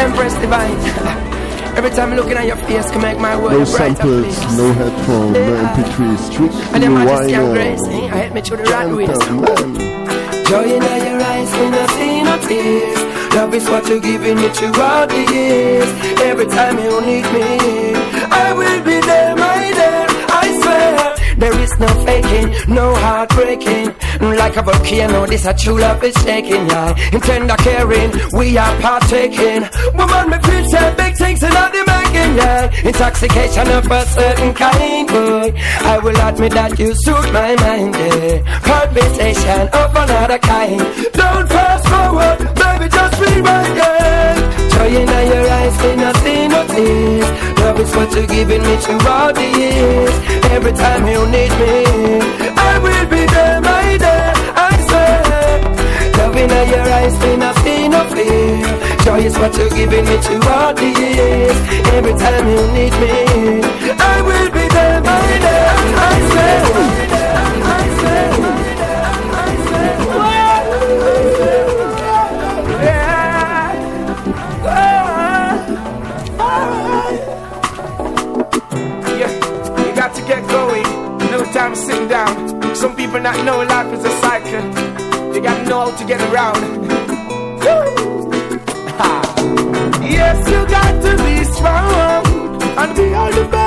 Empress 0.00 0.34
Divine. 0.40 0.78
Every 1.76 1.90
time 1.90 2.10
I'm 2.10 2.16
looking 2.16 2.38
at 2.38 2.46
your 2.46 2.56
face, 2.56 2.90
can 2.90 3.02
make 3.02 3.18
my 3.18 3.36
world 3.36 3.52
No 3.52 3.64
samples, 3.64 4.36
no 4.56 4.72
headphones, 4.72 5.34
no 5.34 5.52
MP3, 5.68 6.18
strictly 6.18 6.62
And 6.74 6.82
your 6.82 6.92
majesty 6.92 7.34
and 7.34 7.52
grace? 7.52 7.84
I 7.84 8.16
hit 8.22 8.34
me 8.34 8.40
through 8.40 8.56
the 8.56 8.64
race. 8.64 9.08
Gentleman. 9.08 9.74
Joy 10.48 10.64
in 10.76 10.82
your 10.82 11.20
eyes 11.30 11.50
when 11.52 11.74
I 11.74 11.86
see 11.96 12.22
no 12.22 12.34
tears. 12.48 13.00
Love 13.36 13.54
is 13.54 13.68
what 13.68 13.86
you're 13.88 14.00
giving 14.00 14.36
me 14.36 14.48
throughout 14.48 15.08
the 15.10 15.22
years. 15.32 15.88
Every 16.20 16.46
time 16.46 16.78
you 16.78 17.00
need 17.02 17.26
me, 17.36 17.94
I 18.44 18.52
will 18.52 18.80
be 18.82 18.98
there, 19.00 19.36
my 19.36 19.70
dear. 19.78 20.06
I 20.42 20.46
swear. 20.62 21.36
There 21.36 21.56
is 21.60 21.72
no 21.78 21.88
faking, 22.04 22.74
no 22.74 22.94
heartbreaking. 22.96 23.94
Like 24.20 24.56
a 24.56 24.62
volcano, 24.62 25.26
this 25.26 25.46
a 25.46 25.54
true 25.54 25.78
love 25.78 26.04
is 26.04 26.14
taking, 26.14 26.66
yeah. 26.66 26.94
In 27.12 27.20
tender 27.20 27.56
caring, 27.56 28.10
we 28.32 28.56
are 28.58 28.76
partaking. 28.80 29.62
Woman, 29.94 30.30
me 30.30 30.38
feel 30.44 30.64
say 30.68 30.94
big 30.94 31.16
things 31.16 31.42
in 31.42 31.56
all 31.56 31.70
the 31.70 31.82
making, 31.86 32.36
yeah. 32.36 32.70
Intoxication 32.84 33.68
of 33.68 33.90
a 33.90 34.04
certain 34.06 34.52
kind, 34.54 35.08
boy. 35.08 35.52
I 35.56 35.98
will 36.02 36.20
admit 36.20 36.52
that 36.52 36.78
you 36.78 36.92
suit 36.94 37.32
my 37.32 37.56
mind, 37.56 37.94
yeah. 37.94 38.60
Palpitation 38.60 39.68
of 39.72 39.96
another 39.96 40.38
kind. 40.38 40.80
Don't 41.12 41.48
fast 41.48 41.88
forward, 41.88 42.38
baby, 42.60 42.88
just 42.92 43.20
rewind, 43.20 43.76
yeah. 43.76 44.34
Joy 44.68 45.00
in 45.00 45.08
your 45.08 45.46
eyes, 45.48 45.76
we 45.82 45.96
not 45.96 46.16
see 46.16 46.48
no 46.48 46.66
tears. 46.68 47.58
Love 47.60 47.80
is 47.80 47.96
what 47.96 48.14
you're 48.14 48.26
giving 48.26 48.62
me 48.62 48.76
throughout 48.76 49.34
the 49.34 49.48
years. 49.60 50.14
Every 50.52 50.72
time 50.72 51.06
you 51.08 51.24
need 51.26 51.52
me, 51.60 51.74
I 52.56 52.78
will 52.82 53.06
be 53.08 53.24
there, 53.26 53.60
my. 53.98 54.32
I 54.54 54.72
swear. 54.86 55.20
Love 56.18 56.36
in 56.36 56.50
your 56.70 56.86
eyes, 56.98 57.14
we 57.22 57.36
not 57.36 57.56
see 57.64 57.88
no 57.88 58.00
fear. 58.14 58.80
Joy 59.04 59.20
is 59.28 59.36
what 59.38 59.56
you're 59.56 59.70
giving 59.70 60.04
me 60.04 60.16
throughout 60.18 60.76
the 60.76 60.90
years. 61.02 61.58
Every 61.96 62.14
time 62.14 62.44
you 62.48 62.62
need 62.76 62.94
me, 63.02 63.14
I 64.12 64.22
will 64.22 64.50
be 64.50 64.64
there, 64.76 65.00
my 65.00 65.20
dear. 65.44 65.70
I 66.06 66.12
swear. 66.30 66.99
People 83.10 83.24
not 83.24 83.44
know 83.44 83.64
life 83.64 83.92
is 83.92 84.04
a 84.04 84.10
cycle. 84.20 85.34
You 85.34 85.40
gotta 85.42 85.68
know 85.68 85.90
how 85.90 85.96
to 85.96 86.04
get 86.04 86.20
around. 86.32 86.60
Yes, 90.00 90.38
you 90.48 90.60
got 90.68 90.92
to 91.02 91.12
be 91.24 91.44
strong 91.44 92.62
and 92.78 92.96
be 92.96 93.14
all 93.14 93.32
the 93.32 93.48
best 93.50 93.59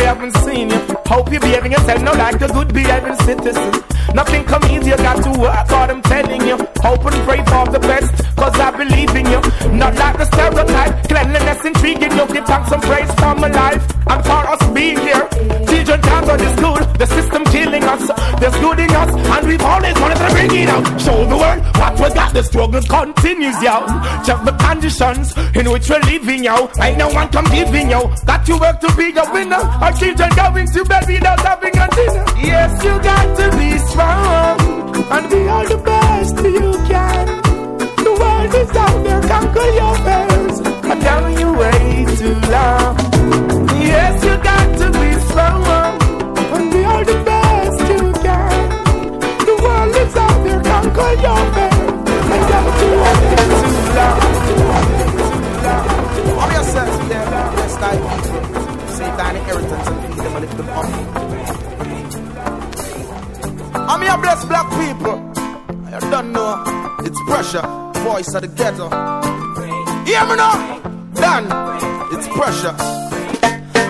I 0.00 0.04
haven't 0.04 0.34
seen 0.38 0.70
you. 0.70 0.80
Hope 1.04 1.30
you're 1.30 1.40
behaving 1.40 1.72
yourself 1.72 2.00
now 2.00 2.16
like 2.16 2.40
a 2.40 2.48
good 2.48 2.72
behaving 2.72 3.16
citizen. 3.16 3.70
Nothing 4.14 4.44
come 4.44 4.64
easy, 4.64 4.90
you 4.90 4.96
got 4.96 5.22
to 5.22 5.30
work 5.38 5.68
hard, 5.68 5.90
I'm 5.90 6.00
telling 6.00 6.40
you. 6.48 6.56
Hope 6.80 7.04
and 7.04 7.20
pray 7.28 7.44
for 7.44 7.68
the 7.70 7.80
best, 7.80 8.10
cause 8.34 8.58
I 8.58 8.70
believe 8.70 9.14
in 9.14 9.26
you. 9.26 9.40
Not 9.76 9.94
like 9.96 10.16
the 10.16 10.24
stereotype, 10.24 11.06
cleanliness 11.06 11.64
intriguing 11.66 12.12
you. 12.16 12.26
Give 12.32 12.46
thanks 12.46 12.72
and 12.72 12.82
praise 12.82 13.12
for 13.20 13.34
my 13.34 13.48
life 13.48 13.84
and 14.08 14.24
for 14.24 14.40
us 14.52 14.62
being 14.72 14.98
here. 14.98 15.28
School, 16.38 16.78
the 16.94 17.06
system 17.06 17.44
killing 17.44 17.82
us. 17.82 18.06
There's 18.38 18.56
good 18.58 18.78
in 18.78 18.90
us, 18.90 19.10
and 19.10 19.48
we've 19.48 19.62
always 19.62 19.94
wanted 19.98 20.18
to 20.18 20.30
bring 20.30 20.54
it 20.62 20.68
out. 20.68 21.00
Show 21.00 21.24
the 21.26 21.36
world 21.36 21.60
what 21.76 21.94
we 21.98 22.14
got, 22.14 22.32
the 22.32 22.42
struggle 22.42 22.82
continues, 22.82 23.60
yo. 23.62 23.86
Check 24.22 24.44
the 24.44 24.54
conditions 24.60 25.36
in 25.56 25.70
which 25.70 25.90
we're 25.90 26.00
living, 26.00 26.44
yo. 26.44 26.70
Ain't 26.80 26.98
no 26.98 27.08
one 27.08 27.28
come 27.28 27.46
giving, 27.46 27.90
yo. 27.90 28.14
Got 28.26 28.46
to 28.46 28.56
work 28.58 28.80
to 28.80 28.94
be 28.96 29.10
a 29.16 29.24
winner. 29.32 29.56
Our 29.56 29.92
children 29.92 30.30
going 30.36 30.66
to 30.70 30.84
bed 30.84 31.06
without 31.08 31.40
having 31.40 31.76
a 31.76 31.88
dinner. 31.88 32.24
Yes, 32.38 32.84
you 32.84 32.94
got 33.02 33.36
to 33.38 33.58
be 33.58 33.78
strong 33.90 34.60
and 35.10 35.30
be 35.30 35.48
all 35.48 35.66
the 35.66 35.78
best 35.78 36.36
you 36.36 36.72
can. 36.86 37.26
The 38.04 38.12
world 38.20 38.54
is 38.54 38.70
out 38.76 39.02
there, 39.02 39.22
conquer 39.26 39.70
your 39.80 39.94
fears. 40.06 40.58
And 40.90 41.00
down 41.02 41.38
you 41.38 41.52
way 41.54 42.06
too 42.16 42.34
long. 42.50 42.96
Yes, 43.82 44.24
you 44.24 44.36
got 44.42 44.78
to 44.78 44.99
I'm 63.90 64.04
your 64.04 64.18
bless 64.18 64.44
black 64.44 64.70
people. 64.78 65.18
I 65.92 65.98
don't 66.12 66.30
know. 66.30 66.62
It's 67.00 67.20
pressure. 67.26 67.66
Voice 68.06 68.32
of 68.34 68.42
the 68.42 68.46
ghetto. 68.46 68.86
Hear 70.06 70.24
me 70.30 70.36
now. 70.36 70.78
Done. 71.14 71.46
It's 72.14 72.28
pressure. 72.28 72.70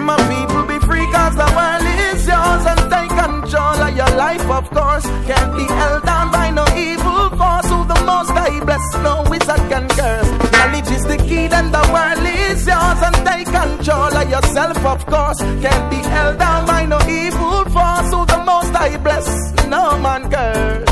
My 0.01 0.17
people 0.25 0.63
be 0.65 0.79
free 0.87 1.05
cause 1.13 1.37
the 1.37 1.49
world 1.53 1.85
is 2.09 2.27
yours 2.27 2.65
and 2.65 2.81
take 2.89 3.13
control 3.13 3.77
of 3.77 3.95
your 3.95 4.13
life, 4.17 4.47
of 4.49 4.71
course. 4.71 5.05
Can't 5.29 5.53
be 5.55 5.65
held 5.65 6.03
down 6.05 6.33
by 6.33 6.49
no 6.49 6.65
evil 6.73 7.29
force. 7.37 7.69
Who 7.69 7.85
the 7.85 8.01
most 8.09 8.33
I 8.33 8.59
bless, 8.65 8.87
no 9.05 9.23
wizard 9.29 9.63
can 9.69 9.87
curse. 9.87 10.31
Knowledge 10.53 10.91
is 10.97 11.05
the 11.05 11.19
key, 11.29 11.47
then 11.47 11.71
the 11.71 11.85
world 11.93 12.25
is 12.25 12.67
yours 12.67 13.01
and 13.05 13.17
take 13.29 13.53
control 13.53 14.17
of 14.17 14.31
yourself, 14.31 14.79
of 14.79 15.05
course. 15.05 15.41
Can't 15.61 15.91
be 15.91 16.01
held 16.09 16.39
down 16.39 16.67
by 16.67 16.87
no 16.87 16.99
evil 17.07 17.65
force. 17.69 18.09
Who 18.15 18.25
the 18.25 18.43
most 18.47 18.73
I 18.75 18.97
bless, 18.97 19.60
no 19.71 19.97
man 19.99 20.29
curse. 20.29 20.91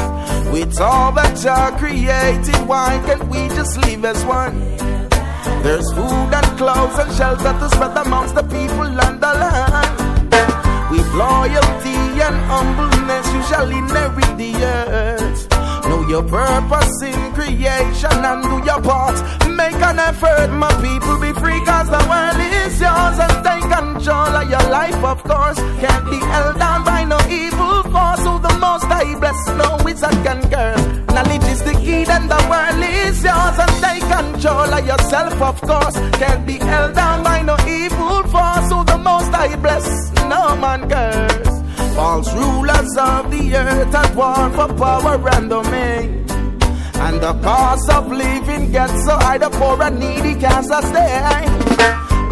With 0.52 0.80
all 0.80 1.12
that 1.12 1.36
Jah 1.36 1.76
created, 1.76 2.60
why 2.66 3.02
can't 3.04 3.26
we 3.28 3.48
just 3.58 3.76
live 3.84 4.04
as 4.04 4.24
one? 4.24 4.56
There's 5.64 5.88
food 5.92 6.30
and 6.38 6.50
clothes 6.56 6.96
and 7.02 7.12
shelter 7.18 7.52
to 7.60 7.68
spread 7.74 7.96
amongst 8.06 8.34
the 8.36 8.44
people 8.44 8.88
and 9.06 9.20
the 9.20 9.32
land. 9.42 9.94
With 10.92 11.08
loyalty 11.12 11.98
and 12.26 12.38
humbleness, 12.50 13.26
you 13.34 13.42
shall 13.50 13.68
inherit 13.68 14.32
the 14.38 14.52
earth. 14.62 15.40
Know 15.88 16.06
your 16.08 16.22
purpose 16.22 17.02
in 17.02 17.20
creation 17.34 18.18
and 18.30 18.42
do 18.44 18.56
your 18.64 18.80
part. 18.80 19.16
Make 19.50 19.80
an 19.90 19.98
effort, 19.98 20.50
my 20.54 20.72
people, 20.80 21.18
be 21.18 21.32
free, 21.40 21.60
cause 21.66 21.90
the 21.90 22.02
world 22.08 22.38
is 22.62 22.80
yours 22.80 23.18
and 23.24 23.34
take 23.44 23.66
control 23.68 24.32
of 24.40 24.48
your 24.48 24.66
life, 24.70 25.02
of 25.02 25.22
course. 25.24 25.58
Can't 25.82 26.06
be 26.08 26.18
held 26.32 26.58
down 26.58 26.84
by 26.84 27.04
no 27.04 27.18
evil 27.28 27.57
most 28.68 28.84
I 28.84 29.18
bless, 29.22 29.40
no 29.60 29.68
wizard 29.84 30.18
can 30.26 30.40
curse. 30.52 30.84
Knowledge 31.14 31.48
is 31.54 31.62
the 31.68 31.74
key, 31.82 32.04
then 32.10 32.24
the 32.34 32.40
world 32.50 32.82
is 33.06 33.16
yours 33.28 33.56
and 33.64 33.74
take 33.84 34.06
control 34.16 34.70
of 34.78 34.86
yourself, 34.90 35.36
of 35.50 35.56
course. 35.68 35.96
Can't 36.20 36.44
be 36.46 36.56
held 36.70 36.94
down 36.94 37.18
by 37.28 37.38
no 37.50 37.56
evil 37.80 38.22
force. 38.32 38.66
So 38.70 38.78
the 38.92 38.98
most 38.98 39.32
I 39.46 39.48
bless, 39.64 39.86
no 40.32 40.42
man 40.64 40.82
curse. 40.92 41.54
False 41.96 42.30
rulers 42.40 42.92
of 43.10 43.22
the 43.34 43.44
earth 43.64 43.94
at 44.02 44.10
war 44.20 44.44
for 44.56 44.68
power 44.82 45.16
and 45.36 45.48
domain. 45.56 46.06
And 47.06 47.16
the 47.26 47.34
cost 47.48 47.88
of 47.96 48.04
living 48.12 48.64
gets 48.76 48.98
so 49.06 49.14
high, 49.24 49.38
the 49.38 49.50
poor 49.50 49.76
and 49.82 49.98
needy 49.98 50.34
can't 50.44 50.66
sustain. 50.74 51.48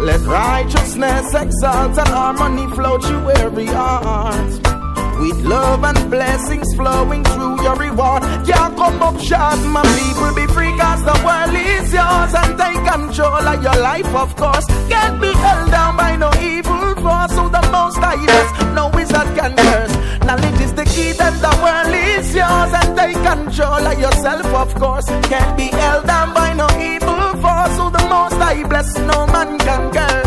Let 0.07 0.21
righteousness 0.21 1.27
exalt 1.43 1.97
and 1.97 2.11
harmony 2.19 2.67
flow 2.75 2.99
through 2.99 3.29
every 3.43 3.65
heart. 3.65 4.76
With 5.19 5.43
love 5.43 5.83
and 5.83 6.11
blessings 6.11 6.73
flowing 6.75 7.23
through 7.23 7.63
your 7.63 7.75
reward. 7.75 8.21
Can't 8.45 8.75
come 8.77 9.01
up 9.01 9.19
short, 9.19 9.59
my 9.65 9.81
people 9.97 10.33
be 10.35 10.45
free, 10.53 10.73
cause 10.77 11.03
the 11.03 11.17
world 11.25 11.55
is 11.55 11.91
yours. 11.91 12.33
And 12.41 12.57
take 12.57 12.81
control 12.93 13.47
of 13.53 13.63
your 13.63 13.77
life, 13.81 14.13
of 14.13 14.35
course. 14.35 14.65
Can't 14.89 15.19
be 15.19 15.31
held 15.33 15.71
down 15.71 15.97
by 15.97 16.15
no 16.15 16.29
evil 16.39 16.95
force. 17.01 17.33
So 17.33 17.49
the 17.49 17.63
most 17.71 17.97
I 17.97 18.15
bless, 18.15 18.75
no 18.75 18.89
wizard 18.93 19.29
can 19.37 19.55
curse. 19.55 19.95
Knowledge 20.25 20.61
is 20.61 20.73
the 20.73 20.85
key, 20.85 21.11
then 21.13 21.33
the 21.41 21.53
world 21.63 21.93
is 21.93 22.35
yours. 22.35 22.71
And 22.79 22.89
take 22.97 23.19
control 23.23 23.87
of 23.91 23.99
yourself, 23.99 24.45
of 24.45 24.75
course. 24.75 25.07
Can't 25.31 25.57
be 25.57 25.67
held 25.67 26.05
down 26.05 26.33
by 26.33 26.53
no 26.53 26.67
evil 26.79 27.41
force. 27.41 27.75
So 27.77 27.89
the 27.89 28.05
most 28.07 28.35
I 28.35 28.63
bless, 28.67 28.97
no 28.99 29.25
man 29.27 29.57
can 29.57 29.91
curse. 29.91 30.26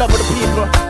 Love 0.00 0.14
of 0.14 0.18
the 0.18 0.34
people. 0.34 0.89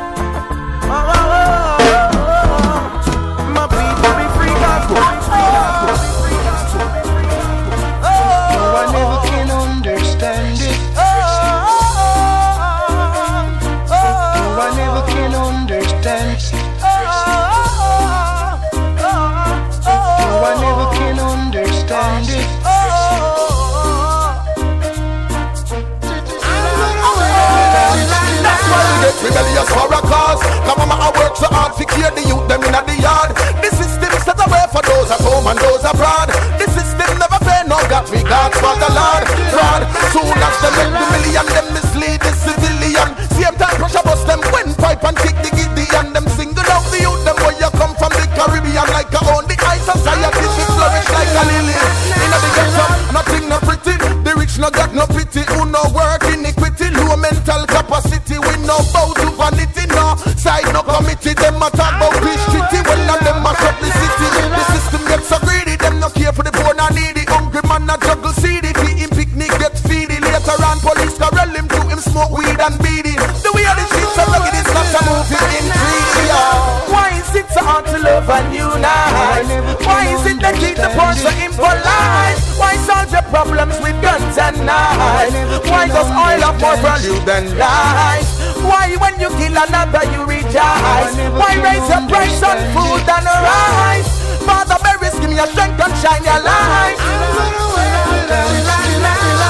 Value 87.00 87.24
than 87.24 87.58
life? 87.58 88.28
Why 88.62 88.96
when 88.96 89.18
you 89.20 89.28
kill 89.28 89.56
another 89.56 90.04
you 90.12 90.24
rejoice? 90.24 91.16
Why 91.32 91.56
raise 91.62 91.88
your 91.88 92.04
price 92.08 92.42
on 92.42 92.58
food 92.74 93.08
and 93.08 93.24
rice? 93.24 94.08
Father 94.44 94.76
Berries, 94.82 95.18
give 95.20 95.30
me 95.30 95.36
your 95.36 95.46
strength 95.48 95.80
and 95.80 95.94
shine 95.96 96.24
your 96.24 96.40
light. 96.42 96.96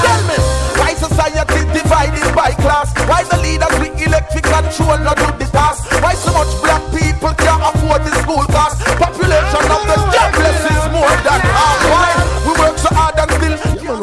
Tell 0.01 0.21
me, 0.27 0.37
why 0.79 0.93
society 0.95 1.59
divided 1.73 2.35
by 2.35 2.51
class? 2.51 2.93
Why 3.07 3.23
the 3.23 3.37
leaders 3.37 3.79
with 3.79 4.01
electric 4.01 4.43
control 4.43 4.97
not 4.99 5.17
do 5.17 5.27
the 5.37 5.51
task? 5.51 5.80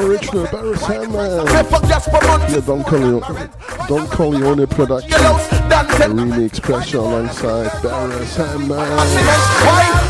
Original 0.09 0.47
Barry 0.47 0.77
Sandman. 0.79 1.47
Pepper 1.49 1.87
just 1.87 2.11
for 2.11 2.27
months. 2.27 2.55
Yeah, 2.55 2.61
Don 2.61 2.83
Corleone, 2.83 3.51
Don 3.89 4.07
Corleone 4.09 4.67
production. 4.67 5.11
Remix 5.11 6.63
pressure 6.63 6.99
alongside 6.99 7.83
Barry 7.83 8.25
Sandman. 8.25 8.79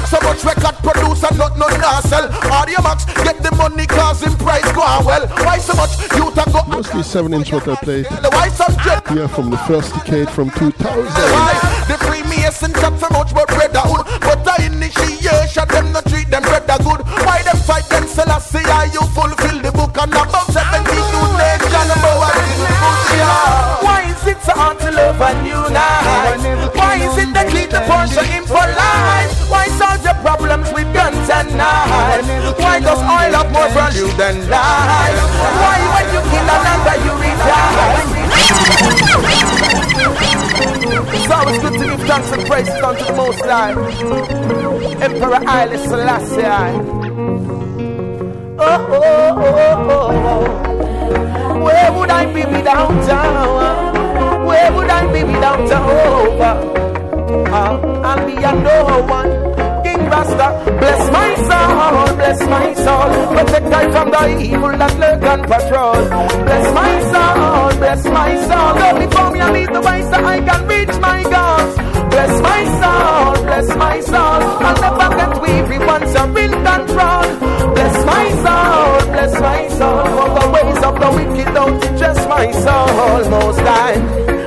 So 0.07 0.21
much 0.23 0.45
record 0.45 0.77
producer 0.77 1.35
not 1.35 1.59
no 1.59 1.69
sell? 2.09 2.31
Audio 2.53 2.81
Max 2.81 3.07
get 3.25 3.43
the 3.43 3.51
money 3.57 3.87
cause 3.87 4.23
in 4.23 4.33
price 4.37 4.71
go 4.73 4.83
well. 5.05 5.27
Why 5.27 5.59
so 5.59 5.75
much 5.75 5.99
youth 6.15 6.39
a 6.39 6.49
go 6.49 6.63
Mostly 6.69 7.03
7 7.03 7.35
inch 7.35 7.53
what 7.53 7.67
I 7.67 7.75
played. 7.75 8.07
Yeah, 8.09 9.27
from 9.27 9.51
the 9.51 9.59
first 9.67 9.93
decade 9.95 10.31
from 10.31 10.51
2000. 10.51 11.68
And 20.01 20.13
about 20.15 20.47
70 20.47 20.95
new 20.95 21.27
nation 21.35 21.91
about 21.91 22.23
what 22.23 22.39
is 22.39 22.63
Why 23.83 24.07
is 24.07 24.27
it 24.31 24.39
so 24.47 24.53
hard 24.55 24.79
to 24.79 24.93
love 24.93 25.21
and 25.21 25.43
unite? 25.43 26.39
Why 26.79 27.03
is 27.03 27.19
it 27.19 27.35
they 27.35 27.51
treat 27.51 27.71
the 27.75 27.83
poor 27.83 28.07
so 28.07 28.23
impolite? 28.23 29.35
Why 29.51 29.67
solve 29.75 30.05
your 30.07 30.15
problems 30.23 30.71
with 30.71 30.87
guns 30.95 31.29
and 31.29 31.51
knives? 31.59 32.31
Why 32.63 32.79
does 32.79 33.03
oil 33.03 33.33
have 33.43 33.51
more 33.51 33.67
value 33.75 34.07
than 34.15 34.47
life? 34.47 35.19
Why 35.59 35.83
when 35.91 36.07
you 36.15 36.23
kill 36.31 36.47
another 36.47 36.97
you 37.03 37.15
retire? 37.19 38.39
It's 41.11 41.27
always 41.27 41.59
good 41.59 41.75
to 41.75 41.85
give 41.91 42.07
thanks 42.07 42.31
and 42.31 42.47
praise 42.47 42.71
unto 42.71 43.05
the 43.05 43.15
Most 43.15 43.41
High. 43.43 43.75
Emperor 45.03 45.43
Haile 45.43 45.79
Selassie. 45.91 46.98
Oh, 48.71 48.87
oh, 48.91 49.01
oh, 49.01 49.91
oh, 49.91 50.11
oh. 50.29 51.65
Where 51.65 51.91
would 51.93 52.11
I 52.11 52.27
be 52.27 52.45
without 52.45 52.91
Jah? 53.07 54.45
Where 54.45 54.73
would 54.75 54.91
I 54.91 55.11
be 55.11 55.25
without 55.25 55.61
Jehovah? 55.67 56.55
Uh, 57.49 58.03
I'll 58.05 58.27
be 58.27 58.35
a 58.37 58.53
no 58.53 59.07
one. 59.09 59.31
King 59.85 60.05
Rasta, 60.13 60.49
bless 60.81 61.11
my 61.11 61.35
soul, 61.49 62.17
bless 62.17 62.41
my 62.47 62.75
soul. 62.75 63.37
Protect 63.37 63.73
I 63.73 63.91
from 63.91 64.11
the 64.11 64.43
evil 64.43 64.77
that 64.77 64.95
lurk 65.01 65.23
and 65.23 65.43
patrol. 65.45 65.95
Bless 66.45 66.75
my 66.75 66.93
soul, 67.13 67.79
bless 67.79 68.05
my 68.05 68.31
soul. 68.49 68.71
Go 68.83 68.89
before 69.07 69.31
me 69.31 69.41
and 69.41 69.53
lead 69.55 69.73
the 69.73 69.81
way 69.81 70.03
so 70.03 70.17
I 70.25 70.41
can 70.41 70.67
reach 70.69 70.95
my 71.01 71.23
goals. 71.23 71.75
Bless 72.13 72.43
my 72.43 72.61
soul, 72.81 73.45
bless 73.45 73.77
my 73.77 74.01
soul. 74.01 74.41
I'll 74.67 74.99
never 74.99 75.17
get 75.17 75.41
weary 75.41 75.79
once 75.87 76.15
I'm 76.15 76.37
in 76.37 76.51
control. 76.53 77.38
My 78.29 78.35
soul, 78.45 79.13
bless 79.13 79.41
my 79.41 79.69
soul. 79.69 80.05
For 80.05 80.29
the 80.39 80.47
ways 80.53 80.83
of 80.85 80.95
the 81.01 81.11
wicked 81.17 81.55
don't 81.55 81.83
interest 81.83 82.29
my 82.29 82.53
soul. 82.53 83.31
Most 83.31 83.61
high. 83.61 83.97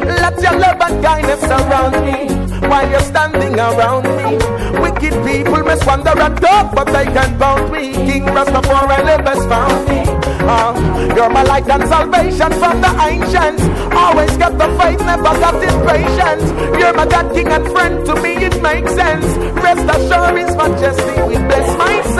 Let 0.05 0.39
your 0.39 0.59
love 0.59 0.81
and 0.81 1.03
kindness 1.03 1.41
surround 1.41 1.97
me 2.05 2.67
while 2.67 2.87
you're 2.91 2.99
standing 2.99 3.57
around 3.57 4.05
me. 4.05 4.37
Wicked 4.81 5.15
people 5.25 5.63
must 5.63 5.87
wander 5.87 6.13
and 6.13 6.37
talk, 6.39 6.75
but 6.75 6.85
they 6.93 7.05
can 7.05 7.39
bound 7.39 7.71
me. 7.71 7.93
King 7.93 8.25
Rastafari 8.25 9.03
live 9.03 9.25
has 9.25 9.45
found 9.47 9.89
me. 9.89 10.03
Uh, 10.45 11.13
you're 11.15 11.29
my 11.31 11.41
light 11.41 11.67
and 11.67 11.87
salvation 11.89 12.51
from 12.61 12.81
the 12.81 12.91
ancients. 13.09 13.63
Always 13.95 14.37
got 14.37 14.59
the 14.59 14.69
faith, 14.77 14.99
never 14.99 15.33
got 15.41 15.55
impatience. 15.55 16.45
You're 16.79 16.93
my 16.93 17.07
God, 17.07 17.33
King 17.33 17.47
and 17.47 17.65
friend. 17.71 18.05
To 18.05 18.13
me, 18.21 18.45
it 18.45 18.61
makes 18.61 18.93
sense. 18.93 19.25
Rest 19.57 19.89
assured, 19.89 20.37
His 20.37 20.55
Majesty 20.55 21.30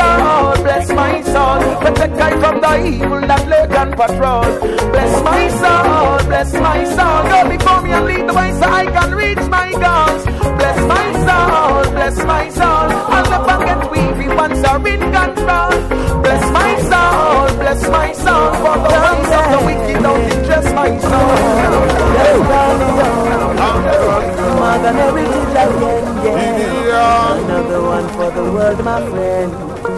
will 0.02 0.62
bless 0.62 0.62
my 0.62 0.62
soul, 0.62 0.64
bless 0.64 0.88
my 0.90 1.22
soul. 1.22 1.82
Protect 1.82 2.22
I 2.22 2.32
from 2.40 2.62
the 2.62 2.74
evil 2.88 3.22
that 3.22 3.48
lurk 3.48 3.72
and 3.72 3.92
patrol. 3.96 4.44
Bless 4.92 5.24
my 5.24 5.44
soul, 5.62 6.28
bless 6.28 6.54
my 6.54 6.84
soul. 6.96 7.20
Go 7.32 7.40
before 7.50 7.82
me 7.82 7.92
and 7.92 8.06
lead 8.06 8.30
the 8.30 8.34
way 8.34 8.52
so 8.60 8.66
I 8.82 8.86
can 8.86 9.10
reach 9.16 9.46
my 9.50 9.72
goals. 9.72 10.24
Bless 10.60 10.80
my 10.94 11.08
soul, 11.28 11.92
bless 11.94 12.18
my 12.26 12.50
soul. 12.50 12.88
I'll 13.16 13.30
never 13.30 13.58
get 13.66 13.92
weary 13.92 14.28
once 14.36 14.64
I'm 14.64 14.86
in 14.88 15.00
control. 15.00 15.72
Bless 16.22 16.44
my 16.52 16.72
soul, 16.92 17.58
bless 17.62 17.82
my 17.90 18.12
soul. 18.14 18.48
For 18.64 18.78
the 18.92 19.00
ways 19.06 19.32
of 19.40 19.46
the 19.54 19.60
wicked 19.68 20.00
don't 20.04 20.24
interest 20.34 20.76
my 20.76 20.92
soul. 21.00 21.38
Mother 24.62 24.94
heritage 24.94 25.56
again, 25.66 26.06
yeah. 26.88 27.38
Another 27.38 27.82
one 27.82 28.08
for 28.10 28.30
the 28.32 28.44
world, 28.54 28.80
my 28.86 29.00
friend. 29.10 29.91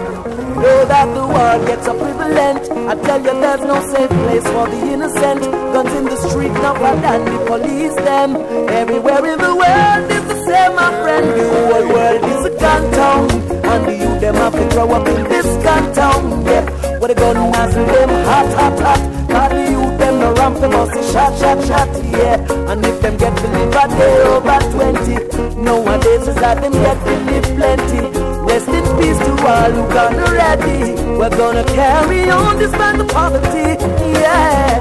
Know 0.53 0.85
that 0.85 1.09
the 1.13 1.25
world 1.25 1.67
gets 1.67 1.87
a 1.87 1.93
prevalent. 1.93 2.61
I 2.87 2.93
tell 3.01 3.17
you, 3.25 3.33
there's 3.41 3.61
no 3.61 3.77
safe 3.89 4.09
place 4.09 4.45
for 4.53 4.69
the 4.69 4.79
innocent. 4.93 5.41
Guns 5.73 5.93
in 5.93 6.05
the 6.05 6.17
street, 6.29 6.53
now 6.61 6.73
than 6.77 7.25
the 7.25 7.37
police 7.49 7.95
them. 7.95 8.37
Everywhere 8.69 9.25
in 9.25 9.39
the 9.39 9.55
world 9.55 10.05
is 10.13 10.23
the 10.29 10.37
same, 10.45 10.75
my 10.75 10.89
friend. 11.01 11.25
The 11.33 11.45
whole 11.49 11.87
world 11.89 12.23
is 12.33 12.41
a 12.45 12.53
gun 12.61 12.83
town. 12.93 13.23
And 13.65 13.81
the 13.87 13.95
youth, 13.97 14.21
them 14.21 14.35
have 14.35 14.53
to 14.53 14.65
grow 14.69 14.91
up 14.91 15.07
in 15.07 15.23
this 15.27 15.47
gun 15.65 15.83
town. 15.95 16.45
Yeah, 16.45 16.63
where 16.99 17.09
the 17.09 17.15
gun 17.15 17.35
nozzle 17.35 17.85
them 17.85 18.09
hot, 18.29 18.53
hot, 18.53 18.79
hot. 18.79 19.01
Call 19.33 19.49
the 19.49 19.71
youth, 19.73 19.97
them 19.97 20.19
no 20.19 20.33
ramp, 20.35 20.59
them 20.61 20.71
must 20.71 20.93
say 20.93 21.11
shot, 21.11 21.33
shot, 21.39 21.59
shot. 21.65 21.89
Yeah, 22.13 22.69
and 22.71 22.85
if 22.85 23.01
them 23.01 23.17
get 23.17 23.35
delivered, 23.41 23.91
they 23.97 24.13
over 24.29 24.59
20. 24.69 25.63
Nowadays 25.65 26.27
is 26.27 26.35
that 26.35 26.61
them 26.61 26.73
get 26.73 26.97
live 27.25 27.47
plenty. 27.57 28.22
Rest 28.53 28.67
in 28.67 28.85
peace 28.99 29.17
to 29.17 29.31
all 29.47 29.71
who 29.71 29.83
gone 29.91 30.13
already. 30.13 30.93
We're 31.17 31.35
gonna 31.41 31.63
carry 31.63 32.29
on 32.29 32.59
despite 32.59 32.99
the 32.99 33.05
poverty. 33.05 33.81
Yeah. 34.21 34.77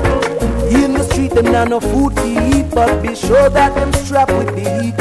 In 0.77 0.93
the 0.93 1.03
street, 1.05 1.31
them 1.31 1.47
not 1.47 1.70
no 1.70 1.81
food 1.81 2.14
to 2.16 2.27
eat, 2.53 2.66
but 2.75 3.01
be 3.01 3.14
sure 3.14 3.49
that 3.49 3.75
them 3.75 3.91
strapped 3.95 4.33
with 4.33 4.55
the 4.57 4.61
heat. 4.61 4.95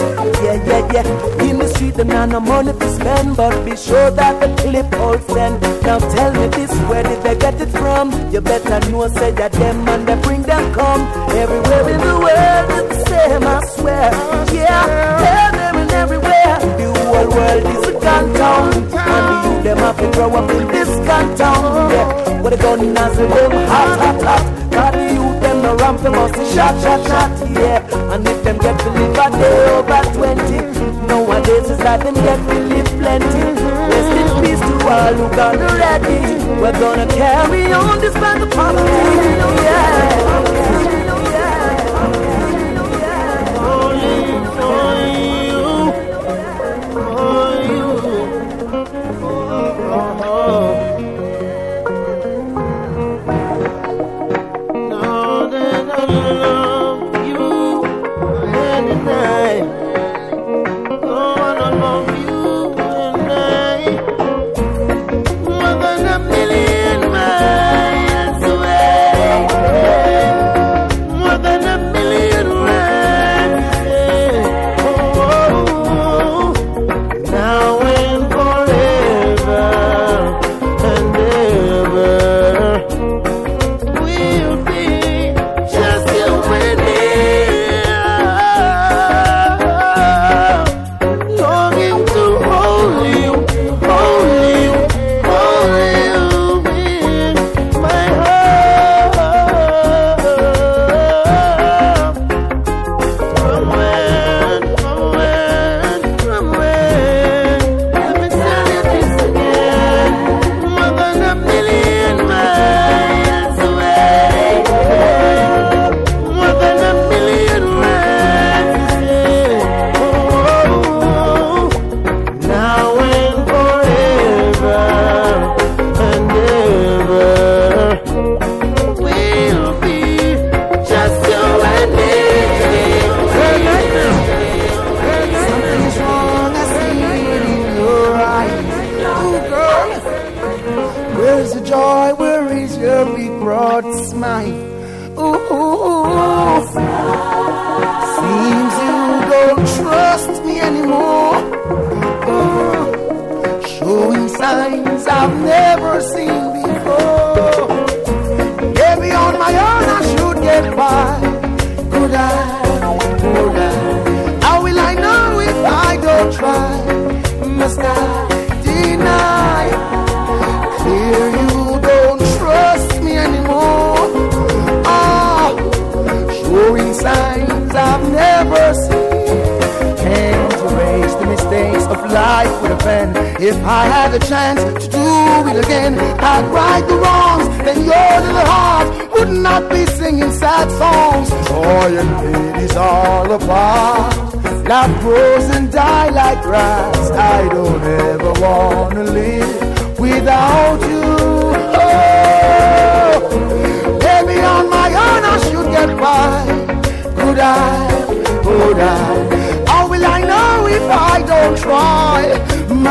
Yeah, 0.46 0.64
yeah, 0.70 0.94
yeah. 0.94 1.50
In 1.50 1.60
the 1.60 1.68
street, 1.68 1.96
them 1.96 2.08
not 2.08 2.30
no 2.30 2.40
money 2.40 2.72
to 2.72 2.90
spend, 2.94 3.36
but 3.36 3.54
be 3.66 3.76
sure 3.76 4.10
that 4.12 4.40
the 4.40 4.48
clip 4.62 4.94
all 5.02 5.20
send. 5.20 5.62
Now 5.84 6.00
tell 6.00 6.32
me 6.32 6.48
this, 6.56 6.72
where 6.88 7.04
did 7.04 7.22
they 7.24 7.36
get 7.36 7.60
it 7.60 7.72
from? 7.72 8.14
You 8.32 8.40
better 8.40 8.80
know, 8.90 9.06
say 9.10 9.32
that 9.32 9.52
them 9.52 9.86
and 9.90 10.08
they 10.08 10.16
bring 10.22 10.44
them 10.44 10.74
come. 10.74 11.02
Everywhere 11.44 11.90
in 11.90 12.00
the 12.00 12.16
world, 12.24 12.68
it's 12.80 13.04
the 13.04 13.06
same, 13.10 13.44
I 13.44 13.66
swear. 13.76 14.12
Yeah, 14.56 15.76
and 15.76 15.92
everywhere. 15.92 16.56
The 16.80 16.88
whole 17.04 17.30
world 17.36 17.66
is 17.76 17.91
gun 18.02 18.34
town. 18.34 18.74
And 18.74 19.24
the 19.30 19.36
youth, 19.46 19.64
them 19.64 19.78
have 19.78 19.98
to 19.98 20.12
grow 20.12 20.30
up 20.36 20.50
in 20.52 20.68
this 20.68 20.90
gun 21.08 21.38
town. 21.38 21.92
Yeah, 21.92 22.42
where 22.42 22.52
the 22.52 22.58
gun 22.58 22.94
nozzle 22.94 23.28
them 23.28 23.52
hot, 23.68 24.00
hot, 24.00 24.22
hot. 24.22 24.72
Got 24.72 24.94
the 24.94 25.14
youth, 25.14 25.42
them 25.42 25.62
no 25.62 25.76
ramp, 25.78 26.02
them 26.02 26.14
must 26.14 26.36
shot, 26.54 26.76
shot, 26.82 27.02
shot, 27.08 27.32
yeah. 27.50 28.14
And 28.14 28.28
if 28.28 28.44
them 28.44 28.58
get 28.58 28.80
to 28.80 28.90
live 28.90 29.18
a 29.18 29.30
day 29.38 29.70
over 29.78 30.02
20, 30.18 31.08
nowadays 31.08 31.70
is 31.70 31.78
that 31.80 32.02
them 32.04 32.16
get 32.16 32.40
to 32.50 32.60
live 32.72 32.90
plenty. 33.00 33.44
Rest 33.92 34.12
in 34.20 34.28
peace 34.44 34.60
to 34.60 34.74
all 34.90 35.14
who 35.14 35.36
gone 35.36 35.62
already. 35.62 36.20
We're 36.62 36.74
gonna 36.74 37.08
carry 37.08 37.72
on 37.74 38.00
despite 38.00 38.40
the 38.40 38.48
poverty, 38.48 39.64
yeah. 39.64 40.61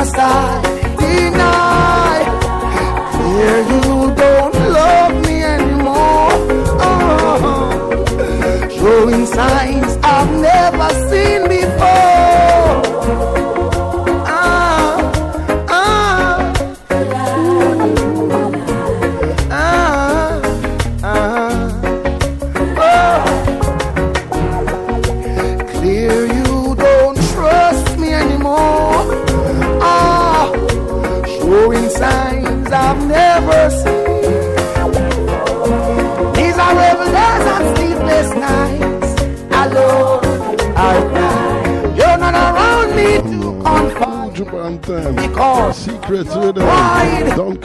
Must 0.00 0.69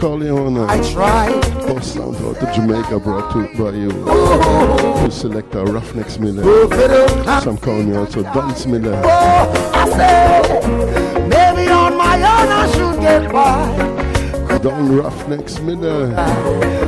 them. 0.10 0.20
Don't 0.20 0.20
call 0.20 0.24
you 0.24 0.38
on 0.38 0.70
I 0.70 0.92
tried. 0.92 1.42
Post 1.68 1.94
sound 1.94 2.16
out 2.18 2.40
to 2.40 2.52
Jamaica 2.54 3.00
brought 3.00 3.32
to 3.34 3.40
by 3.58 3.72
you. 3.72 3.90
To 3.92 5.12
select 5.12 5.54
a 5.56 5.64
Ruffneck 5.64 6.10
Smille. 6.10 6.42
Oh, 6.44 7.42
Some 7.44 7.58
call 7.58 7.82
me 7.82 7.96
also 7.96 8.24
Dance 8.24 8.66
Miller. 8.66 9.02
Oh, 9.04 9.72
I 9.74 9.90
said, 9.90 11.30
maybe 11.30 11.70
on 11.72 11.98
my 11.98 12.16
own 12.16 12.50
I 12.52 12.72
should 12.74 13.00
get 13.02 13.32
by. 13.32 14.60
Don 14.60 14.90
Ruffneck 14.90 15.50
Smille. 15.50 16.14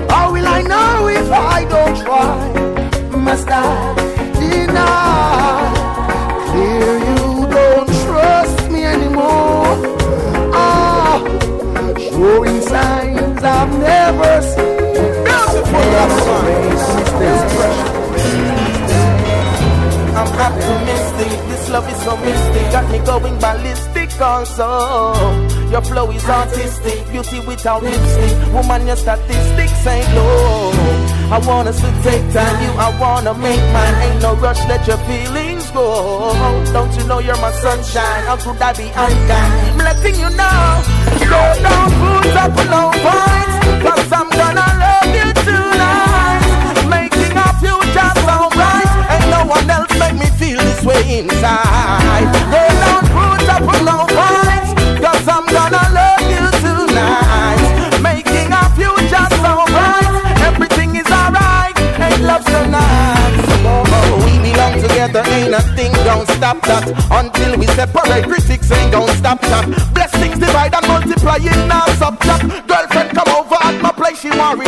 How 0.09 0.31
will 0.31 0.47
I 0.47 0.61
know 0.61 1.07
if 1.07 1.31
I 1.31 1.65
don't 1.65 1.97
try? 2.03 3.17
Must 3.17 3.47
I 3.49 3.95
deny? 4.39 5.36
I've 14.17 14.25
never 14.25 14.41
seen. 14.41 14.77
I'm 20.17 20.33
optimistic, 20.33 21.37
this 21.47 21.69
love 21.69 21.87
is 21.91 22.01
so 22.03 22.17
mystic, 22.17 22.71
got 22.71 22.89
me 22.91 22.97
going 23.05 23.37
ballistic 23.39 24.19
also. 24.19 25.13
Your 25.69 25.81
flow 25.81 26.09
is 26.09 26.25
artistic, 26.25 27.07
beauty 27.11 27.39
without 27.41 27.83
lipstick. 27.83 28.53
Woman, 28.53 28.87
your 28.87 28.95
statistics 28.95 29.85
ain't 29.85 30.13
low. 30.15 30.71
I 31.29 31.39
want 31.45 31.67
us 31.67 31.79
to 31.81 31.91
take 32.01 32.33
time, 32.33 32.63
you, 32.63 32.71
I 32.79 32.89
wanna 32.99 33.33
make 33.35 33.61
mine. 33.73 33.95
Ain't 34.01 34.21
no 34.23 34.33
rush, 34.35 34.59
let 34.67 34.87
your 34.87 34.97
feelings 35.05 35.69
go. 35.71 36.33
Don't 36.73 36.91
you 36.97 37.05
know 37.05 37.19
you're 37.19 37.37
my 37.37 37.51
sunshine? 37.51 38.23
How 38.25 38.37
could 38.37 38.59
I 38.59 38.73
be 38.73 38.87
unkind? 38.87 39.53
I'm 39.69 39.77
letting 39.77 40.15
you 40.15 40.29
know. 40.31 40.81
Love 41.29 41.57
so 41.57 41.61
don't 41.61 41.93
put 42.01 42.35
up 42.41 42.55
no 42.73 42.91
points. 43.05 44.06
Cause 55.07 55.27
I'm 55.27 55.45
gonna 55.45 55.81
love 55.93 56.23
you 56.29 56.45
tonight. 56.61 57.61
Making 58.01 58.51
our 58.53 58.69
future 58.75 59.27
so 59.41 59.65
bright. 59.73 60.07
Everything 60.41 60.95
is 60.95 61.09
alright. 61.11 61.77
Ain't 61.99 62.23
love 62.23 62.43
so 62.43 62.65
nice. 62.65 63.47
Oh, 63.65 64.21
we 64.25 64.33
belong 64.39 64.81
together, 64.81 65.23
ain't 65.27 65.51
nothing 65.51 65.91
gon' 66.05 66.25
stop 66.27 66.61
that. 66.63 66.85
Until 67.11 67.57
we 67.57 67.67
separate, 67.67 68.25
critics 68.25 68.71
ain't 68.71 68.91
gon' 68.91 69.09
stop 69.15 69.41
that. 69.41 69.65
Blessings 69.93 70.39
divide 70.39 70.73
and 70.73 70.87
multiply 70.87 71.37
in 71.37 71.71
our 71.71 71.89
subtract. 71.95 72.43
Girlfriend 72.67 72.86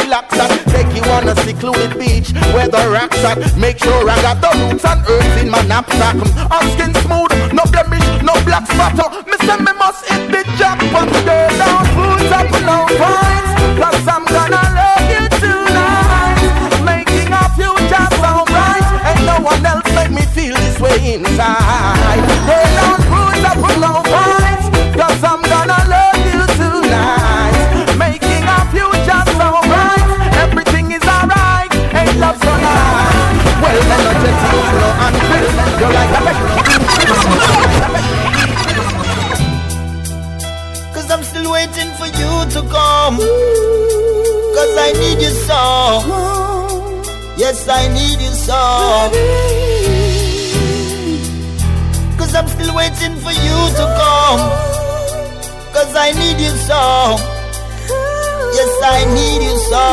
relax 0.10 0.34
at. 0.40 0.49
Take 0.73 0.90
you 0.98 1.03
on 1.14 1.30
a 1.30 1.36
secluded 1.45 1.94
beach 1.99 2.34
where 2.53 2.68
the 2.68 2.81
rocks 2.90 3.23
at. 3.23 3.38
Make 3.57 3.77
sure 3.77 4.10
I 4.10 4.18
got 4.26 4.41
the 4.41 4.49
roots 4.57 4.84
and 4.84 5.02
herbs 5.06 5.41
in 5.41 5.49
my 5.49 5.61
knapsack. 5.69 6.18
Our 6.49 6.65
skin 6.73 6.94
smooth, 7.06 7.53
no 7.53 7.64
blemish, 7.69 8.07
no 8.26 8.34
black 8.44 8.65
spot. 8.65 8.98
Me 9.30 9.38
say 9.45 9.57
me 9.61 9.73
must 9.77 10.02
hit 10.10 10.26
the 10.34 10.41
jackpot. 10.57 11.10
Girl, 11.30 11.49
don't 11.61 12.34
up 12.40 12.49
no 12.65 12.77
points, 12.98 13.52
cause 13.77 14.07
I'm 14.10 14.26
gonna 14.26 14.64
love 14.80 15.06
you 15.14 15.26
tonight. 15.44 16.41
Making 16.90 17.30
our 17.31 17.49
future 17.53 18.07
so 18.18 18.31
bright. 18.49 18.86
Ain't 19.10 19.23
no 19.30 19.38
one 19.45 19.64
else 19.64 19.90
make 19.94 20.11
me 20.11 20.26
feel 20.34 20.56
this 20.57 20.80
way 20.80 21.14
inside. 21.14 21.98
Cause 43.07 44.76
I 44.77 44.91
need 45.01 45.21
you 45.21 45.34
so. 45.47 45.61
Yes, 47.38 47.67
I 47.69 47.88
need 47.88 48.19
you 48.19 48.34
so. 48.47 48.59
Cause 52.17 52.35
I'm 52.35 52.47
still 52.47 52.76
waiting 52.76 53.15
for 53.23 53.31
you 53.31 53.57
to 53.80 53.85
come. 53.99 54.41
Cause 55.73 55.95
I 55.95 56.11
need 56.21 56.38
you 56.43 56.53
so. 56.67 56.84
Yes, 58.57 58.73
I 58.84 59.05
need 59.17 59.41
you 59.47 59.57
so. 59.71 59.85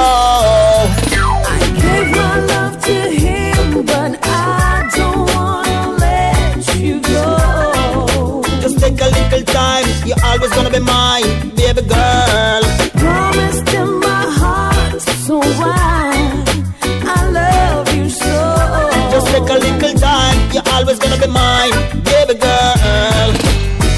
I 1.55 1.59
gave 1.81 2.09
my 2.11 2.35
love 2.53 2.75
to 2.87 2.97
him, 3.25 3.87
but 3.87 4.19
I 4.23 4.91
don't 4.97 5.25
wanna 5.35 5.97
let 6.05 6.75
you 6.77 7.01
go. 7.01 8.43
Just 8.61 8.81
take 8.81 9.01
a 9.01 9.09
little 9.19 9.45
time. 9.55 9.87
You're 10.05 10.23
always 10.25 10.51
gonna 10.57 10.71
be 10.71 10.81
mine, 10.81 11.51
baby 11.55 11.83
girl. 11.83 12.66
So 15.27 15.39
why? 15.39 16.45
I 17.03 17.27
love 17.35 17.93
you 17.97 18.09
so. 18.09 18.37
Just 19.11 19.27
take 19.27 19.51
a 19.51 19.59
little 19.59 19.95
time. 19.99 20.39
You're 20.55 20.63
always 20.71 21.01
gonna 21.01 21.19
be 21.19 21.27
mine, 21.27 21.75
baby 22.07 22.39
girl. 22.39 23.35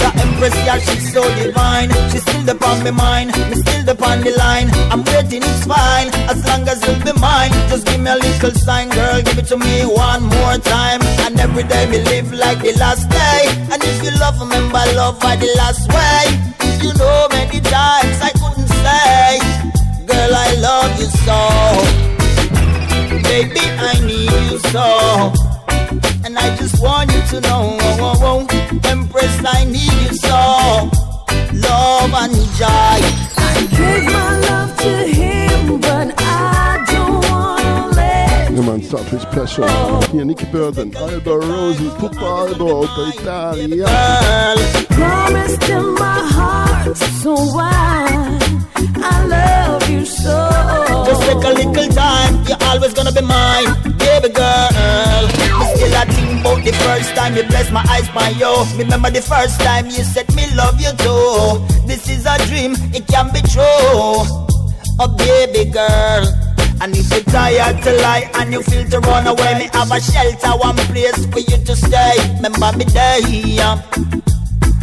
The 0.01 0.09
Empress, 0.25 0.57
yeah, 0.65 0.79
she's 0.79 1.13
so 1.13 1.21
divine. 1.37 1.91
She's 2.11 2.23
still 2.23 2.49
upon 2.49 2.83
my 2.83 2.93
mind, 2.93 3.37
me 3.51 3.57
still 3.57 3.87
upon 3.91 4.23
the 4.23 4.31
line. 4.39 4.71
I'm 4.91 5.05
waiting, 5.05 5.43
it's 5.45 5.67
fine, 5.67 6.09
as 6.33 6.41
long 6.49 6.67
as 6.67 6.81
you'll 6.89 7.05
be 7.05 7.13
mine. 7.21 7.53
Just 7.69 7.85
give 7.85 8.01
me 8.01 8.09
a 8.09 8.17
little 8.17 8.53
sign, 8.53 8.89
girl, 8.89 9.21
give 9.21 9.37
it 9.37 9.49
to 9.49 9.59
me 9.59 9.85
one 9.85 10.23
more 10.23 10.57
time. 10.57 11.03
And 11.29 11.39
every 11.39 11.65
day 11.65 11.85
we 11.91 11.99
live 12.09 12.33
like 12.33 12.61
the 12.63 12.73
last 12.81 13.05
day. 13.11 13.41
And 13.69 13.85
if 13.85 14.03
you 14.03 14.13
love, 14.19 14.41
remember 14.41 14.81
love 14.97 15.21
by 15.21 15.37
the 15.37 15.53
last 15.61 15.93
way. 15.93 16.25
You 16.81 16.95
know 16.95 17.29
many 17.29 17.61
times 17.61 18.17
I 18.25 18.33
couldn't 18.41 18.73
say, 18.81 19.58
girl, 20.09 20.35
I 20.35 20.51
love 20.69 20.93
you 21.01 21.09
so. 21.27 21.39
Baby, 23.29 23.61
I 23.91 23.95
need 24.07 24.33
you 24.51 24.59
so. 24.73 25.33
And 26.25 26.39
I 26.39 26.57
just 26.57 26.83
want 26.83 27.13
you 27.13 27.23
to 27.33 27.41
know, 27.43 27.77
oh, 27.81 28.17
oh, 28.23 28.47
oh, 28.51 28.91
Empress, 28.91 29.37
I 29.45 29.65
need 29.65 29.93
you 30.05 30.15
so. 30.29 30.41
Love 31.69 32.13
and 32.23 32.35
joy. 32.59 33.01
I 33.51 33.69
gave 33.77 34.05
my 34.13 34.39
love 34.49 34.77
to 34.79 34.93
him, 35.19 35.81
but 35.81 36.18
let 38.59 38.65
Ja 38.65 38.73
man, 38.73 38.83
Starfish 38.83 39.25
Pleasure. 39.31 39.67
Hier 40.13 40.25
Nicky 40.25 40.47
Burden, 40.47 40.95
Alborosie, 40.97 41.91
Puppa 41.99 42.47
Albo 42.47 42.81
aus 42.83 43.15
Italia. 43.15 43.87
Promised 44.89 45.69
in 45.69 45.95
my 45.95 46.21
heart, 46.35 46.97
so 47.23 47.35
why 47.55 48.39
I 48.97 49.27
love 49.27 49.91
you 49.91 50.05
so. 50.05 50.49
Just 51.07 51.23
take 51.23 51.45
a 51.45 51.53
little 51.53 51.89
time, 51.95 52.45
you're 52.49 52.63
always 52.69 52.95
gonna 52.95 53.13
be 53.13 53.23
mine, 53.23 53.75
baby 53.99 54.29
girl. 54.31 55.23
Me 55.59 55.65
still 55.75 55.95
a 55.95 56.05
think 56.07 56.41
about 56.41 56.65
the 56.65 56.73
first 56.73 57.15
time 57.15 57.37
you 57.37 57.45
blessed 57.45 57.73
my 57.73 57.85
eyes, 57.91 58.09
my 58.15 58.31
yo. 58.31 58.65
Remember 58.77 59.11
the 59.11 59.23
first 59.23 59.61
time 59.61 59.87
you 59.87 60.05
said 60.05 60.29
me 60.35 60.45
love 60.55 60.81
you 60.81 60.93
too. 60.99 61.61
This 61.87 62.09
is 62.09 62.27
a 62.27 62.37
dream, 62.47 62.75
it 62.95 63.07
can 63.07 63.33
be 63.33 63.41
true. 63.43 64.27
Oh 65.01 65.15
baby 65.17 65.71
girl. 65.71 66.48
And 66.81 66.97
if 66.97 67.11
you're 67.11 67.23
tired 67.25 67.83
to 67.83 67.93
lie 68.03 68.31
and 68.35 68.53
you 68.53 68.63
feel 68.63 68.89
to 68.89 69.01
run 69.01 69.27
away, 69.27 69.59
me 69.59 69.69
have 69.73 69.91
a 69.91 70.01
shelter, 70.01 70.53
one 70.59 70.77
place 70.77 71.27
for 71.27 71.41
you 71.41 71.59
to 71.65 71.77
stay. 71.77 72.17
Remember 72.37 72.73
me 72.79 72.85
day, 72.85 73.21
yeah. 73.45 73.83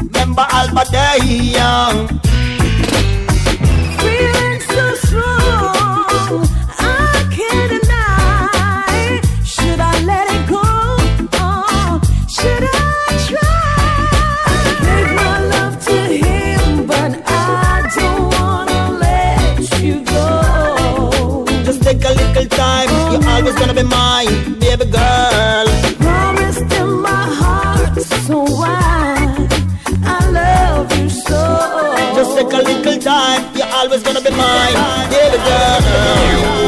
Remember 0.02 0.46
Alba 0.52 0.84
day, 0.92 1.20
yeah. 1.56 2.08
Feeling 4.02 4.62
so 4.62 4.96
strong, 5.06 6.48
always 23.46 23.60
gonna 23.60 23.76
be 23.76 23.84
mine, 23.84 24.60
baby 24.60 24.86
girl. 24.86 25.68
Promised 26.00 26.74
in 26.80 26.90
my 27.00 27.26
heart, 27.42 28.02
so 28.02 28.42
why 28.42 29.48
I 30.04 30.30
love 30.32 30.92
you 30.98 31.10
so. 31.10 31.42
Just 32.16 32.38
take 32.38 32.54
a 32.54 32.64
little 32.64 33.00
time, 33.00 33.56
you're 33.56 33.68
always 33.68 34.02
gonna 34.02 34.22
be 34.22 34.32
mine, 34.32 35.10
baby 35.12 35.38
girl. 35.38 36.65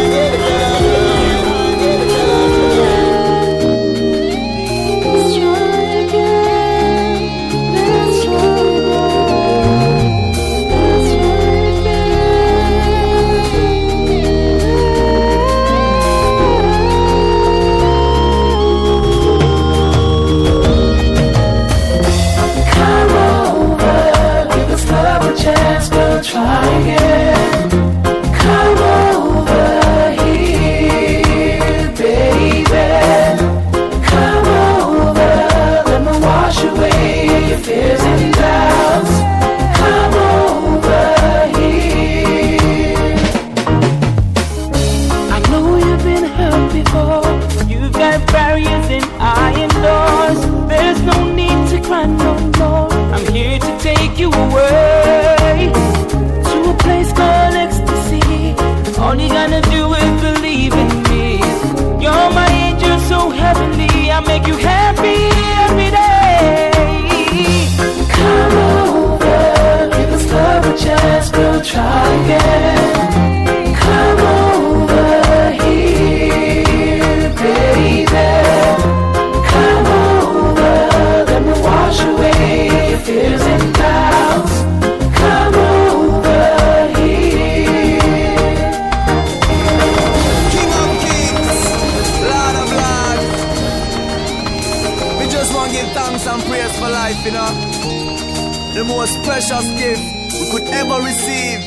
Precious 99.38 99.72
gift 99.78 100.34
we 100.34 100.50
could 100.50 100.68
ever 100.70 101.00
receive. 101.00 101.62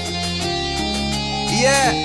Yeah. 1.62 1.99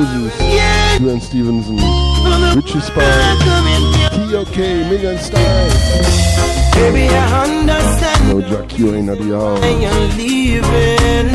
Ambrosius, 0.00 0.40
yeah. 0.40 0.98
Glenn 0.98 1.20
Stevenson, 1.20 1.76
Richie 2.56 2.80
Spice, 2.80 4.30
T.O.K., 4.30 4.88
Megan 4.88 5.18
Stein. 5.18 5.70
Baby, 6.72 7.08
I 7.08 7.44
understand. 7.44 8.28
No, 8.28 8.40
Jack, 8.40 8.78
you 8.78 8.94
ain't 8.94 9.08
the 9.08 9.16
hall. 9.36 9.62
And 9.62 10.16
leaving. 10.16 11.34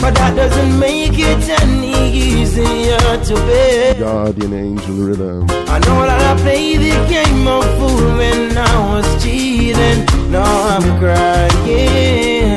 But 0.00 0.14
that 0.14 0.34
doesn't 0.36 0.78
make 0.78 1.18
it 1.18 1.48
any 1.60 2.12
easier 2.12 2.98
to 2.98 3.34
be. 3.46 3.98
Guardian 4.00 4.52
angel 4.54 4.94
rhythm. 4.94 5.46
I 5.68 5.78
know 5.80 6.06
that 6.06 6.38
I 6.38 6.40
played 6.40 6.78
the 6.78 6.96
game 7.10 7.46
of 7.46 7.64
fool 7.76 8.16
when 8.16 8.56
I 8.56 8.94
was 8.94 9.22
cheating. 9.22 10.06
Now 10.30 10.78
I'm 10.78 10.98
crying. 10.98 12.56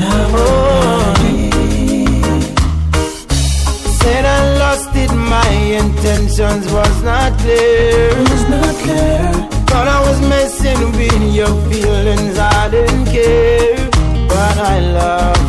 Oh. 0.00 0.77
Said 4.00 4.24
I 4.24 4.58
lost 4.58 4.90
it, 4.94 5.12
my 5.14 5.50
intentions 5.82 6.64
was 6.72 7.02
not 7.02 7.38
clear. 7.40 8.08
Was 8.30 8.48
not 8.48 8.74
clear. 8.84 9.32
Thought 9.68 9.88
I 9.88 10.00
was 10.08 10.20
messing 10.34 10.80
with 10.98 11.34
your 11.34 11.54
feelings, 11.70 12.38
I 12.38 12.70
didn't 12.70 13.06
care. 13.06 13.90
But 14.28 14.56
I 14.58 14.80
love 14.80 15.47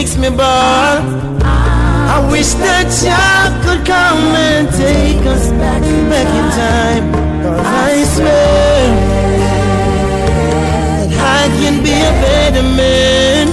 makes 0.00 0.16
me 0.16 0.30
ball. 0.30 0.96
I 1.44 2.26
wish 2.32 2.54
that 2.64 2.86
Jah 3.00 3.52
could 3.64 3.84
come 3.84 4.22
and 4.48 4.66
take 4.84 5.24
us 5.34 5.46
back, 5.60 5.82
back 6.10 6.30
in 6.40 6.46
time. 6.64 7.04
Cause 7.42 7.60
I 7.60 8.04
swear 8.14 8.80
that 11.00 11.12
I 11.40 11.42
can 11.60 11.76
be 11.84 11.92
a 11.92 12.12
better 12.24 12.66
man. 12.80 13.48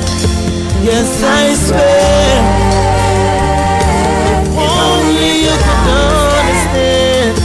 Yes, 0.87 1.09
I 1.21 1.45
swear. 1.67 2.35
If 4.63 4.73
only 4.87 5.33
you 5.45 5.55
could 5.65 5.87
understand 6.07 7.35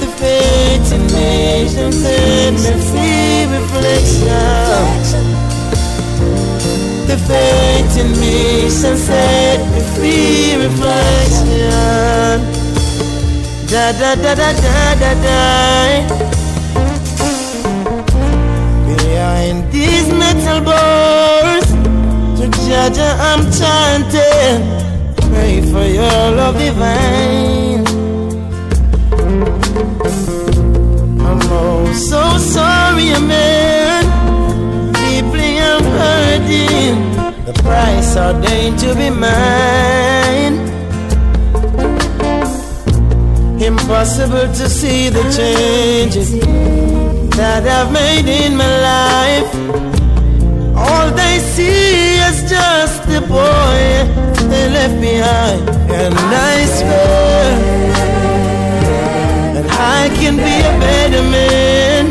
the 0.00 0.08
fate 0.20 0.88
in 0.96 1.02
nations 1.10 2.00
and 2.06 2.56
the 2.56 2.74
free 2.88 3.40
reflection. 3.56 5.03
Fate 7.26 7.96
in 8.02 8.10
me 8.20 8.68
shall 8.68 8.96
set 8.96 9.60
me 9.72 9.80
free 9.94 10.56
reflection. 10.56 12.38
Da 13.70 13.92
da 13.92 14.14
da 14.14 14.34
da 14.34 14.52
da 14.64 14.94
da 15.02 15.12
da. 15.24 15.40
Behind 18.86 19.72
these 19.72 20.08
metal 20.12 20.60
bars, 20.60 21.66
to 22.38 22.44
judge 22.66 22.98
I'm 22.98 23.42
chanting. 23.58 24.60
Pray 25.32 25.62
for 25.72 25.86
your 25.98 26.30
love 26.38 26.58
divine. 26.58 27.86
I'm 31.26 31.40
oh 31.50 31.90
so 31.94 32.36
sorry, 32.36 33.10
man. 33.30 34.04
Deeply 34.92 35.58
I'm 35.58 35.84
hurting. 35.84 37.03
The 37.84 37.90
price 37.90 38.16
ordained 38.16 38.78
to 38.78 38.94
be 38.94 39.10
mine. 39.10 40.56
Impossible 43.60 44.48
to 44.60 44.68
see 44.70 45.10
the 45.10 45.22
changes 45.36 46.30
that 47.36 47.62
I've 47.76 47.92
made 47.92 48.26
in 48.26 48.56
my 48.56 48.72
life. 48.90 49.50
All 50.74 51.10
they 51.10 51.38
see 51.40 52.16
is 52.28 52.48
just 52.50 53.02
the 53.06 53.20
boy 53.20 53.80
they 54.48 54.66
left 54.76 54.98
behind. 55.00 55.68
And 56.00 56.14
I 56.14 56.64
swear 56.78 57.44
that 59.54 59.66
I 59.98 60.08
can 60.18 60.36
be 60.36 60.56
a 60.72 60.74
better 60.80 61.22
man. 61.22 62.06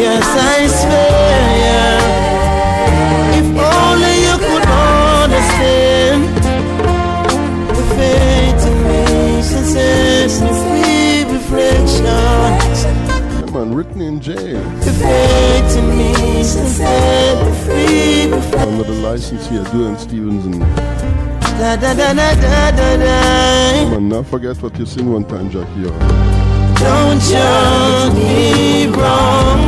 Yes, 0.00 0.26
I 0.54 0.66
swear, 0.80 1.58
yeah. 1.64 1.99
Written 13.80 14.02
in 14.02 14.20
jail. 14.20 14.60
The 14.84 14.92
fate 15.00 15.72
in 15.78 15.88
me 15.96 16.44
since 16.44 16.78
me 16.80 17.52
free 17.64 18.30
reflection. 18.30 18.68
Under 18.68 18.84
the 18.84 18.98
license 19.08 19.48
here, 19.48 19.64
doing 19.72 19.96
Stevens 19.96 20.44
and 20.44 20.60
Da 21.60 21.76
da 21.76 21.94
da 21.94 22.12
da 22.12 22.34
da 22.34 22.70
da 22.78 22.96
da. 23.04 23.90
man, 23.90 24.08
not 24.10 24.26
forget 24.26 24.56
what 24.62 24.78
you 24.78 24.84
sing 24.84 25.10
one 25.10 25.24
time, 25.24 25.48
Jackie. 25.48 25.84
Don't 26.84 27.20
judge 27.32 28.12
me 28.14 28.86
wrong, 28.88 29.60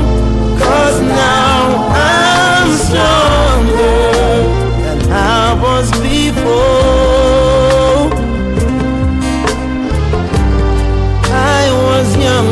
cause 0.61 1.01
now 1.01 1.63
I'm 2.11 2.69
stronger 2.87 3.97
than 4.85 4.99
I 5.11 5.55
was 5.65 5.91
before. 6.03 7.33
I 11.61 11.65
was 11.87 12.09
young 12.19 12.51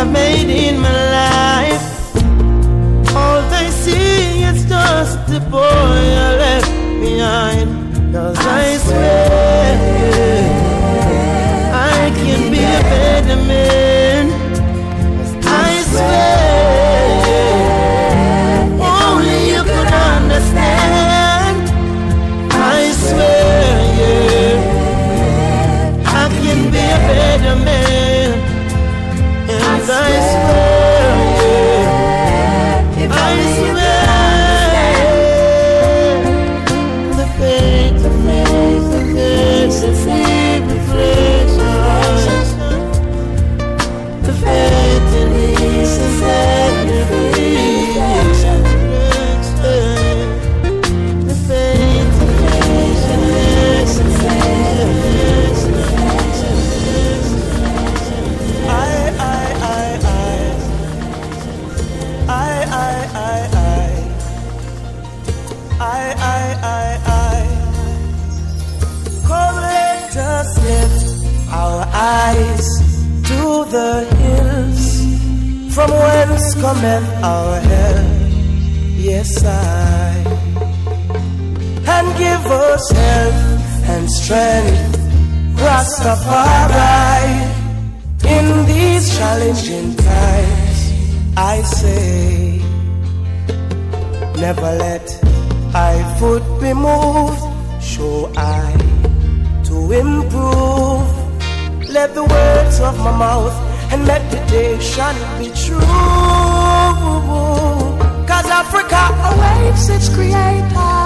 I've 0.00 0.10
made 0.10 0.48
in 0.48 0.78
my 0.78 0.90
life. 0.90 0.99
Our 77.30 77.60
help. 77.72 78.06
Yes, 79.08 79.30
I, 79.44 80.12
and 81.94 82.06
give 82.24 82.44
us 82.68 82.84
health 83.02 83.90
and 83.94 84.04
strength, 84.20 84.96
Rastafari. 85.64 87.20
In 88.38 88.46
these 88.72 89.04
challenging 89.18 89.88
times, 89.96 90.78
I 91.52 91.56
say, 91.62 92.62
never 94.44 94.70
let 94.84 95.06
I 95.90 95.92
foot 96.18 96.44
be 96.60 96.72
moved. 96.74 97.42
Show 97.92 98.30
I 98.36 98.66
to 99.68 99.76
improve. 100.02 101.08
Let 101.96 102.14
the 102.14 102.24
words 102.24 102.76
of 102.88 102.94
my 103.06 103.14
mouth 103.24 103.56
and 103.92 104.00
meditation 104.06 105.14
be 105.38 105.48
true. 105.64 106.69
Cause 108.30 108.48
Africa 108.62 109.02
awaits 109.30 109.88
its 109.88 110.08
creator. 110.08 110.96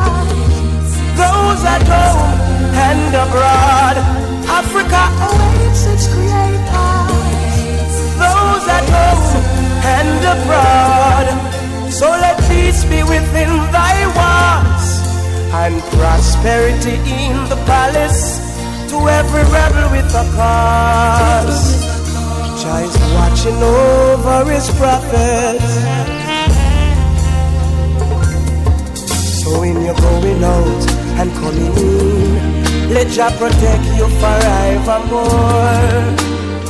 Those 1.20 1.62
at 1.74 1.82
home 1.86 2.34
and 2.88 3.14
abroad, 3.24 3.96
Africa 4.60 5.02
awaits 5.28 5.86
its 5.92 6.06
creator. 6.12 6.92
Those 8.22 8.66
at 8.76 8.86
home 8.96 9.44
and 9.98 10.20
abroad, 10.34 11.26
so 11.92 12.06
let 12.10 12.36
peace 12.50 12.84
be 12.84 13.02
within 13.02 13.52
thy 13.70 13.96
walls 14.18 14.86
and 15.62 15.80
prosperity 15.94 16.96
in 17.06 17.48
the 17.48 17.56
palace 17.66 18.40
to 18.90 18.96
every 19.08 19.44
rebel 19.52 19.90
with 19.92 20.14
a 20.14 20.24
cause. 20.34 21.93
Jah 22.56 22.80
is 22.86 22.96
watching 23.14 23.60
over 23.62 24.44
his 24.50 24.70
prophets. 24.78 25.72
So 29.42 29.60
when 29.60 29.82
you're 29.84 29.94
going 29.94 30.44
out 30.44 30.82
and 31.18 31.32
coming 31.32 31.74
in, 31.76 32.94
let 32.94 33.08
Jah 33.08 33.30
protect 33.38 33.84
you 33.98 34.06
forevermore. 34.22 36.04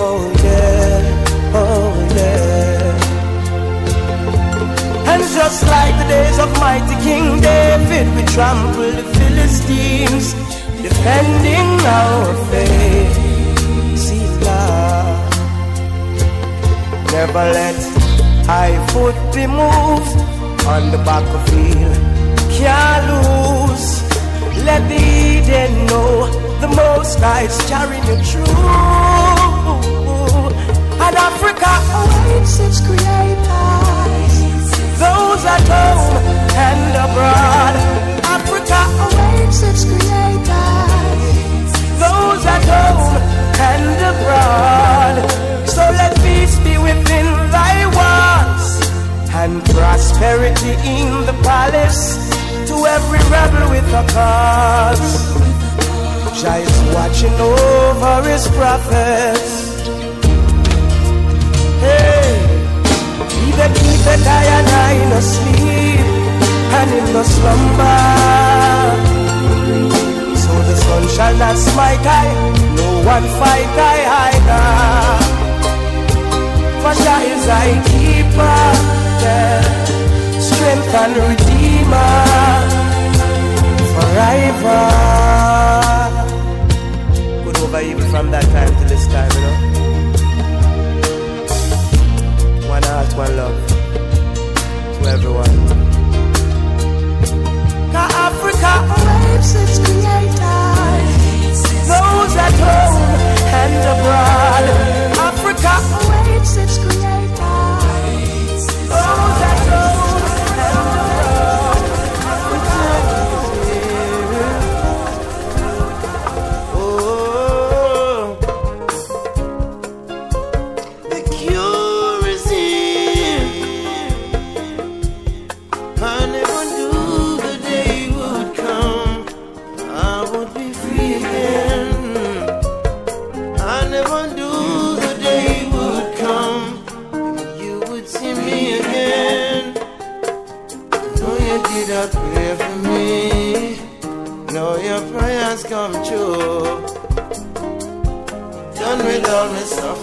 Oh 0.07 0.23
yeah, 0.43 1.53
oh 1.55 1.93
yeah. 2.17 2.95
And 5.13 5.23
just 5.23 5.63
like 5.65 5.95
the 6.01 6.07
days 6.09 6.39
of 6.39 6.51
mighty 6.59 6.97
King 7.05 7.41
David, 7.41 8.07
we 8.17 8.23
trample 8.33 8.91
the 8.91 9.05
Philistines, 9.19 10.33
defending 10.83 11.71
our 11.87 12.35
faith. 12.51 13.24
Never 17.15 17.47
let 17.55 17.79
high 18.45 18.77
foot 18.89 19.15
be 19.33 19.47
moved 19.47 20.19
on 20.67 20.91
the 20.91 20.99
battlefield. 21.07 21.95
Can't 22.59 23.07
lose. 23.07 24.03
Let 24.67 24.83
the 24.89 24.99
Eden 24.99 25.87
know 25.87 26.27
the 26.61 26.67
Most 26.67 27.21
High 27.21 27.47
carrying 27.71 28.05
you 28.11 28.17
through. 28.29 28.51
And 31.05 31.15
Africa 31.31 31.73
awaits 32.03 32.59
its 32.67 32.79
creators. 32.87 34.35
Those 34.99 35.45
at 35.55 35.65
home 35.71 36.19
and 36.67 36.95
abroad. 37.05 37.75
Africa 38.37 38.81
awaits 39.07 39.63
its 39.63 39.85
creators. 39.85 41.71
Those 42.03 42.45
at 42.55 42.65
home 42.75 43.23
and 43.71 43.99
abroad. 44.11 45.17
So 45.69 45.83
let 46.01 46.14
be 46.65 46.77
within 46.79 47.27
thy 47.53 47.77
walls 47.97 48.67
and 49.41 49.63
prosperity 49.77 50.73
in 50.97 51.09
the 51.29 51.37
palace 51.45 52.03
to 52.69 52.75
every 52.97 53.23
rebel 53.35 53.65
with 53.71 53.89
a 54.03 54.05
cause. 54.17 55.07
Jah 56.41 56.59
is 56.67 56.79
watching 56.97 57.37
over 57.39 58.17
his 58.29 58.45
prophets. 58.57 59.51
Hey, 61.85 62.27
he 63.39 63.49
that 63.59 63.73
keepeth 63.79 64.27
I 64.41 64.45
and 64.59 64.69
I 64.89 64.93
in 65.05 65.11
a 65.21 65.23
sleep 65.35 66.07
and 66.79 66.91
in 66.99 67.07
no 67.13 67.23
slumber. 67.37 68.01
So 70.43 70.53
the 70.69 70.77
sun 70.85 71.05
shall 71.15 71.37
not 71.37 71.57
smite 71.57 72.07
I, 72.23 72.27
no 72.77 72.89
one 73.15 73.27
fight 73.39 73.73
I 73.93 73.97
either. 74.25 75.24
For 76.85 76.93
Jah 76.93 77.23
is 77.25 77.47
thy 77.47 77.69
keeper, 77.89 78.61
yeah, 79.25 79.61
strength 80.39 80.95
and 81.03 81.15
redeemer 81.17 82.13
forever. 83.95 84.83
Good 87.45 87.57
over 87.65 87.81
even 87.81 88.07
from 88.11 88.27
that 88.33 88.45
time 88.53 88.73
to 88.79 88.85
this 88.85 89.05
time, 89.07 89.33
you 89.33 89.41
know. 89.45 89.57
One 92.69 92.83
heart, 92.83 93.11
one 93.17 93.35
love 93.35 93.59
to 94.95 95.03
everyone. 95.09 95.57
Africa 97.97 98.73
awaits 98.93 99.55
its 99.55 99.79
creator. 99.79 100.61
Those 101.89 102.37
at 102.45 102.55
home 102.61 102.97
and 103.63 103.75
abroad. 103.95 105.04
Africa 105.67 107.24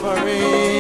suffering. 0.02 0.71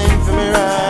Time 0.00 0.24
for 0.24 0.32
me 0.32 0.48
rise 0.48 0.89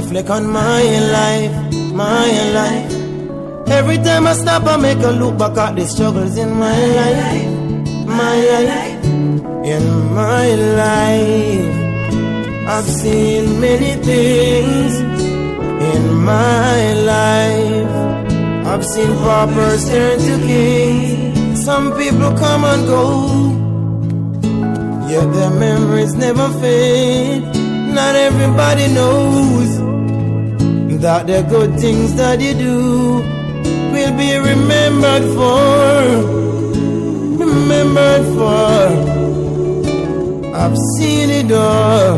reflect 0.00 0.30
on 0.30 0.46
my 0.46 0.82
life, 1.18 1.52
my 1.92 2.30
life. 2.58 2.92
Every 3.68 3.98
time 3.98 4.26
I 4.26 4.32
stop, 4.32 4.64
I 4.66 4.76
make 4.76 4.98
a 4.98 5.10
look 5.10 5.36
back 5.38 5.56
at 5.58 5.76
the 5.76 5.86
struggles 5.86 6.36
in 6.38 6.50
my 6.66 6.80
life, 7.00 7.50
my 8.06 8.38
life, 8.70 9.04
in 9.74 9.84
my 10.20 10.46
life. 10.84 11.74
I've 12.74 12.90
seen 13.00 13.60
many 13.60 13.92
things 14.10 14.92
in 15.92 16.02
my 16.32 16.80
life. 17.14 17.94
I've 18.72 18.84
seen 18.84 19.10
paupers 19.24 19.88
turn 19.90 20.18
to 20.18 20.34
kings. 20.46 21.64
Some 21.64 21.86
people 21.98 22.32
come 22.44 22.64
and 22.72 22.82
go, 22.96 23.04
yet 25.12 25.26
their 25.36 25.50
memories 25.50 26.14
never 26.14 26.48
fade. 26.60 27.42
Not 27.98 28.14
everybody 28.14 28.86
knows 28.94 29.79
that 31.00 31.26
the 31.26 31.42
good 31.48 31.80
things 31.80 32.14
that 32.16 32.40
you 32.42 32.52
do 32.52 33.14
will 33.92 34.14
be 34.18 34.36
remembered 34.36 35.24
for. 35.32 36.04
Remembered 37.42 38.26
for. 38.36 38.80
I've 40.54 40.76
seen 40.98 41.30
it 41.30 41.50
all. 41.52 42.16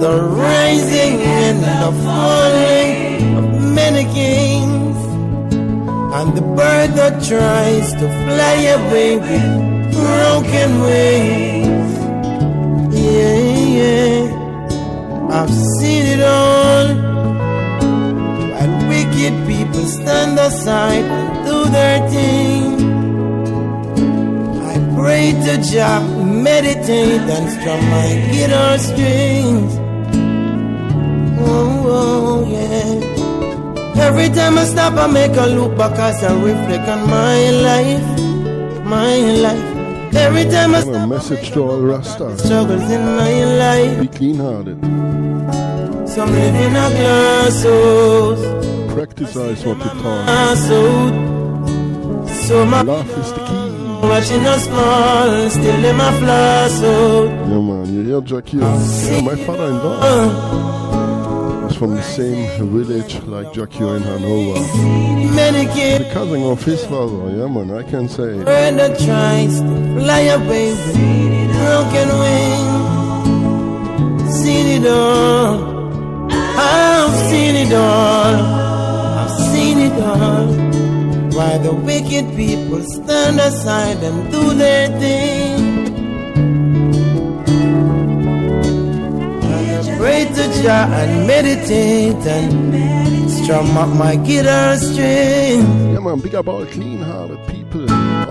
The 0.00 0.22
rising 0.22 1.20
and 1.20 1.58
the 1.62 1.92
falling 2.04 2.92
of 3.36 3.44
many 3.74 4.04
kings. 4.14 4.96
And 6.16 6.34
the 6.34 6.46
bird 6.56 6.94
that 7.00 7.22
tries 7.22 7.92
to 7.92 8.06
fly 8.24 8.56
away 8.78 9.18
with 9.18 9.92
broken 9.92 10.80
wings. 10.80 11.92
Yeah, 12.96 13.36
yeah. 13.78 14.22
I've 15.30 15.52
seen 15.52 16.06
it 16.06 16.22
all. 16.22 16.53
Stand 20.04 20.38
aside 20.38 21.04
do 21.46 21.64
their 21.76 21.98
thing. 22.10 22.74
I 24.72 24.74
pray 24.96 25.32
to 25.44 25.54
Jah, 25.70 26.00
meditate 26.24 27.28
and 27.36 27.46
strum 27.54 27.80
my 27.90 28.08
guitar 28.32 28.78
strings. 28.78 29.72
Oh, 31.46 31.82
oh, 32.00 32.36
yeah. 32.50 34.02
Every 34.06 34.28
time 34.28 34.58
I 34.58 34.64
stop, 34.64 34.94
I 34.94 35.06
make 35.06 35.36
a 35.36 35.46
look 35.46 35.76
back 35.76 35.98
as 35.98 36.22
I 36.22 36.32
reflect 36.42 36.88
on 36.88 37.08
my 37.08 37.50
life, 37.68 38.08
my 38.84 39.16
life. 39.44 39.70
Every 40.14 40.44
time 40.44 40.74
I 40.74 40.80
And 40.82 40.94
a 40.96 41.06
message 41.06 41.50
to 41.52 41.60
all 41.62 41.80
Rasta. 41.80 42.36
struggles 42.38 42.88
in 42.90 43.02
my 43.04 43.44
life, 43.62 44.00
Be 44.00 44.08
clean 44.08 44.36
hearted. 44.38 44.78
some 46.08 46.30
live 46.30 46.54
in 46.66 46.76
a 46.76 46.88
glass 46.98 47.62
house, 47.64 48.44
Practice 48.94 49.34
what 49.36 49.58
you 49.58 49.74
taught. 49.74 50.28
Ah, 50.28 50.54
so 52.46 52.64
my 52.64 52.82
Laugh 52.82 53.10
is 53.18 53.32
the 53.32 53.40
key. 53.44 53.70
watching 54.06 54.46
us 54.46 54.64
small, 54.66 55.50
still 55.50 55.84
in 55.84 55.96
my 55.96 56.04
out. 56.04 56.70
Yeah, 56.80 57.60
man, 57.60 57.86
you 57.92 58.02
hear 58.04 58.20
Jackie? 58.20 58.58
Yeah, 58.58 59.20
my 59.22 59.34
father 59.44 59.66
in 59.66 59.76
law 59.78 59.98
uh. 60.00 61.66
is 61.68 61.76
from 61.76 61.94
the 61.96 62.02
same 62.02 62.68
village 62.70 63.20
like 63.24 63.52
Jack 63.52 63.72
here 63.72 63.96
in 63.96 64.02
Hanover. 64.02 64.60
The 64.60 66.10
cousin 66.12 66.42
of 66.44 66.62
his 66.64 66.84
father, 66.86 67.30
yeah, 67.36 67.48
man, 67.48 67.70
I 67.72 67.82
can 67.82 68.08
say. 68.08 68.44
bird 68.44 68.78
that 68.78 68.96
tries 69.00 69.60
to 69.60 69.66
fly 69.98 70.20
away 70.20 70.70
with 70.70 70.94
broken 71.58 72.08
wings. 72.20 73.34
Seen 74.40 74.66
it 74.82 74.86
all. 74.86 75.74
I've 76.30 77.14
seen 77.28 77.56
it 77.56 77.72
all. 77.72 78.73
Seen 79.74 79.90
it 79.90 80.00
all. 80.00 80.46
Why 81.36 81.58
the 81.58 81.74
wicked 81.74 82.36
people 82.36 82.80
stand 82.82 83.40
aside 83.40 84.00
and 84.04 84.30
do 84.30 84.54
their 84.54 84.86
thing. 85.00 85.58
I 89.42 89.98
pray 89.98 90.26
to 90.26 90.62
Jah 90.62 90.86
and 91.00 91.26
meditate 91.26 92.24
and 92.24 93.30
strum 93.30 93.76
up 93.76 93.88
my 93.96 94.14
guitar 94.14 94.76
string. 94.76 95.62
Yeah, 95.92 95.98
man, 95.98 96.20
big 96.20 96.36
up 96.36 96.46
all 96.46 96.64
clean 96.66 97.00
hearted. 97.00 97.53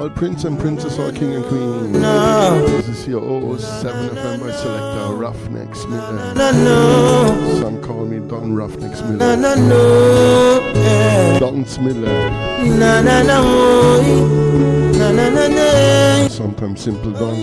All 0.04 0.10
prince 0.10 0.44
and 0.44 0.60
princess, 0.60 1.00
all 1.00 1.14
king 1.14 1.34
and 1.34 1.46
queen. 1.46 1.94
No. 1.94 2.62
This 2.68 2.90
is 2.90 3.08
your 3.08 3.22
007 3.58 4.10
FM 4.10 4.40
by 4.42 4.52
selector 4.52 5.16
Ruffneck 5.16 5.74
Smille. 5.74 6.36
No, 6.36 6.52
no. 6.52 7.62
Some 7.62 7.82
call 7.82 8.06
me 8.06 8.20
Don 8.20 8.52
Ruffneck 8.54 9.00
No, 9.00 9.12
Miller. 9.12 9.38
no, 9.38 9.56
no. 9.56 10.72
Yeah. 10.76 11.40
Don 11.40 11.66
Miller. 11.86 12.30
Na 12.78 13.02
na 13.02 13.24
na 13.24 13.42
boy. 13.44 14.98
Na 15.00 15.10
na 15.14 15.30
na 15.30 15.48
na. 15.48 16.28
Sometimes 16.28 16.82
simple 16.82 17.12
Don. 17.12 17.40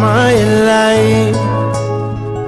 My 0.00 0.32
life, 0.64 1.36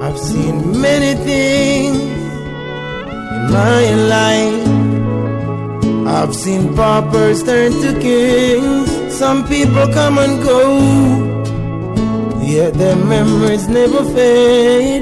I've 0.01 0.17
seen 0.17 0.81
many 0.81 1.13
things 1.23 2.01
in 2.01 3.51
my 3.53 3.93
life. 4.09 4.84
I've 6.07 6.35
seen 6.35 6.75
paupers 6.75 7.43
turn 7.43 7.71
to 7.81 7.99
kings. 7.99 8.91
Some 9.11 9.47
people 9.47 9.87
come 9.91 10.19
and 10.19 10.43
go, 10.43 10.61
yet 12.43 12.75
their 12.75 12.95
memories 12.95 13.67
never 13.67 14.03
fade. 14.13 15.01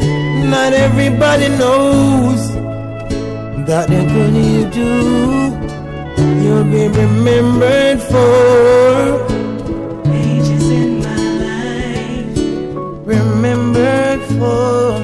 Not 0.49 0.71
everybody 0.71 1.49
knows 1.49 2.47
that 3.67 3.89
good 3.89 4.33
you 4.33 4.69
do, 4.69 4.93
you'll 6.41 6.63
be 6.63 6.87
remembered 6.87 8.01
for. 8.01 9.27
ages 10.13 10.69
in 10.69 10.99
my 10.99 11.17
life, 11.43 12.37
remembered 13.05 14.21
for. 14.39 15.02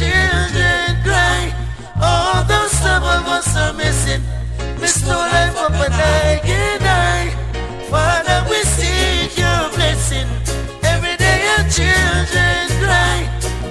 Children 0.00 0.96
cry. 1.04 1.52
Although 2.00 2.68
some 2.84 3.04
of 3.04 3.24
us 3.36 3.48
are 3.56 3.74
missing, 3.74 4.22
miss 4.80 4.96
no 5.06 5.16
life 5.34 5.56
up 5.64 5.76
and 5.86 5.94
I 5.94 6.40
can 6.48 6.80
die. 6.80 7.28
Father, 7.92 8.38
we 8.48 8.58
seek 8.76 9.36
your 9.36 9.62
blessing. 9.76 10.28
Every 10.92 11.16
day 11.24 11.40
our 11.52 11.64
children 11.76 12.64
cry. 12.82 13.18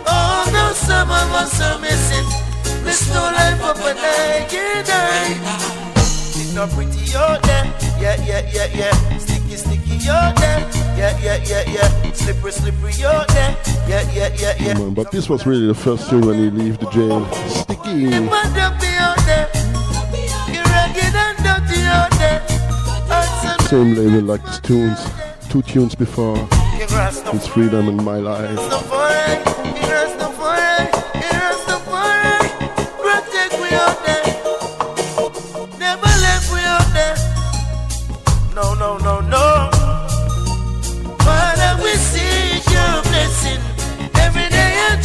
Although 0.05 0.73
some 0.89 1.09
of 1.09 1.29
us 1.41 1.55
are 1.67 1.79
missing, 1.79 2.27
miss 2.85 3.01
no 3.13 3.23
life 3.39 3.61
up 3.71 3.81
and 3.89 3.99
I 3.99 4.45
can 4.51 4.85
die. 4.85 5.33
It's 6.39 6.53
not 6.53 6.69
pretty 6.69 7.03
out 7.15 7.41
there. 7.41 7.65
Yeah, 7.99 8.17
yeah, 8.29 8.41
yeah, 8.53 8.69
yeah. 8.79 9.28
Sticky, 10.09 10.33
sticky 10.33 10.35
there. 10.37 10.59
Yeah, 10.97 11.19
yeah, 11.21 11.43
yeah, 11.45 11.63
yeah. 11.69 12.11
Slippery, 12.13 12.51
slippery 12.51 12.91
there. 13.29 13.57
Yeah, 13.87 14.11
yeah, 14.11 14.29
yeah, 14.37 14.55
yeah. 14.59 14.73
Man, 14.73 14.93
but 14.93 15.11
this 15.11 15.29
was 15.29 15.45
really 15.45 15.67
the 15.67 15.75
first 15.75 16.09
tune 16.09 16.25
when 16.25 16.37
he 16.37 16.49
leave 16.49 16.79
the 16.79 16.89
jail. 16.89 17.25
Sticky. 17.47 18.09
But 18.27 18.49
don't 18.53 18.79
be 18.81 18.87
out 18.97 19.17
there. 19.25 19.49
You're 20.53 20.63
ragged 20.65 21.15
and 21.15 21.37
dirty 21.37 21.81
out 21.83 22.11
there. 22.19 22.41
Hudson, 23.07 23.67
Same 23.67 23.93
label 23.95 24.27
like 24.27 24.43
the 24.43 24.59
tunes. 24.63 24.99
Two 25.49 25.61
tunes 25.61 25.95
before. 25.95 26.37
you 26.77 26.87
grass 26.87 27.23
no 27.23 27.31
It's 27.31 27.47
freedom 27.47 27.87
in 27.87 28.03
my 28.03 28.17
life. 28.17 28.59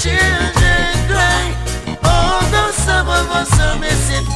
children 0.05 0.93
cry. 1.09 1.47
Although 2.05 2.73
some 2.73 3.09
of 3.09 3.27
us 3.41 3.53
are 3.59 3.79
missing, 3.81 4.27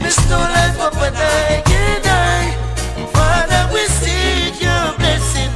there's 0.00 0.18
no 0.28 0.38
life 0.38 0.80
up 0.80 0.96
and 0.96 1.16
I 1.16 1.62
can 1.64 2.02
die. 2.02 2.50
Father, 3.14 3.62
we 3.72 3.82
seek 4.02 4.60
your 4.66 4.86
blessing. 4.98 5.50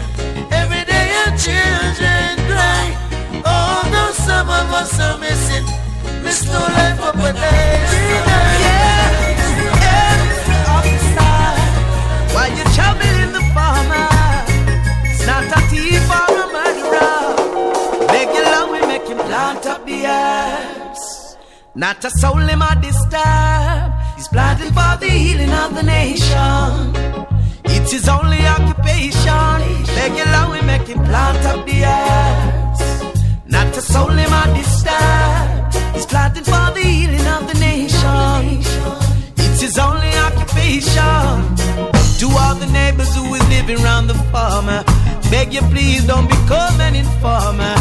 Every 0.53 0.85
day 0.93 1.07
our 1.23 1.33
children 1.47 2.39
cry. 2.47 2.87
Although 3.43 4.13
some 4.13 4.49
of 4.49 4.67
us 4.81 5.01
are 5.01 5.19
missing, 5.19 5.67
there's 6.23 6.47
no 6.47 6.61
life 6.79 7.01
up 7.03 7.17
and 7.17 7.37
I 7.37 7.67
can 7.91 8.23
die. 8.31 8.59
Yeah, 8.67 9.27
yeah, 9.83 10.75
officer, 10.77 11.35
why 12.35 12.47
you 12.57 12.65
tell 12.79 12.95
me? 13.03 13.16
Not 21.77 22.03
a 22.05 22.11
soul 22.11 22.39
him 22.39 22.63
a 22.63 22.75
disturb. 22.81 23.93
He's 24.17 24.29
planting 24.29 24.73
for 24.73 24.97
the 24.99 25.09
healing 25.09 25.53
of 25.53 25.75
the 25.75 25.83
nation. 25.83 26.97
It's 27.65 27.93
his 27.93 28.09
only 28.09 28.41
occupation. 28.45 29.61
Allow 30.25 30.53
him 30.53 30.67
make 30.67 30.89
him 30.89 31.05
plant 31.05 31.45
up 31.47 31.67
the 31.67 31.85
earth. 31.85 33.47
Not 33.47 33.77
a 33.77 33.83
soul 33.83 34.09
him 34.09 34.33
a 34.33 34.45
disturb. 34.57 35.95
He's 35.95 36.07
planting 36.07 36.45
for 36.45 36.67
the 36.77 36.81
healing 36.81 37.27
of 37.37 37.47
the 37.47 37.59
nation. 37.61 38.65
It's 39.37 39.61
his 39.61 39.79
only 39.79 40.13
occupation. 40.27 41.57
To 42.21 42.27
all 42.41 42.55
the 42.55 42.71
neighbors 42.73 43.15
who 43.15 43.35
is 43.35 43.49
living 43.51 43.83
round 43.85 44.09
the 44.09 44.15
farmer, 44.33 44.83
beg 45.31 45.53
you 45.53 45.61
please 45.73 46.05
don't 46.05 46.29
become 46.29 46.81
an 46.81 46.95
informer. 46.97 47.77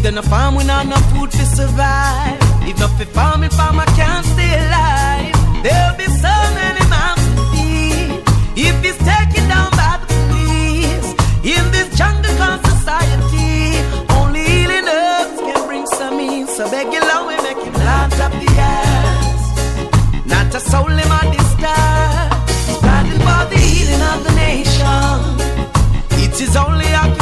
If 0.00 0.04
they're 0.04 0.12
not 0.12 0.24
farm, 0.24 0.54
we 0.54 0.64
not 0.64 0.86
enough 0.86 1.04
food 1.12 1.30
to 1.30 1.44
survive. 1.44 2.38
If 2.66 2.80
not 2.80 2.88
for 2.96 3.04
farming, 3.04 3.50
farmer 3.50 3.84
can't 4.00 4.24
stay 4.24 4.48
alive. 4.64 5.34
There'll 5.62 5.96
be 5.98 6.06
so 6.06 6.34
many 6.56 6.82
mouths 6.88 7.26
to 7.36 7.42
feed 7.52 8.24
if 8.56 8.82
he's 8.82 8.96
taken 8.96 9.44
down 9.52 9.70
by 9.76 10.00
the 10.00 10.08
police. 10.08 11.08
In 11.44 11.64
this 11.70 11.92
jungle 11.98 12.34
called 12.40 12.64
society, 12.64 13.76
only 14.16 14.40
healing 14.40 14.88
herbs 14.88 15.38
can 15.38 15.68
bring 15.68 15.86
some 15.88 16.18
ease. 16.18 16.48
So 16.56 16.64
beg 16.70 16.90
you, 16.94 17.02
Lord, 17.04 17.26
we 17.28 17.36
make 17.44 17.60
him 17.62 17.74
plant 17.74 18.18
up 18.24 18.32
the 18.32 18.50
earth. 18.56 20.24
Not 20.24 20.54
a 20.54 20.60
soul 20.60 20.88
in 20.88 21.08
my 21.12 21.24
disturb. 21.28 22.48
Standing 22.80 23.20
for 23.20 23.42
the 23.52 23.60
healing 23.68 24.02
of 24.12 24.24
the 24.24 24.32
nation. 24.32 25.20
It's 26.40 26.56
only 26.56 26.86
occupation. 26.86 27.19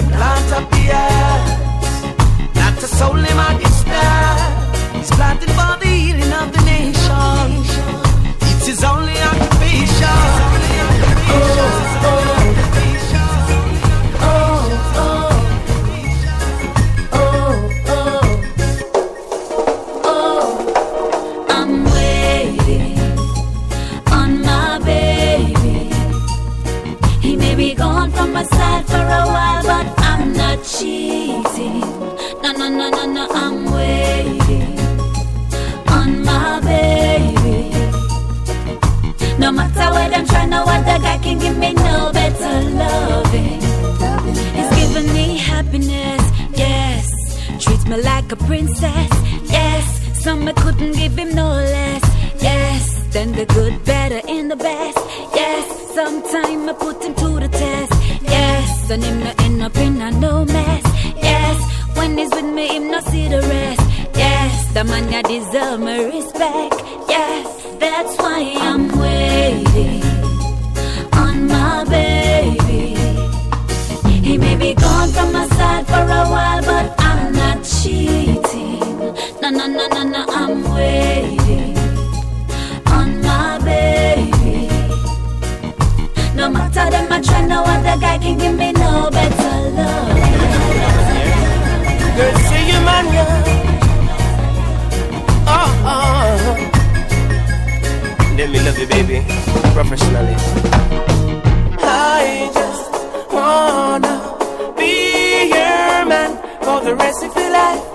Him 0.00 0.08
plant 0.12 0.52
up 0.56 0.70
the 0.70 0.84
earth. 1.04 2.54
Not 2.54 2.82
a 2.82 2.88
soul 2.88 3.18
in 3.18 3.36
my 3.36 3.52
disturb. 3.62 4.96
He's 4.96 5.10
planting 5.10 5.52
for 5.58 5.72
the 5.82 5.90
healing 6.00 6.32
of 6.32 6.48
the 6.54 6.62
nation. 6.64 7.48
It's 8.56 8.66
his 8.66 8.82
only 8.82 9.19
cheating. 30.80 31.80
No, 32.42 32.50
no, 32.52 32.68
no, 32.68 32.86
no, 32.90 33.04
no, 33.16 33.24
I'm 33.42 33.56
waiting 33.76 34.78
on 35.96 36.10
my 36.24 36.60
baby. 36.70 37.58
No 39.38 39.52
matter 39.52 39.86
what 39.94 40.10
I'm 40.16 40.26
trying, 40.26 40.50
no 40.50 40.62
other 40.64 40.98
guy 41.04 41.18
can 41.18 41.38
give 41.38 41.56
me 41.58 41.72
no 41.74 42.10
better 42.12 42.54
loving. 42.82 43.60
He's 44.56 44.70
giving 44.80 45.08
me 45.12 45.36
happiness, 45.36 46.22
yes. 46.64 47.06
Treats 47.62 47.86
me 47.86 47.96
like 48.02 48.32
a 48.32 48.36
princess, 48.36 49.10
yes. 49.56 49.84
Some 50.24 50.48
I 50.48 50.52
couldn't 50.52 50.92
give 50.92 51.18
him 51.18 51.34
no 51.34 51.48
less, 51.48 52.04
yes. 52.42 52.82
Then 53.12 53.32
the 53.32 53.44
good, 53.46 53.84
better, 53.84 54.20
ya 65.20 65.28
deserve 65.28 65.80
my 65.80 66.04
respect, 66.04 66.74
yes. 67.08 67.46
That's 67.78 68.16
why 68.18 68.54
I'm 68.58 68.88
waiting 68.98 70.02
on 71.12 71.46
my 71.46 71.84
baby. 71.84 72.96
He 74.26 74.38
may 74.38 74.56
be 74.56 74.74
gone 74.74 75.10
from 75.10 75.32
my 75.32 75.46
side 75.48 75.86
for 75.86 76.04
a 76.20 76.24
while, 76.34 76.62
but 76.62 76.94
I'm 76.98 77.32
not 77.32 77.64
cheating. 77.64 78.80
No, 79.42 79.50
no, 79.50 79.66
no, 79.66 79.86
no, 79.88 80.02
no, 80.04 80.24
I'm 80.28 80.62
waiting 80.74 81.76
on 82.86 83.20
my 83.22 83.58
baby. 83.64 84.68
No 86.34 86.48
matter 86.50 86.90
them, 86.90 87.12
I 87.12 87.20
try, 87.22 87.46
no 87.46 87.62
other 87.64 88.00
guy 88.00 88.18
can 88.18 88.38
give 88.38 88.56
me 88.56 88.72
no 88.72 89.09
Let 98.40 98.48
me 98.52 98.60
love 98.60 98.78
you, 98.78 98.86
baby, 98.86 99.22
professionally. 99.74 100.34
I 101.82 102.50
just 102.54 102.90
wanna 103.30 104.16
be 104.78 105.50
your 105.50 106.06
man 106.06 106.38
for 106.62 106.80
the 106.80 106.96
rest 106.96 107.22
of 107.22 107.36
your 107.36 107.50
life. 107.50 107.89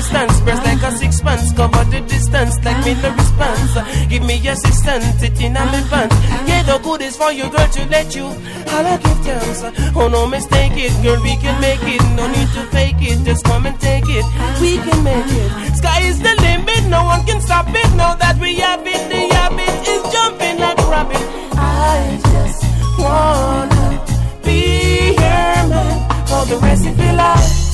Distance, 0.00 0.40
press 0.40 0.64
like 0.64 0.82
a 0.82 0.96
six 0.96 1.20
pants, 1.20 1.52
cover 1.52 1.84
the 1.90 2.00
distance 2.08 2.56
like 2.64 2.80
me 2.86 2.94
no 3.02 3.12
response. 3.12 4.08
Give 4.08 4.24
me 4.24 4.36
assistance, 4.48 5.22
it 5.22 5.38
in 5.42 5.52
my 5.52 5.84
pants. 5.92 6.16
Yeah, 6.48 6.62
the 6.62 6.78
good 6.78 7.02
is 7.02 7.18
for 7.18 7.30
you, 7.30 7.50
girl, 7.50 7.68
to 7.68 7.84
let 7.90 8.16
you. 8.16 8.24
All 8.24 8.86
I 8.92 8.96
give 8.96 9.20
thanks. 9.28 9.60
Oh 9.94 10.08
no, 10.08 10.26
mistake 10.26 10.72
it, 10.76 10.96
girl, 11.02 11.20
we 11.22 11.36
can 11.36 11.60
make 11.60 11.84
it. 11.84 12.00
No 12.16 12.26
need 12.28 12.48
to 12.56 12.62
fake 12.72 12.96
it, 13.00 13.22
just 13.26 13.44
come 13.44 13.66
and 13.66 13.78
take 13.78 14.08
it. 14.08 14.24
We 14.62 14.78
can 14.78 15.04
make 15.04 15.28
it. 15.28 15.76
Sky 15.76 16.00
is 16.08 16.18
the 16.18 16.32
limit, 16.32 16.88
no 16.88 17.04
one 17.04 17.22
can 17.26 17.42
stop 17.42 17.68
it. 17.68 17.94
Now 17.94 18.14
that 18.14 18.38
we 18.40 18.54
have 18.54 18.80
it, 18.80 19.02
the 19.12 19.20
habit 19.36 19.86
is 19.86 20.02
jumping 20.14 20.58
like 20.60 20.78
a 20.78 20.88
rabbit. 20.88 21.24
I 21.60 22.18
just 22.32 22.64
wanna 22.98 24.00
be 24.42 25.12
your 25.12 25.60
man 25.68 26.24
for 26.24 26.46
the 26.48 26.56
rest 26.56 26.86
of 26.86 26.98
your 26.98 27.12
life. 27.12 27.69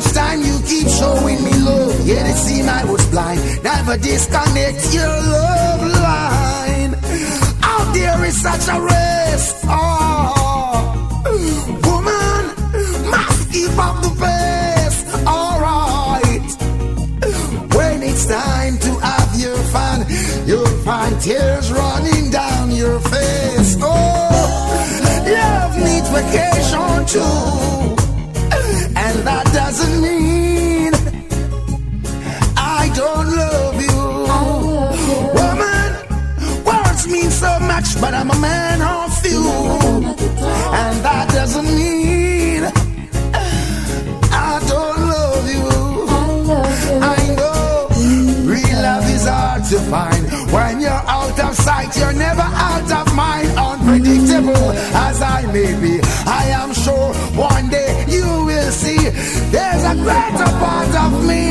Much 0.00 0.12
time. 0.12 0.42
You 0.42 0.58
keep 0.66 0.88
showing 0.88 1.42
me 1.44 1.52
love, 1.58 2.06
yet 2.06 2.26
it 2.26 2.36
seemed 2.36 2.68
I 2.68 2.84
was 2.84 3.04
blind. 3.10 3.40
Never 3.62 3.96
disconnect 3.96 4.94
your 4.94 5.08
love 5.08 5.82
line. 6.02 6.94
Out 7.62 7.92
there 7.94 8.24
is 8.24 8.40
such 8.40 8.68
a 8.68 8.80
race. 8.80 9.48
Oh, 9.64 11.22
woman, 11.86 12.42
must 13.10 13.52
keep 13.52 13.76
up 13.78 13.96
the 14.02 14.12
pace. 14.20 14.98
Alright. 15.26 16.50
When 17.74 18.02
it's 18.02 18.26
time 18.26 18.78
to 18.78 18.90
have 19.00 19.30
your 19.38 19.56
fun, 19.74 20.06
you'll 20.46 20.76
find 20.84 21.20
tears 21.20 21.72
running 21.72 22.30
down 22.30 22.70
your 22.70 22.98
face. 23.00 23.76
Oh, 23.80 24.76
love 25.26 25.76
needs 25.78 26.08
vacation 26.08 27.06
too. 27.06 27.99
Nazanin. 29.70 30.94
I 32.56 32.90
don't. 32.96 33.20
Love 33.40 33.80
you. 33.80 34.00
Woman, 35.38 35.90
words 36.64 37.06
mean 37.06 37.30
so 37.30 37.60
much, 37.60 38.00
but 38.00 38.12
I'm 38.12 38.30
a 38.30 38.38
man 38.40 38.82
of 38.82 39.16
few. 39.22 39.46
And 40.82 40.96
that 41.06 41.28
doesn't 41.30 41.66
mean 41.66 42.64
I 44.32 44.60
don't 44.72 45.00
love 45.14 45.46
you. 45.54 45.68
I 47.00 47.18
know 47.38 47.88
real 48.50 48.82
love 48.82 49.08
is 49.08 49.26
hard 49.28 49.62
to 49.70 49.78
find 49.92 50.24
when 50.52 50.80
you're 50.80 50.90
out 50.90 51.38
of 51.38 51.54
sight. 51.54 51.96
There's 59.50 59.84
a 59.84 59.94
greater 59.94 60.50
part 60.62 60.94
of 61.04 61.12
me 61.26 61.44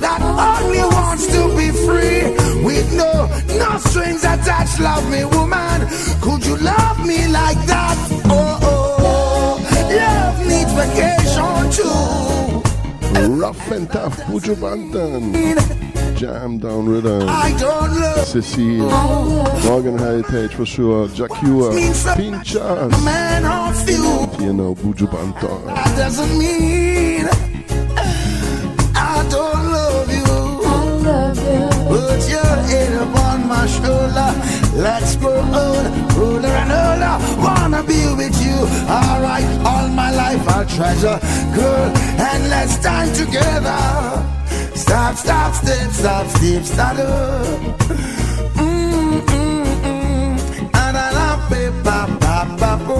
that 0.00 0.20
only 0.22 0.84
wants 0.96 1.26
to 1.26 1.48
be 1.56 1.68
free 1.86 2.22
with 2.64 2.86
no 2.94 3.12
no 3.58 3.78
strings 3.78 4.24
attached. 4.24 4.80
Love 4.80 5.08
me, 5.10 5.24
woman. 5.24 5.78
Could 6.20 6.44
you 6.46 6.56
love 6.56 6.98
me 7.06 7.26
like 7.28 7.60
that? 7.66 7.96
Oh 8.26 8.58
oh, 8.62 9.52
love 10.00 10.38
needs 10.46 10.72
vacation 10.72 11.70
too. 11.76 13.32
Rough 13.40 13.70
and 13.70 13.90
tough, 13.90 14.16
Buju 14.28 14.54
Banton. 14.56 15.99
Jam 16.20 16.58
down 16.58 16.86
rhythm. 16.86 17.22
Um, 17.22 17.28
I 17.30 17.56
don't 17.58 17.98
love 17.98 18.26
Cecile. 18.26 18.90
Morgan 19.64 19.96
Heritage 19.96 20.52
for 20.52 20.66
sure. 20.66 21.08
Jah 21.08 21.28
Cure. 21.28 21.72
Uh, 21.72 22.14
Pinchers. 22.14 22.90
man 23.02 23.42
you. 23.88 24.44
You 24.44 24.52
know, 24.52 24.74
Buju 24.74 25.08
Banton. 25.08 25.64
That 25.64 25.96
doesn't 25.96 26.38
mean 26.38 27.24
uh, 27.24 27.32
I 28.94 29.26
don't 29.30 29.64
love 29.72 30.12
you. 30.12 30.28
I 30.68 30.84
love 31.08 31.38
you. 31.38 31.88
Put 31.88 32.28
your 32.28 32.54
head 32.68 32.92
upon 33.00 33.48
my 33.48 33.66
shoulder. 33.66 34.30
Let's 34.76 35.16
go 35.16 35.32
on, 35.32 36.08
ruler 36.18 36.48
and 36.48 36.70
older. 36.70 37.16
Wanna 37.40 37.82
be 37.82 38.12
with 38.14 38.36
you. 38.44 38.58
Alright, 38.92 39.48
all 39.64 39.88
my 39.88 40.10
life 40.14 40.46
I'll 40.50 40.66
treasure. 40.66 41.18
Girl, 41.56 41.90
and 41.96 42.50
let's 42.50 42.78
time 42.78 43.10
together. 43.14 44.39
Stop, 44.90 45.14
stop, 45.14 45.54
step, 45.54 45.86
stop, 45.92 46.26
step. 46.26 46.64
Mm, 48.58 49.20
mm, 49.20 49.64
mm. 49.86 50.34
Ah-da-da-ba-ba-ba-ba. 50.74 52.98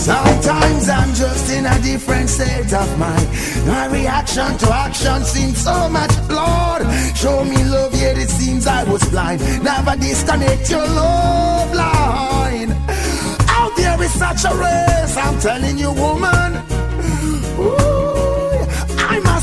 Sometimes 0.00 0.88
I'm 0.88 1.12
just 1.12 1.50
in 1.52 1.66
a 1.66 1.78
different 1.82 2.30
state 2.30 2.72
of 2.72 2.98
mind. 2.98 3.28
My 3.66 3.88
reaction 3.88 4.56
to 4.56 4.72
action 4.72 5.22
seems 5.22 5.58
so 5.58 5.90
much, 5.90 6.16
Lord. 6.30 6.86
Show 7.14 7.44
me 7.44 7.62
love, 7.64 7.94
yet 7.94 8.16
it 8.16 8.30
seems 8.30 8.66
I 8.66 8.84
was 8.84 9.04
blind. 9.10 9.42
Never 9.62 9.96
disconnect 9.96 10.70
your 10.70 10.86
love 10.86 11.74
line. 11.74 12.72
Out 13.50 13.76
there 13.76 14.02
is 14.02 14.14
such 14.14 14.46
a 14.50 14.54
race, 14.56 15.14
I'm 15.18 15.38
telling 15.40 15.76
you, 15.76 15.92
woman. 15.92 16.56
Ooh, 17.60 17.89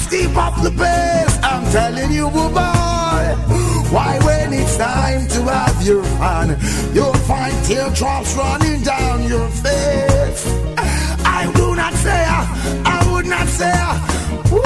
Keep 0.10 0.38
up 0.38 0.56
the 0.64 0.72
pace, 0.72 1.38
I'm 1.44 1.70
telling 1.72 2.12
you, 2.14 2.30
boy. 2.30 2.48
Why, 3.92 4.18
when 4.24 4.54
it's 4.54 4.78
time 4.78 5.28
to 5.28 5.44
have 5.44 5.82
your 5.86 6.04
fun, 6.18 6.58
you'll 6.94 7.14
find 7.14 7.54
teardrops 7.66 8.34
running 8.36 8.82
down 8.84 9.24
your 9.24 9.50
face. 9.50 10.46
I 10.78 11.52
do 11.56 11.76
not 11.76 11.94
say, 11.94 12.26
I 12.86 13.12
would 13.12 13.26
not 13.26 13.48
say, 13.48 13.74
Ooh, 14.54 14.58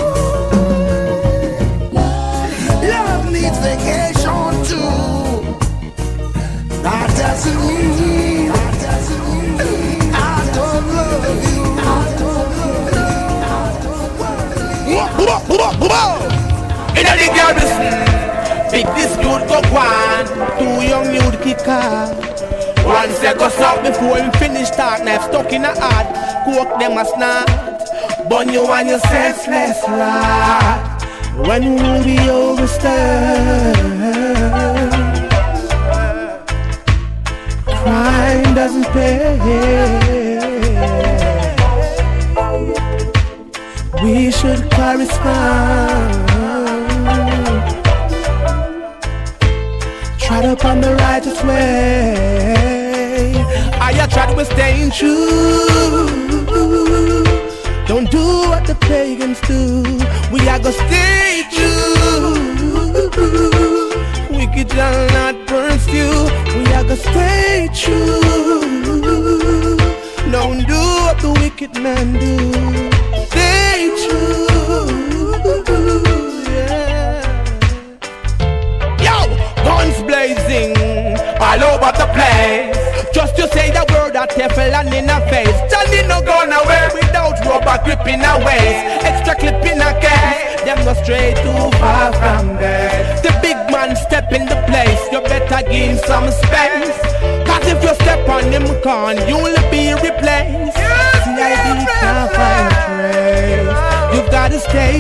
love 2.88 3.32
needs 3.32 3.58
vacation 3.66 4.54
too. 4.70 5.58
That 6.84 7.10
doesn't 7.18 7.60
mean, 7.68 8.48
that 8.50 8.74
doesn't 8.82 9.24
mean 9.34 9.41
In 15.22 17.06
the 17.06 17.28
garrison, 17.36 18.72
big 18.72 18.88
this 18.96 19.14
youth 19.18 19.46
go 19.48 19.62
one, 19.72 20.26
two 20.58 20.82
young 20.88 21.14
youth 21.14 21.38
kick 21.44 21.68
off. 21.68 22.10
One 22.84 23.10
say 23.12 23.34
go 23.38 23.50
stop 23.50 23.84
before 23.84 24.18
him 24.18 24.32
finish 24.34 24.72
talk, 24.72 25.04
knife 25.04 25.24
stuck 25.24 25.54
in 25.54 25.64
a 25.64 25.80
heart, 25.80 26.08
cook 26.46 26.80
them 26.80 26.98
a 26.98 27.06
snap. 27.06 27.48
Burn 28.30 28.50
you 28.50 28.66
and 28.72 28.90
your 28.90 29.00
senseless 29.00 29.84
right. 29.88 30.98
When 31.38 31.76
will 31.76 32.04
be 32.04 32.18
overstayed? 32.30 33.76
Crime 37.66 38.56
doesn't 38.56 38.86
pay. 38.88 39.32
We 44.04 44.32
should 44.32 44.62
correspond. 44.72 46.28
Tread 50.18 50.46
upon 50.46 50.82
the 50.82 50.96
righteous 50.96 51.44
way. 51.44 52.82
I 53.80 54.08
tried 54.08 54.36
to 54.36 54.46
staying 54.46 54.90
true. 54.90 56.08
Don't 57.86 58.10
do 58.10 58.26
what 58.50 58.66
the 58.66 58.74
pagans 58.74 59.40
do. 59.42 59.84
We 60.34 60.40
are 60.50 60.58
gonna 60.58 60.72
stay 60.72 61.44
true. 61.54 62.42
Wicked 64.36 64.72
shall 64.72 65.08
not 65.18 65.36
burn 65.46 65.78
you. 65.94 66.10
We 66.58 66.66
are 66.74 66.84
gonna 66.84 66.96
stay 66.96 67.70
true. 67.76 68.22
Don't 70.32 70.66
do 70.66 70.82
what 71.06 71.20
the 71.20 71.32
wicked 71.40 71.76
man 71.76 72.14
do. 72.14 73.11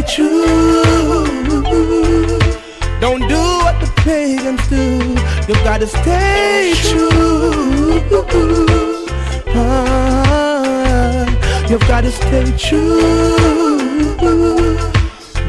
True. 0.03 0.83
Don't 2.99 3.27
do 3.27 3.41
what 3.63 3.79
the 3.81 3.91
pagans 3.97 4.67
do. 4.67 4.99
You 5.47 5.55
gotta 5.63 5.87
stay 5.87 6.73
true. 6.75 8.01
Ah, 9.55 11.25
you 11.69 11.77
gotta 11.79 12.11
stay 12.11 12.51
true. 12.57 13.37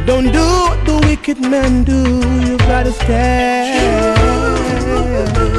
Don't 0.06 0.32
do 0.32 0.44
what 0.66 0.84
the 0.86 0.96
wicked 1.06 1.40
men 1.40 1.84
do. 1.84 2.00
You 2.46 2.56
gotta 2.58 2.92
stay 2.92 4.14
true. 4.84 5.51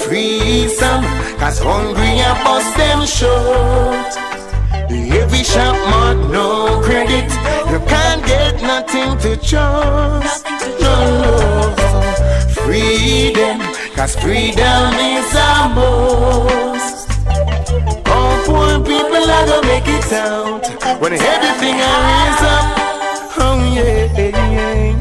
The 0.00 0.06
freedom, 0.06 1.02
cause 1.38 1.58
hungry 1.58 2.20
and 2.24 2.44
bust 2.44 2.76
them 2.76 3.04
short. 3.04 4.12
Every 4.90 5.44
shop 5.44 5.76
mark 5.90 6.18
no 6.30 6.80
credit, 6.82 7.30
you 7.70 7.78
can't 7.86 8.24
get 8.24 8.62
nothing 8.62 9.18
to 9.18 9.36
trust. 9.36 10.46
No, 10.80 10.94
no. 11.20 11.74
Freedom, 12.64 13.60
cause 13.94 14.16
freedom 14.16 14.94
is 14.94 15.34
our 15.36 15.68
most. 15.74 17.08
All 18.08 18.36
poor 18.46 18.80
people 18.80 19.24
are 19.36 19.46
gonna 19.46 19.66
make 19.66 19.86
it 19.86 20.12
out 20.12 20.66
when 21.00 21.12
everything 21.12 21.76
I 21.76 21.94
raise 22.08 22.42
up. 22.54 22.66
Oh 23.38 23.58
yeah, 23.76 24.96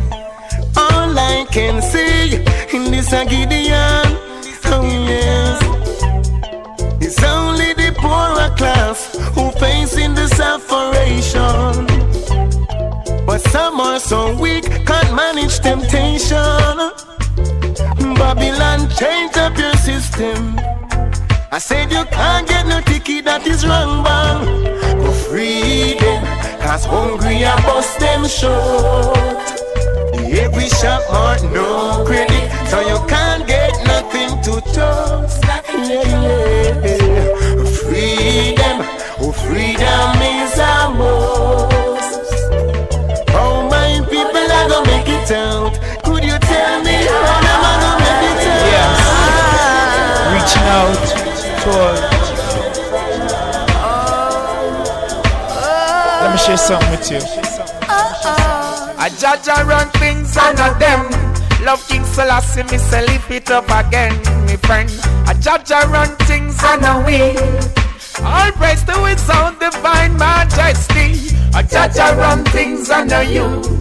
all 0.77 1.17
I 1.17 1.45
can 1.51 1.81
see 1.81 2.35
in 2.75 2.91
this 2.91 3.11
Gideon. 3.11 4.08
The 10.19 10.27
separation. 10.35 11.85
But 13.25 13.41
some 13.51 13.79
are 13.79 13.99
so 13.99 14.35
weak, 14.37 14.65
can't 14.85 15.15
manage 15.15 15.59
temptation. 15.59 16.77
Babylon, 18.19 18.89
change 18.99 19.37
up 19.37 19.57
your 19.57 19.75
system. 19.89 20.59
I 21.51 21.59
said 21.59 21.91
you 21.91 22.03
can't 22.05 22.47
get 22.47 22.67
no 22.67 22.81
ticket 22.81 23.25
that 23.25 23.47
is 23.47 23.65
wrong, 23.65 24.03
bang. 24.03 24.41
Go 25.03 25.11
freedom, 25.27 26.21
cause 26.63 26.85
hungry 26.85 27.45
I 27.45 27.55
bust 27.65 27.99
them 27.99 28.27
short. 28.27 29.47
Every 30.43 30.69
shop 30.79 31.01
mark 31.11 31.41
no 31.43 32.03
credit, 32.05 32.45
so 32.69 32.77
you 32.91 32.99
can't 33.07 33.47
get 33.47 33.73
nothing 33.85 34.31
to 34.45 34.53
toast. 34.73 35.43
Yeah, 35.89 36.03
yeah. 36.05 36.48
out? 45.31 45.73
Could 46.03 46.23
you 46.23 46.37
tell 46.39 46.83
me 46.83 46.95
how 47.05 47.37
am 47.37 47.45
I 47.45 47.73
gonna 47.81 48.03
make 48.03 48.23
it 48.31 48.49
out? 48.49 48.69
Yeah. 48.73 50.33
Reaching 50.33 50.67
out 50.79 51.03
toward. 51.63 51.99
Let 56.21 56.29
me 56.31 56.37
share 56.37 56.57
something 56.57 56.91
with 56.91 57.11
you. 57.11 57.21
I 58.97 59.09
judge 59.17 59.47
and 59.47 59.67
run 59.67 59.89
things 59.91 60.37
and 60.37 60.57
not 60.57 60.79
them. 60.79 61.09
Love 61.63 61.85
King 61.87 62.03
Selassie, 62.03 62.63
me 62.63 62.77
say 62.77 63.05
lift 63.05 63.31
it 63.31 63.51
up 63.51 63.69
again, 63.69 64.13
me 64.45 64.55
friend. 64.57 64.89
I 65.25 65.33
judge 65.33 65.71
and 65.71 65.89
run 65.91 66.15
things 66.27 66.57
and 66.63 66.83
a 66.85 67.05
way. 67.05 67.35
All 68.23 68.51
praise 68.53 68.83
to 68.83 69.05
his 69.05 69.29
own 69.29 69.57
divine 69.59 70.17
majesty. 70.17 71.35
I 71.53 71.63
judge 71.63 71.97
and 71.97 72.17
run 72.17 72.43
things 72.45 72.89
and 72.89 73.09
know 73.09 73.21
you. 73.21 73.78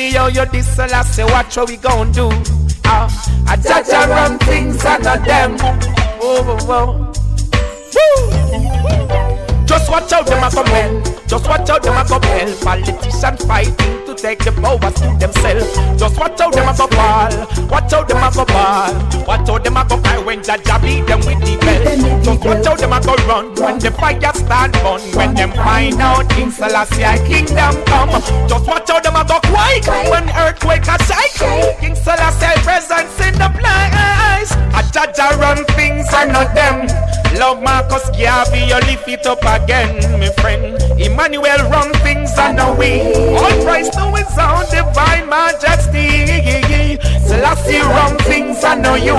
Anyhow 0.00 0.28
you 0.28 0.46
this 0.46 0.76
Selassie, 0.76 1.24
watch 1.24 1.56
what 1.56 1.68
we 1.68 1.76
gon' 1.76 2.12
do. 2.12 2.28
Uh, 2.84 3.10
I 3.48 3.56
judge 3.56 3.88
and 3.88 4.08
run 4.08 4.38
things 4.38 4.76
a 4.84 5.18
them. 5.26 5.56
Oh, 6.22 6.56
oh, 6.60 6.70
oh. 6.70 7.12
Woo! 7.96 9.66
Just 9.66 9.90
watch 9.90 10.12
out, 10.12 10.24
them 10.26 10.44
a 10.44 10.50
come 10.52 10.66
hell. 10.66 11.02
Just 11.26 11.48
watch 11.48 11.68
out, 11.68 11.82
them 11.82 11.96
a 11.96 12.04
come 12.06 12.22
hell. 12.22 12.56
Politicians 12.62 13.44
fighting 13.44 14.07
take 14.18 14.42
the 14.44 14.52
powers 14.52 14.94
to 14.98 15.08
themselves. 15.18 15.70
Just 15.98 16.18
watch 16.18 16.40
out, 16.40 16.52
them 16.52 16.68
a 16.68 16.76
go 16.76 16.86
ball. 16.88 17.30
Watch 17.70 17.92
out, 17.92 18.08
them 18.08 18.18
a 18.18 18.30
go 18.34 18.44
ball. 18.44 18.92
Watch 19.26 19.48
out, 19.48 19.64
them 19.64 19.76
a 19.76 19.84
go 19.86 19.96
cry 19.98 20.18
when 20.18 20.42
Jah 20.42 20.58
Jah 20.58 20.78
beat 20.82 21.06
them 21.06 21.20
with 21.20 21.38
the 21.46 21.54
bell. 21.62 22.22
Just 22.22 22.44
watch 22.44 22.66
out, 22.66 22.78
them 22.78 22.92
a 22.92 23.00
go 23.00 23.14
run 23.26 23.54
when 23.54 23.78
the 23.78 23.90
fire 23.92 24.32
start 24.34 24.72
burn. 24.82 25.00
When 25.14 25.34
them 25.34 25.52
find 25.52 26.00
out 26.00 26.28
King 26.30 26.50
Selassie 26.50 27.06
kingdom 27.26 27.78
come. 27.86 28.10
Just 28.48 28.66
watch 28.66 28.90
out, 28.90 29.02
them 29.02 29.16
a 29.16 29.24
go 29.24 29.38
quiet 29.46 29.86
when 30.10 30.28
earthquake 30.34 30.86
a 30.88 30.98
shake. 31.06 31.78
King 31.78 31.94
Selassie 31.94 32.58
presence 32.66 33.14
in 33.22 33.34
the 33.38 33.48
place. 33.54 34.50
A 34.74 34.82
Jah 34.90 35.12
Jah 35.14 35.36
run 35.38 35.64
things 35.76 36.06
and 36.12 36.32
not 36.32 36.54
them. 36.54 37.07
Love 37.36 37.62
Marcus 37.62 38.08
Garvey, 38.10 38.60
you 38.66 38.80
lift 38.86 39.08
it 39.08 39.26
up 39.26 39.42
again, 39.42 40.18
my 40.18 40.28
friend. 40.40 40.80
Emmanuel 41.00 41.70
run 41.70 41.92
things 42.04 42.32
and 42.38 42.58
away. 42.60 43.12
All 43.36 43.64
praise 43.64 43.90
to 43.90 44.04
his 44.16 44.38
own 44.38 44.64
divine 44.70 45.28
majesty. 45.28 46.98
Selassie 47.26 47.80
run 47.80 48.16
things 48.18 48.62
know 48.62 48.94
you. 48.94 49.14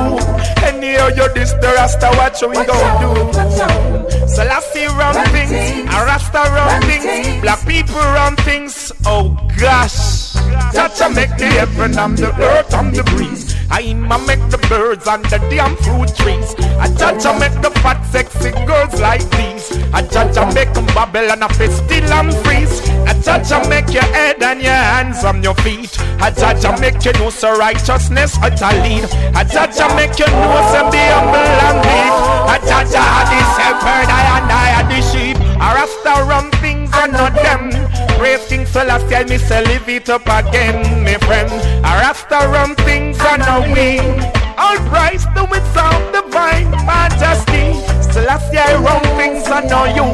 Anyhow 0.64 1.08
you 1.08 1.34
this 1.34 1.54
the 1.54 1.72
Rasta, 1.76 2.10
watch 2.18 2.42
what 2.42 2.58
we 2.58 2.66
gon' 2.66 3.02
do. 3.02 4.28
Selassie 4.28 4.88
run 4.88 5.16
things, 5.30 5.52
a 5.88 6.06
Rasta 6.06 6.44
run 6.52 6.82
things, 6.82 7.42
black 7.42 7.66
people 7.68 7.96
run 7.96 8.36
things. 8.38 8.92
Oh 9.06 9.38
gosh. 9.60 10.34
Jah 10.74 10.90
Jah 10.96 11.10
make 11.10 11.36
the 11.38 11.46
heaven 11.46 11.98
and 11.98 12.18
the 12.18 12.30
earth 12.42 12.74
and 12.74 12.96
the 12.96 13.04
breeze. 13.04 13.49
I'ma 13.72 14.18
make 14.26 14.42
the 14.50 14.58
birds 14.70 15.08
and 15.08 15.24
the 15.26 15.38
damn 15.50 15.76
fruit 15.78 16.10
trees. 16.18 16.56
I 16.78 16.88
Jah 16.98 17.18
Jah 17.22 17.38
make 17.38 17.54
the 17.62 17.70
fat 17.82 18.02
sexy 18.06 18.52
girls 18.66 19.00
like 19.00 19.24
these. 19.38 19.72
I 19.94 20.02
Jah 20.02 20.32
Jah 20.34 20.52
make 20.54 20.74
them 20.74 20.86
babble 20.88 21.30
and 21.32 21.44
a 21.44 21.50
fit 21.54 21.72
still 21.72 22.12
and 22.14 22.34
freeze. 22.46 22.82
I 23.06 23.14
Jah 23.22 23.44
Jah 23.44 23.68
make 23.70 23.94
your 23.94 24.10
head 24.10 24.42
and 24.42 24.62
your 24.62 24.74
hands 24.74 25.24
on 25.24 25.44
your 25.44 25.56
feet. 25.62 25.94
I 26.20 26.32
Jah 26.32 26.58
Jah 26.60 26.78
make 26.80 27.04
you 27.06 27.14
know 27.14 27.30
so 27.30 27.58
righteousness 27.58 28.38
at 28.42 28.62
a 28.62 28.72
lead. 28.82 29.06
I 29.36 29.44
Jah 29.44 29.70
Jah 29.70 29.94
make 29.96 30.18
you 30.18 30.28
know 30.28 30.60
so 30.74 30.90
be 30.90 31.04
humble 31.14 31.54
and 31.68 31.80
meek. 31.86 32.14
I 32.50 32.58
Jah 32.66 32.84
Jah 32.90 33.06
had 33.06 33.28
the 33.30 33.42
shepherd, 33.54 34.10
I 34.10 34.22
and 34.38 34.52
I 34.52 34.70
the 34.90 35.00
sheep. 35.12 35.38
I 35.62 35.76
rasta 35.76 36.24
run 36.26 36.50
things 36.62 36.79
and 37.00 37.14
not 37.14 37.34
them. 37.34 37.70
Brave 38.18 38.46
King 38.48 38.66
Celestial, 38.66 39.24
me 39.26 39.38
say 39.38 39.64
live 39.66 39.88
it 39.88 40.10
up 40.10 40.28
again, 40.28 41.04
my 41.04 41.16
friend. 41.26 41.50
I 41.86 42.02
rasta 42.02 42.48
run 42.52 42.76
things 42.88 43.20
on 43.22 43.42
a 43.42 43.62
wing. 43.74 44.20
All 44.60 44.78
praise 44.92 45.24
to 45.36 45.44
its 45.56 45.76
own 45.80 46.02
divine 46.12 46.70
majesty. 46.86 47.80
Celestial 48.12 48.84
run 48.84 49.02
things 49.16 49.48
and 49.48 49.70
know 49.70 49.86
you. 49.86 50.08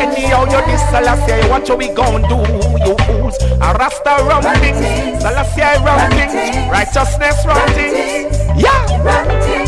Anyhow 0.00 0.44
you 0.44 0.64
this 0.66 0.82
Celestial, 0.88 1.50
watch 1.50 1.68
what 1.68 1.78
we 1.78 1.88
gon' 1.88 2.22
do, 2.22 2.40
you 2.86 2.96
fools. 3.04 3.36
I 3.60 3.76
rasta 3.76 4.16
run 4.24 4.42
things, 4.60 5.20
Celestial 5.20 5.84
run 5.84 6.10
things, 6.12 6.56
righteousness 6.70 7.44
run 7.44 7.68
things. 7.72 8.38
Yeah, 8.56 9.63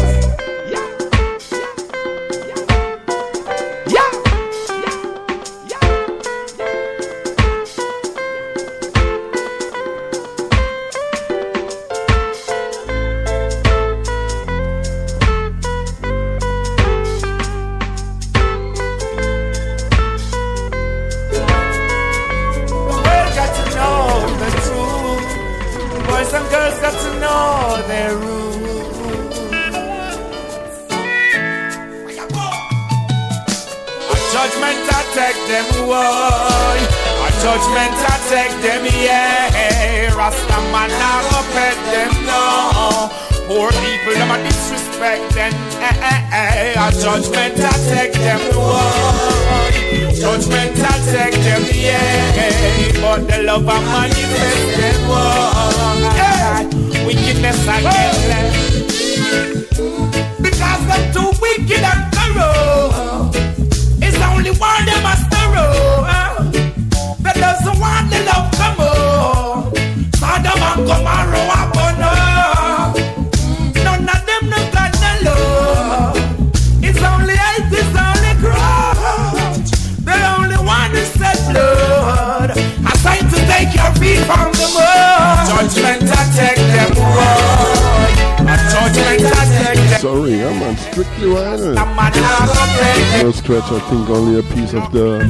I 93.77 93.81
think 93.91 94.09
only 94.09 94.39
a 94.39 94.43
piece 94.43 94.73
of 94.73 94.91
the. 94.91 95.21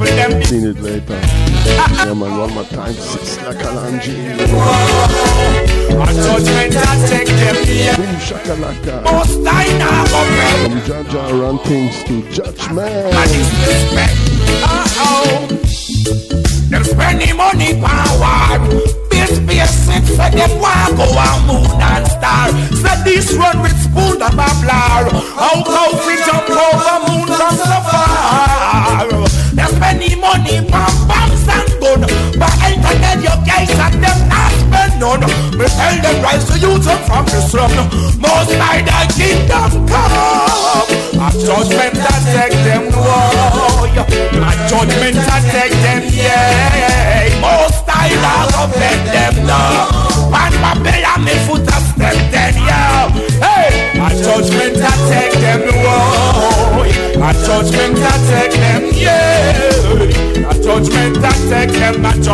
Seen 0.47 0.67
it 0.67 0.79
later. 0.79 1.19
Yeah, 2.07 2.15
man, 2.15 2.39
one 2.39 2.55
more 2.55 2.63
time. 2.63 2.93
Sister 2.95 3.53
Kalanji. 3.55 4.15
A 5.91 6.07
judgment 6.15 6.77
I 6.77 7.07
take 7.09 7.27
them 7.27 7.57
here. 7.67 7.97
Boom 7.97 8.15
shakalaka. 8.23 9.03
Most 9.03 9.45
I 9.49 9.67
now 9.79 10.05
From 10.63 10.79
Jah 10.87 11.03
Jah 11.11 11.35
run 11.35 11.59
things 11.59 12.05
to 12.05 12.23
judgment. 12.31 13.86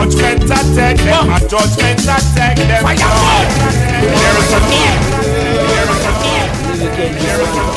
Judgment 0.03 0.43
that 0.49 0.67
take 0.75 0.99
them, 1.05 1.31
a 1.31 1.39
judgment 1.47 1.99
that 2.07 2.23
take 2.35 2.59
them. 2.59 2.83
Fire 2.83 2.99
on! 2.99 3.47
There 4.03 4.37
is 4.43 4.53
a 4.53 4.61
need. 4.67 4.99
There 5.71 5.91
is 5.95 6.03
a 6.03 6.15
need. 6.23 6.49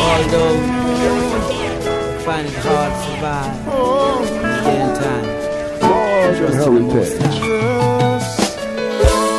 Although 0.10 0.58
find 2.26 2.48
it 2.48 2.56
hard 2.66 2.92
to 2.94 3.00
survive 3.06 3.54
in 4.74 4.88
time. 4.98 5.28
Heritage. 6.56 7.38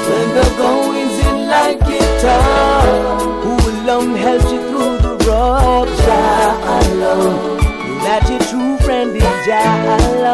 When 0.06 0.28
the 0.38 0.46
going's 0.56 1.16
in 1.26 1.38
like 1.48 1.82
it 1.82 2.10
tough, 2.22 3.22
who 3.42 3.54
alone 3.70 4.12
helps 4.14 4.48
you 4.52 4.60
through 4.68 4.96
the 5.02 5.12
rough? 5.26 5.90
Jah 6.06 6.54
alone. 6.86 7.58
That 8.04 8.22
your 8.30 8.42
true 8.48 8.76
friend 8.86 9.10
is 9.16 9.46
Jah 9.46 9.98
alone. 9.98 10.25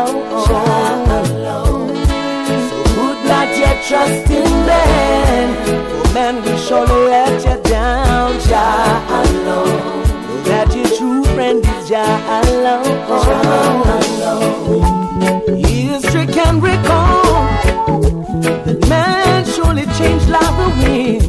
Trust 3.92 4.30
in 4.30 4.50
man, 4.64 5.48
for 5.90 6.14
man 6.14 6.34
will 6.42 6.56
surely 6.56 7.00
let 7.12 7.36
you 7.46 7.56
down. 7.70 8.28
Jah 8.48 9.04
alone. 9.20 9.44
know 9.44 9.66
That 10.48 10.68
your 10.74 10.90
true 10.96 11.22
friend 11.34 11.60
is 11.72 11.88
Jah 11.90 12.16
alone. 12.38 12.96
History 15.60 16.26
can 16.38 16.54
recall 16.60 17.44
that 18.66 18.80
man 18.88 19.44
surely 19.54 19.84
changed 19.98 20.28
the 20.28 20.68
wind. 20.80 21.22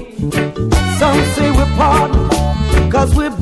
Some 0.99 1.19
say 1.35 1.47
we're 1.57 1.73
pardoned 1.75 2.29
because 2.85 3.09
we're 3.13 3.37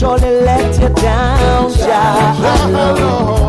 surely 0.00 0.40
let 0.40 0.80
you 0.80 0.88
down. 0.94 1.70
Jah 1.72 3.39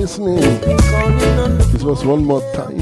listening. 0.00 0.40
This 1.72 1.82
was 1.82 2.06
one 2.06 2.24
more 2.24 2.40
time 2.54 2.78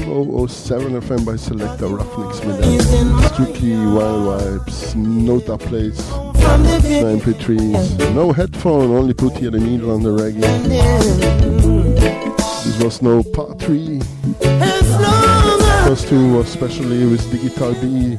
007 0.47 1.01
FM 1.01 1.25
by 1.25 1.35
Selector 1.35 1.87
Ruffneck 1.87 2.33
Smille. 2.33 3.33
Strictly 3.33 3.75
wild 3.75 4.39
vibes, 4.41 4.95
no 4.95 5.41
dub 5.41 5.59
plates, 5.59 6.09
no 6.11 7.17
MP3s, 7.19 8.15
no 8.15 8.31
headphone, 8.31 8.91
only 8.91 9.13
put 9.13 9.33
here 9.35 9.51
the 9.51 9.59
needle 9.59 9.91
on 9.91 10.01
the 10.01 10.09
reggae. 10.09 10.39
This 12.63 12.81
was 12.81 13.01
no 13.01 13.21
part 13.21 13.59
3. 13.59 13.99
First 15.87 16.07
two 16.07 16.33
was 16.33 16.47
specially 16.47 17.05
with 17.05 17.29
Digital 17.31 17.73
B. 17.73 18.17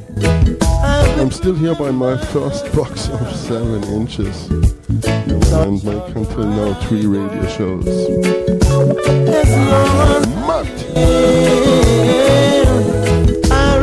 I'm 1.19 1.31
still 1.31 1.55
here 1.55 1.73
by 1.73 1.89
my 1.89 2.17
first 2.17 2.71
box 2.75 3.09
of 3.09 3.35
7 3.35 3.83
inches. 3.85 4.70
And 5.29 5.83
make 5.83 6.15
until 6.15 6.47
now 6.47 6.73
three 6.81 7.05
radio 7.05 7.47
shows. 7.47 7.85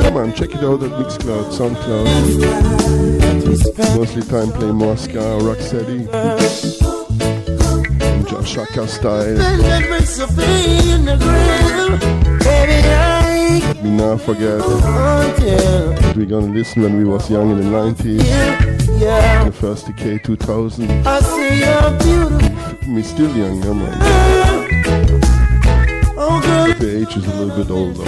Come 0.02 0.16
on, 0.16 0.32
check 0.34 0.50
it 0.50 0.64
out 0.64 0.82
at 0.82 0.90
Mixcloud, 0.90 1.52
SoundCloud. 1.52 2.06
Mostly 3.96 4.22
time 4.22 4.50
play 4.52 4.72
Moscow, 4.72 5.38
Rocksteady, 5.40 6.08
and 8.02 8.28
Jah 8.28 8.44
Shaka 8.44 8.88
style. 8.88 9.36
Let 13.64 13.84
me 13.84 13.90
not 13.90 14.20
forget 14.20 14.60
we're 16.16 16.26
gonna 16.26 16.52
listen 16.52 16.82
when 16.82 16.96
we 16.98 17.04
was 17.04 17.30
young 17.30 17.50
in 17.52 17.58
the 17.58 17.64
90s. 17.64 18.67
The 19.48 19.54
first 19.54 19.86
decade 19.86 20.24
2000. 20.24 20.90
I 21.06 21.20
see 21.20 21.60
you're 21.60 21.90
beautiful. 22.04 22.92
Me 22.92 23.00
still 23.00 23.34
young, 23.34 23.62
yeah, 23.62 23.72
man. 23.72 23.98
Oh, 26.18 26.38
girl, 26.44 26.74
the 26.78 26.98
age 27.00 27.16
is 27.16 27.26
a 27.26 27.34
little 27.34 27.56
bit 27.56 27.70
older. 27.70 28.04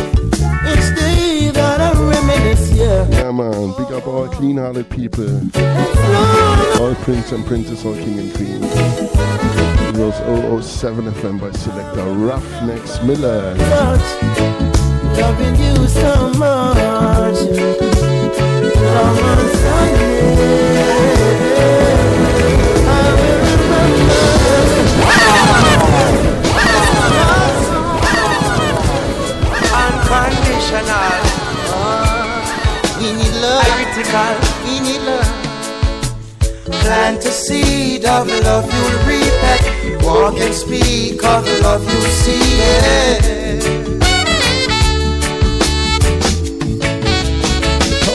each 0.69 0.95
day 1.01 1.51
that 1.51 1.81
I 1.81 1.93
reminisce, 1.99 2.73
yeah. 2.73 3.09
Yeah, 3.09 3.33
man. 3.33 3.73
Big 3.79 3.91
up 3.91 4.07
all 4.07 4.29
clean-hearted 4.29 4.91
people. 4.91 5.35
All 6.79 6.95
prince 6.97 7.33
and 7.33 7.47
princess, 7.47 7.87
all 7.87 7.95
king 7.95 8.19
and 8.19 8.35
queen. 8.35 8.61
It 8.63 9.97
was 9.97 10.67
007 10.67 11.07
FM 11.07 11.41
by 11.41 11.53
selector 11.53 12.05
Ruffneck 12.05 12.87
Smille. 12.87 13.57
Loving 15.17 15.57
you 15.57 15.89
so 15.89 16.35
much. 16.35 18.20
Plant 36.91 37.25
a 37.25 37.31
seed 37.31 38.05
of 38.05 38.27
love 38.43 38.73
you'll 38.73 38.99
reap 39.07 39.23
it. 39.23 40.03
Walk 40.05 40.39
and 40.41 40.55
speak 40.55 41.23
of 41.25 41.45
the 41.45 41.61
love 41.63 41.85
you 41.85 42.01
see 42.11 42.41
it. 42.61 44.10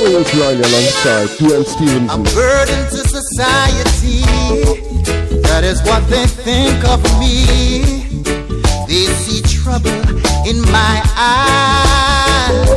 Owens 0.06 0.36
Riley 0.36 0.61
alongside 0.61 1.30
Duane 1.40 1.65
Stephenson. 1.65 2.10
A 2.10 2.18
burden 2.36 2.82
to 2.91 3.02
society, 3.10 4.22
that 5.41 5.64
is 5.64 5.82
what 5.82 6.07
they 6.10 6.27
think 6.27 6.84
of 6.86 7.02
me. 7.19 8.22
They 8.88 9.06
see 9.23 9.41
trouble 9.41 9.90
in 10.45 10.61
my 10.69 11.02
eyes. 11.18 12.69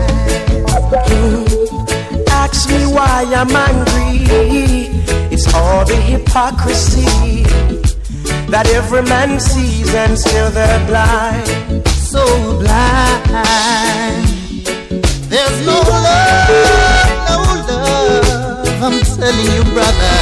Ask 2.31 2.71
me 2.71 2.87
why 2.87 3.27
I'm 3.37 3.55
angry. 3.55 4.89
It's 5.31 5.53
all 5.53 5.85
the 5.85 5.97
hypocrisy 5.97 7.45
that 8.49 8.67
every 8.73 9.03
man 9.03 9.39
sees 9.39 9.95
and 9.95 10.19
still 10.19 10.51
they're 10.51 10.87
blind. 10.87 11.87
So 11.89 12.25
blind. 12.59 14.29
There's 15.29 15.67
no 15.67 15.79
love. 15.81 16.88
I'm 18.91 19.01
telling 19.03 19.51
you, 19.53 19.63
brother. 19.75 20.17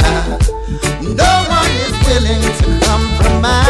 No 1.15 1.31
one 1.47 1.71
is 1.87 1.95
willing 2.03 2.43
to 2.59 2.65
compromise. 2.85 3.63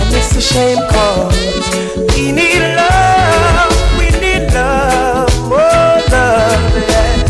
And 0.00 0.12
it's 0.14 0.36
a 0.36 0.40
shame 0.42 0.76
cause 0.90 1.34
we 2.14 2.30
need 2.32 2.60
love, 2.76 3.72
we 3.98 4.10
need 4.20 4.52
love, 4.52 5.32
more 5.48 5.96
love, 6.12 6.60
yeah. 6.76 7.24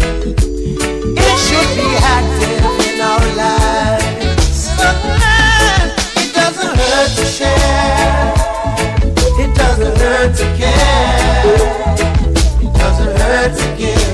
It 1.22 1.36
should 1.46 1.70
be 1.78 1.88
active 2.02 2.66
in 2.90 3.00
our 3.00 3.26
lives. 3.36 4.66
It 6.16 6.30
doesn't 6.34 6.74
hurt 6.82 7.10
to 7.14 7.24
share. 7.24 8.34
It 9.38 9.54
doesn't 9.54 9.96
hurt 9.98 10.34
to 10.34 10.46
care. 10.56 11.44
It 12.60 12.72
doesn't 12.74 13.16
hurt 13.20 13.52
to 13.56 13.66
give. 13.78 14.05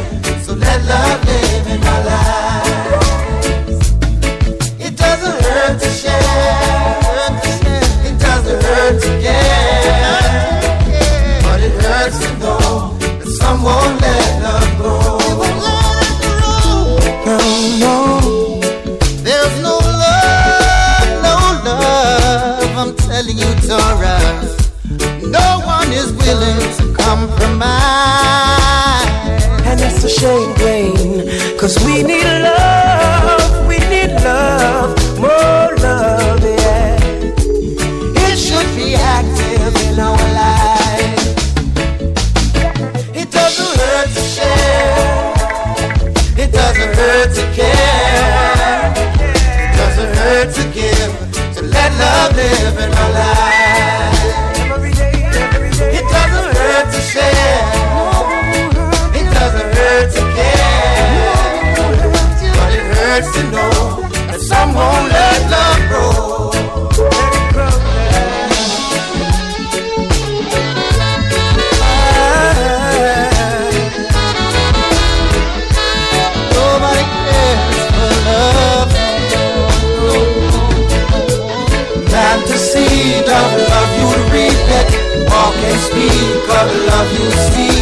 Shame, 30.22 30.54
Duane, 30.54 31.58
cause 31.58 31.76
we 31.84 32.04
need 32.04 32.22
love, 32.22 33.66
we 33.66 33.76
need 33.90 34.12
love, 34.22 34.94
more 35.18 35.74
love, 35.82 36.44
yeah. 36.44 36.94
It 38.30 38.36
should 38.38 38.70
be 38.76 38.94
active 38.94 39.74
in 39.88 39.98
our 39.98 40.26
lives. 40.38 41.26
It 43.20 43.32
doesn't 43.32 43.80
hurt 43.80 44.08
to 44.14 44.22
share. 44.36 45.34
It 46.38 46.52
doesn't 46.52 46.94
hurt 46.94 47.34
to 47.34 47.44
care. 47.58 48.92
It 49.64 49.76
doesn't 49.76 50.14
hurt 50.22 50.54
to 50.54 50.62
give. 50.72 51.12
To 51.56 51.62
let 51.62 51.90
love 51.98 52.36
live 52.36 52.78
in 52.78 52.92
our 52.94 53.10
lives. 53.10 53.61
Of 85.64 86.70
love 86.86 87.10
you 87.18 87.30
see. 87.30 87.72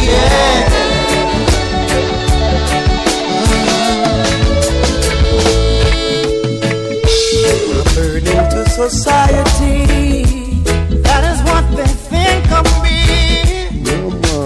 To 8.51 8.65
society, 8.69 9.85
that 11.03 11.23
is 11.31 11.39
what 11.43 11.65
they 11.77 11.91
think 12.09 12.51
of 12.51 12.65
me. 12.83 12.99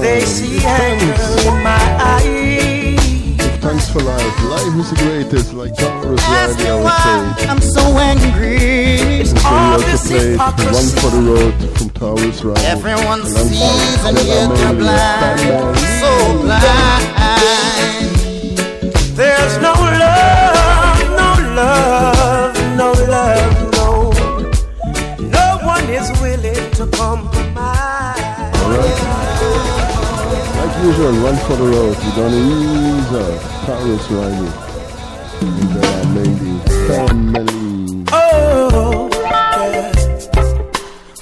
They 0.02 0.22
see 0.22 0.60
for 3.96 4.04
life. 4.04 4.44
Life 4.44 4.76
is 4.76 4.90
the 4.92 4.98
greatest, 4.98 5.54
like 5.54 5.74
Tarrus 5.76 6.20
Ask 6.20 6.60
Riley 6.60 6.64
me 6.64 6.70
always 6.70 6.86
why 6.86 7.36
say. 7.38 7.48
I'm 7.48 7.62
so 7.62 7.84
angry. 7.98 8.60
And 9.20 9.28
so 9.28 9.36
we 9.36 9.56
also 9.72 9.96
played 10.06 10.40
One 10.80 10.90
for 11.00 11.12
the 11.16 11.22
Road 11.32 11.56
from 11.78 11.90
Tarrus 11.98 12.44
Riley. 12.44 12.66
Everyone 12.66 13.22
alongside 13.22 13.48
sees 13.48 14.06
and 14.06 14.18
yet 14.28 14.48
they're 14.58 14.76
blind. 14.76 15.78
So 16.02 16.12
blind. 16.44 17.14
There's 19.16 19.56
no 19.64 19.74
love, 20.04 21.00
no 21.22 21.30
love, 21.56 22.54
no 22.82 22.90
love, 23.14 23.54
no. 23.78 23.88
No 25.38 25.46
one 25.64 25.86
is 25.90 26.08
willing 26.20 26.66
to 26.72 26.84
compromise. 26.98 28.20
Alright. 28.60 29.00
Like 29.00 29.05
usual, 30.84 31.14
One 31.24 31.38
for 31.46 31.56
the 31.56 31.64
Road. 31.64 31.96
We're 31.98 32.16
gonna 32.16 32.42
ease 32.56 33.12
up 33.14 33.40
Tarrus 33.66 34.06
Riley. 34.16 34.52
And 35.42 35.70
Bella 35.74 36.04
Mailey. 36.14 36.56
Family. 36.88 38.06
Oh, 38.12 39.10
yeah. 39.14 39.92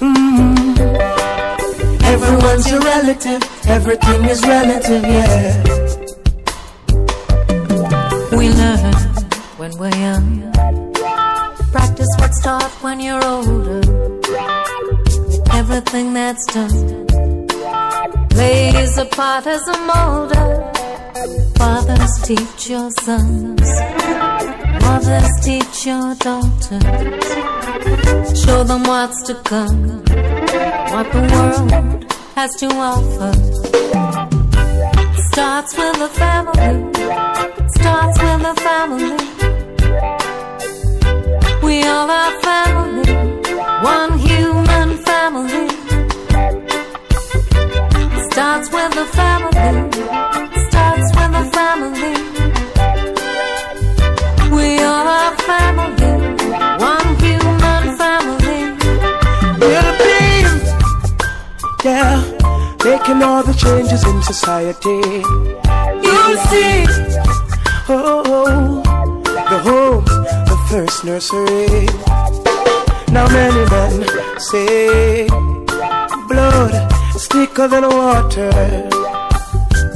Mm. 0.00 0.74
Everyone's 2.02 2.66
your 2.70 2.80
relative, 2.80 3.42
everything 3.68 4.24
is 4.24 4.42
relative, 4.42 5.02
yeah. 5.02 5.62
We 8.36 8.48
learn 8.50 8.94
when 9.58 9.72
we're 9.78 9.96
young. 9.96 10.52
Practice 11.72 12.12
what's 12.18 12.40
taught 12.42 12.70
when 12.82 13.00
you're 13.00 13.24
older. 13.24 13.82
Everything 15.52 16.12
that's 16.14 16.44
done 16.52 17.03
plays 18.34 18.98
a 18.98 19.06
part 19.06 19.46
as 19.46 19.66
a 19.68 19.78
molder. 19.90 20.48
Fathers 21.58 22.14
teach 22.28 22.68
your 22.68 22.90
sons, 23.06 23.68
mothers 24.84 25.30
teach 25.42 25.86
your 25.86 26.14
daughters. 26.26 26.84
Show 28.42 28.64
them 28.64 28.82
what's 28.90 29.20
to 29.28 29.34
come, 29.52 29.82
what 30.92 31.06
the 31.14 31.22
world 31.32 32.12
has 32.34 32.50
to 32.62 32.68
offer. 32.92 33.32
Starts 35.30 35.76
with 35.78 35.96
the 36.02 36.08
family 36.20 36.94
starts 37.84 38.18
with 38.24 38.40
the 38.48 38.54
family. 38.66 39.16
We 41.66 41.76
all 41.84 42.10
are 42.10 42.32
family, 42.40 43.14
one 43.82 44.18
human 44.18 44.53
Starts 48.64 48.72
with 48.72 48.94
the 48.94 49.04
family, 49.18 49.72
starts 50.68 51.08
with 51.16 51.32
the 51.36 51.44
family. 51.52 52.14
We 54.56 54.66
all 54.82 55.06
are 55.06 55.34
family, 55.50 56.12
one 56.80 57.10
human 57.24 57.84
family. 58.00 58.60
We'll 59.60 59.92
be, 60.00 60.16
yeah, 61.84 62.16
making 62.84 63.20
all 63.22 63.42
the 63.42 63.54
changes 63.54 64.02
in 64.06 64.22
society. 64.22 65.00
You'll 66.04 66.38
see, 66.48 66.86
oh, 67.90 68.82
the 69.50 69.58
home, 69.68 70.04
the 70.48 70.56
first 70.70 71.04
nursery. 71.04 71.86
Now 73.12 73.26
many 73.28 73.64
men 73.70 73.94
say 74.38 75.28
blood 76.28 76.72
thicker 77.34 77.66
than 77.66 77.82
water, 77.82 78.52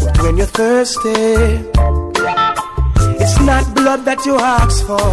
but 0.03 0.17
when 0.23 0.37
you're 0.37 0.53
thirsty, 0.61 1.23
it's 3.23 3.39
not 3.49 3.65
blood 3.77 4.05
that 4.05 4.21
you 4.27 4.37
ask 4.37 4.85
for. 4.85 5.09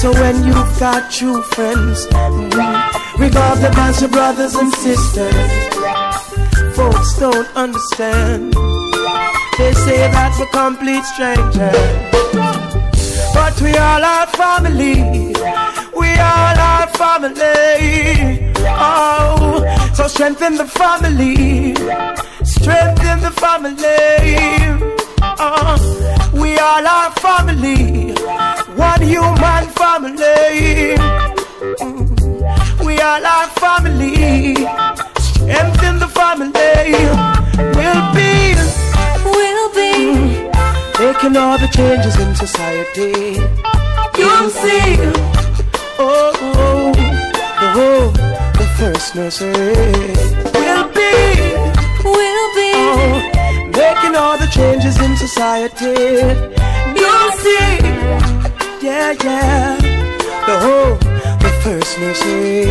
So 0.00 0.12
when 0.12 0.44
you've 0.44 0.78
got 0.78 1.10
true 1.10 1.40
friends, 1.54 2.04
regard 3.18 3.58
them 3.64 3.72
as 3.86 4.02
your 4.02 4.10
brothers 4.10 4.54
and 4.56 4.70
sisters. 4.74 5.50
Folks 6.76 7.18
don't 7.18 7.48
understand. 7.56 8.52
They 9.56 9.72
say 9.86 10.00
that 10.12 10.36
we're 10.38 10.52
complete 10.62 11.04
strangers. 11.14 12.12
But 13.32 13.54
we 13.64 13.72
all 13.88 14.04
are 14.04 14.26
family. 14.42 14.96
We 15.96 16.10
all 16.30 16.58
are 16.72 16.88
family. 17.00 18.52
Oh, 18.68 19.81
so 19.94 20.06
strengthen 20.08 20.56
the 20.56 20.66
family. 20.66 21.74
Strengthen 22.44 23.20
the 23.20 23.30
family. 23.30 23.82
Oh, 25.22 26.30
we 26.32 26.58
all 26.58 26.86
are 26.86 27.10
family, 27.12 28.12
one 28.76 29.02
human 29.02 29.64
family. 29.80 30.96
Mm. 31.80 32.84
We 32.84 33.00
all 33.00 33.26
are 33.26 33.48
family, 33.62 34.54
strength 35.18 35.82
in 35.84 35.98
the 35.98 36.08
family. 36.08 36.92
We'll 37.76 38.06
be, 38.18 38.54
we'll 39.24 39.70
be 39.74 39.92
making 40.98 41.36
all 41.36 41.58
the 41.58 41.68
changes 41.72 42.18
in 42.18 42.34
society. 42.34 43.40
You'll 44.18 44.50
see. 44.50 44.96
Oh, 45.98 46.32
oh, 46.40 46.92
oh, 47.74 48.31
oh, 48.82 48.92
first 48.92 49.14
nursery. 49.14 49.52
We'll 50.54 50.88
be, 50.88 51.14
we'll 52.04 52.50
be 52.58 52.72
oh, 52.74 53.70
making 53.76 54.16
all 54.16 54.36
the 54.38 54.48
changes 54.50 55.00
in 55.00 55.16
society. 55.16 56.18
You'll 56.98 57.32
see, 57.42 57.78
yeah, 58.82 59.14
yeah, 59.22 59.76
the 60.46 60.56
whole, 60.64 60.96
the 61.38 61.50
first 61.62 61.98
nursery. 61.98 62.70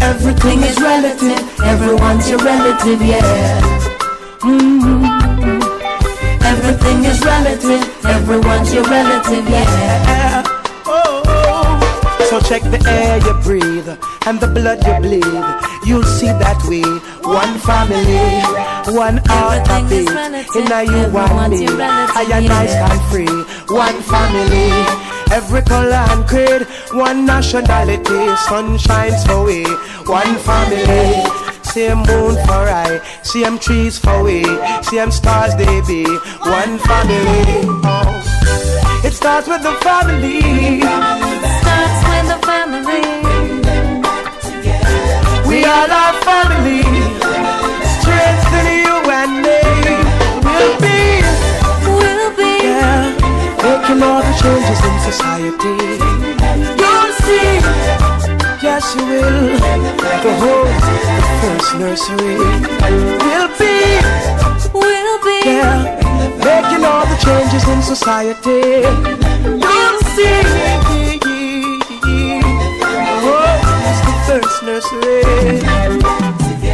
Everything 0.00 0.62
is 0.62 0.80
relative, 0.80 1.60
everyone's 1.60 2.28
your 2.30 2.38
relative, 2.38 3.02
yeah. 3.02 3.60
Mm-hmm. 4.40 5.04
Everything 6.44 7.04
is 7.04 7.20
relative, 7.24 8.06
everyone's 8.06 8.72
your 8.72 8.84
relative, 8.84 9.48
yeah. 9.48 10.42
Oh, 10.86 12.26
so 12.30 12.40
check 12.40 12.62
the 12.62 12.82
air 12.88 13.18
you 13.18 13.34
breathe 13.42 14.15
and 14.26 14.40
the 14.40 14.48
blood 14.48 14.84
you 14.84 14.96
bleed. 15.00 15.44
You'll 15.86 16.02
see 16.02 16.26
that 16.26 16.60
we 16.68 16.82
one 17.22 17.54
family, 17.62 18.18
one 18.92 19.18
heartbeat. 19.24 20.10
In 20.58 20.72
a 20.72 20.82
you 20.82 21.12
one 21.14 21.50
me, 21.50 21.66
I 21.68 22.26
and 22.34 22.52
I 22.52 22.66
stand 22.66 23.02
free. 23.10 23.36
One 23.74 23.98
family, 24.02 24.70
every 25.30 25.62
color 25.62 26.02
and 26.12 26.26
creed, 26.26 26.62
one 26.92 27.24
nationality. 27.24 28.36
Sun 28.48 28.78
shines 28.78 29.24
for 29.26 29.44
we, 29.44 29.64
one 30.06 30.34
family. 30.42 31.22
Same 31.62 31.98
moon 31.98 32.34
for 32.46 32.64
I, 32.66 33.00
same 33.22 33.58
trees 33.58 33.98
for 33.98 34.24
we, 34.24 34.42
same 34.82 35.10
stars 35.10 35.54
they 35.56 35.80
be. 35.86 36.04
One 36.42 36.78
family. 36.78 37.62
Oh. 37.84 39.02
It 39.04 39.12
starts 39.12 39.46
with 39.46 39.62
the 39.62 39.74
family. 39.86 40.38
It 40.38 40.82
Starts 41.62 42.02
with 42.08 42.40
the 42.40 42.46
family. 42.46 43.25
We 45.56 45.64
are 45.64 46.12
family. 46.20 46.82
Strength 47.96 48.52
in 48.60 48.66
you 48.84 48.96
and 49.08 49.32
me. 49.40 49.60
We'll 50.44 50.76
be, 50.84 51.24
we'll 51.96 52.30
be, 52.36 52.52
yeah, 52.68 53.16
making 53.64 54.02
all 54.02 54.20
the 54.20 54.34
changes 54.36 54.80
in 54.84 54.96
society. 55.08 55.76
You'll 56.76 57.12
see, 57.24 57.56
yes 58.60 58.84
you 58.96 59.06
will. 59.06 59.56
The 60.24 60.32
whole, 60.42 60.68
the 61.16 61.28
first 61.40 61.70
nursery. 61.80 62.36
We'll 63.24 63.48
be, 63.56 63.96
we'll 64.74 65.18
be, 65.24 65.40
yeah, 65.56 65.78
making 66.44 66.84
all 66.84 67.06
the 67.06 67.16
changes 67.24 67.66
in 67.66 67.80
society. 67.80 68.84
You'll 69.64 70.00
see. 70.12 70.95
Nursery. 74.66 75.22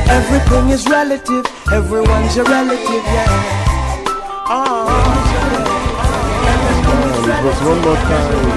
Everything 0.08 0.70
is 0.70 0.86
relative, 0.88 1.44
everyone's 1.70 2.34
your 2.36 2.46
relative, 2.46 3.04
yeah. 3.16 4.48
Oh, 4.48 4.88
And 6.48 7.26
it 7.32 7.40
was 7.44 7.58
one 7.70 7.80
more 7.86 8.00
time. 8.10 8.52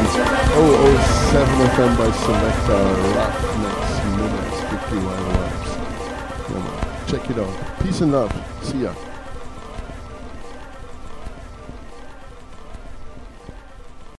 007 0.55 1.67
FM 1.67 1.91
by 1.99 2.09
Selector 2.23 2.83
Rock 3.15 3.35
next 3.63 4.59
51 4.87 5.03
watts. 5.35 5.71
Come 6.47 6.63
on, 6.67 6.75
check 7.07 7.29
it 7.29 7.37
out. 7.37 7.55
Peace 7.83 7.99
and 8.01 8.11
love. 8.13 8.31
See 8.63 8.83
ya. 8.83 8.93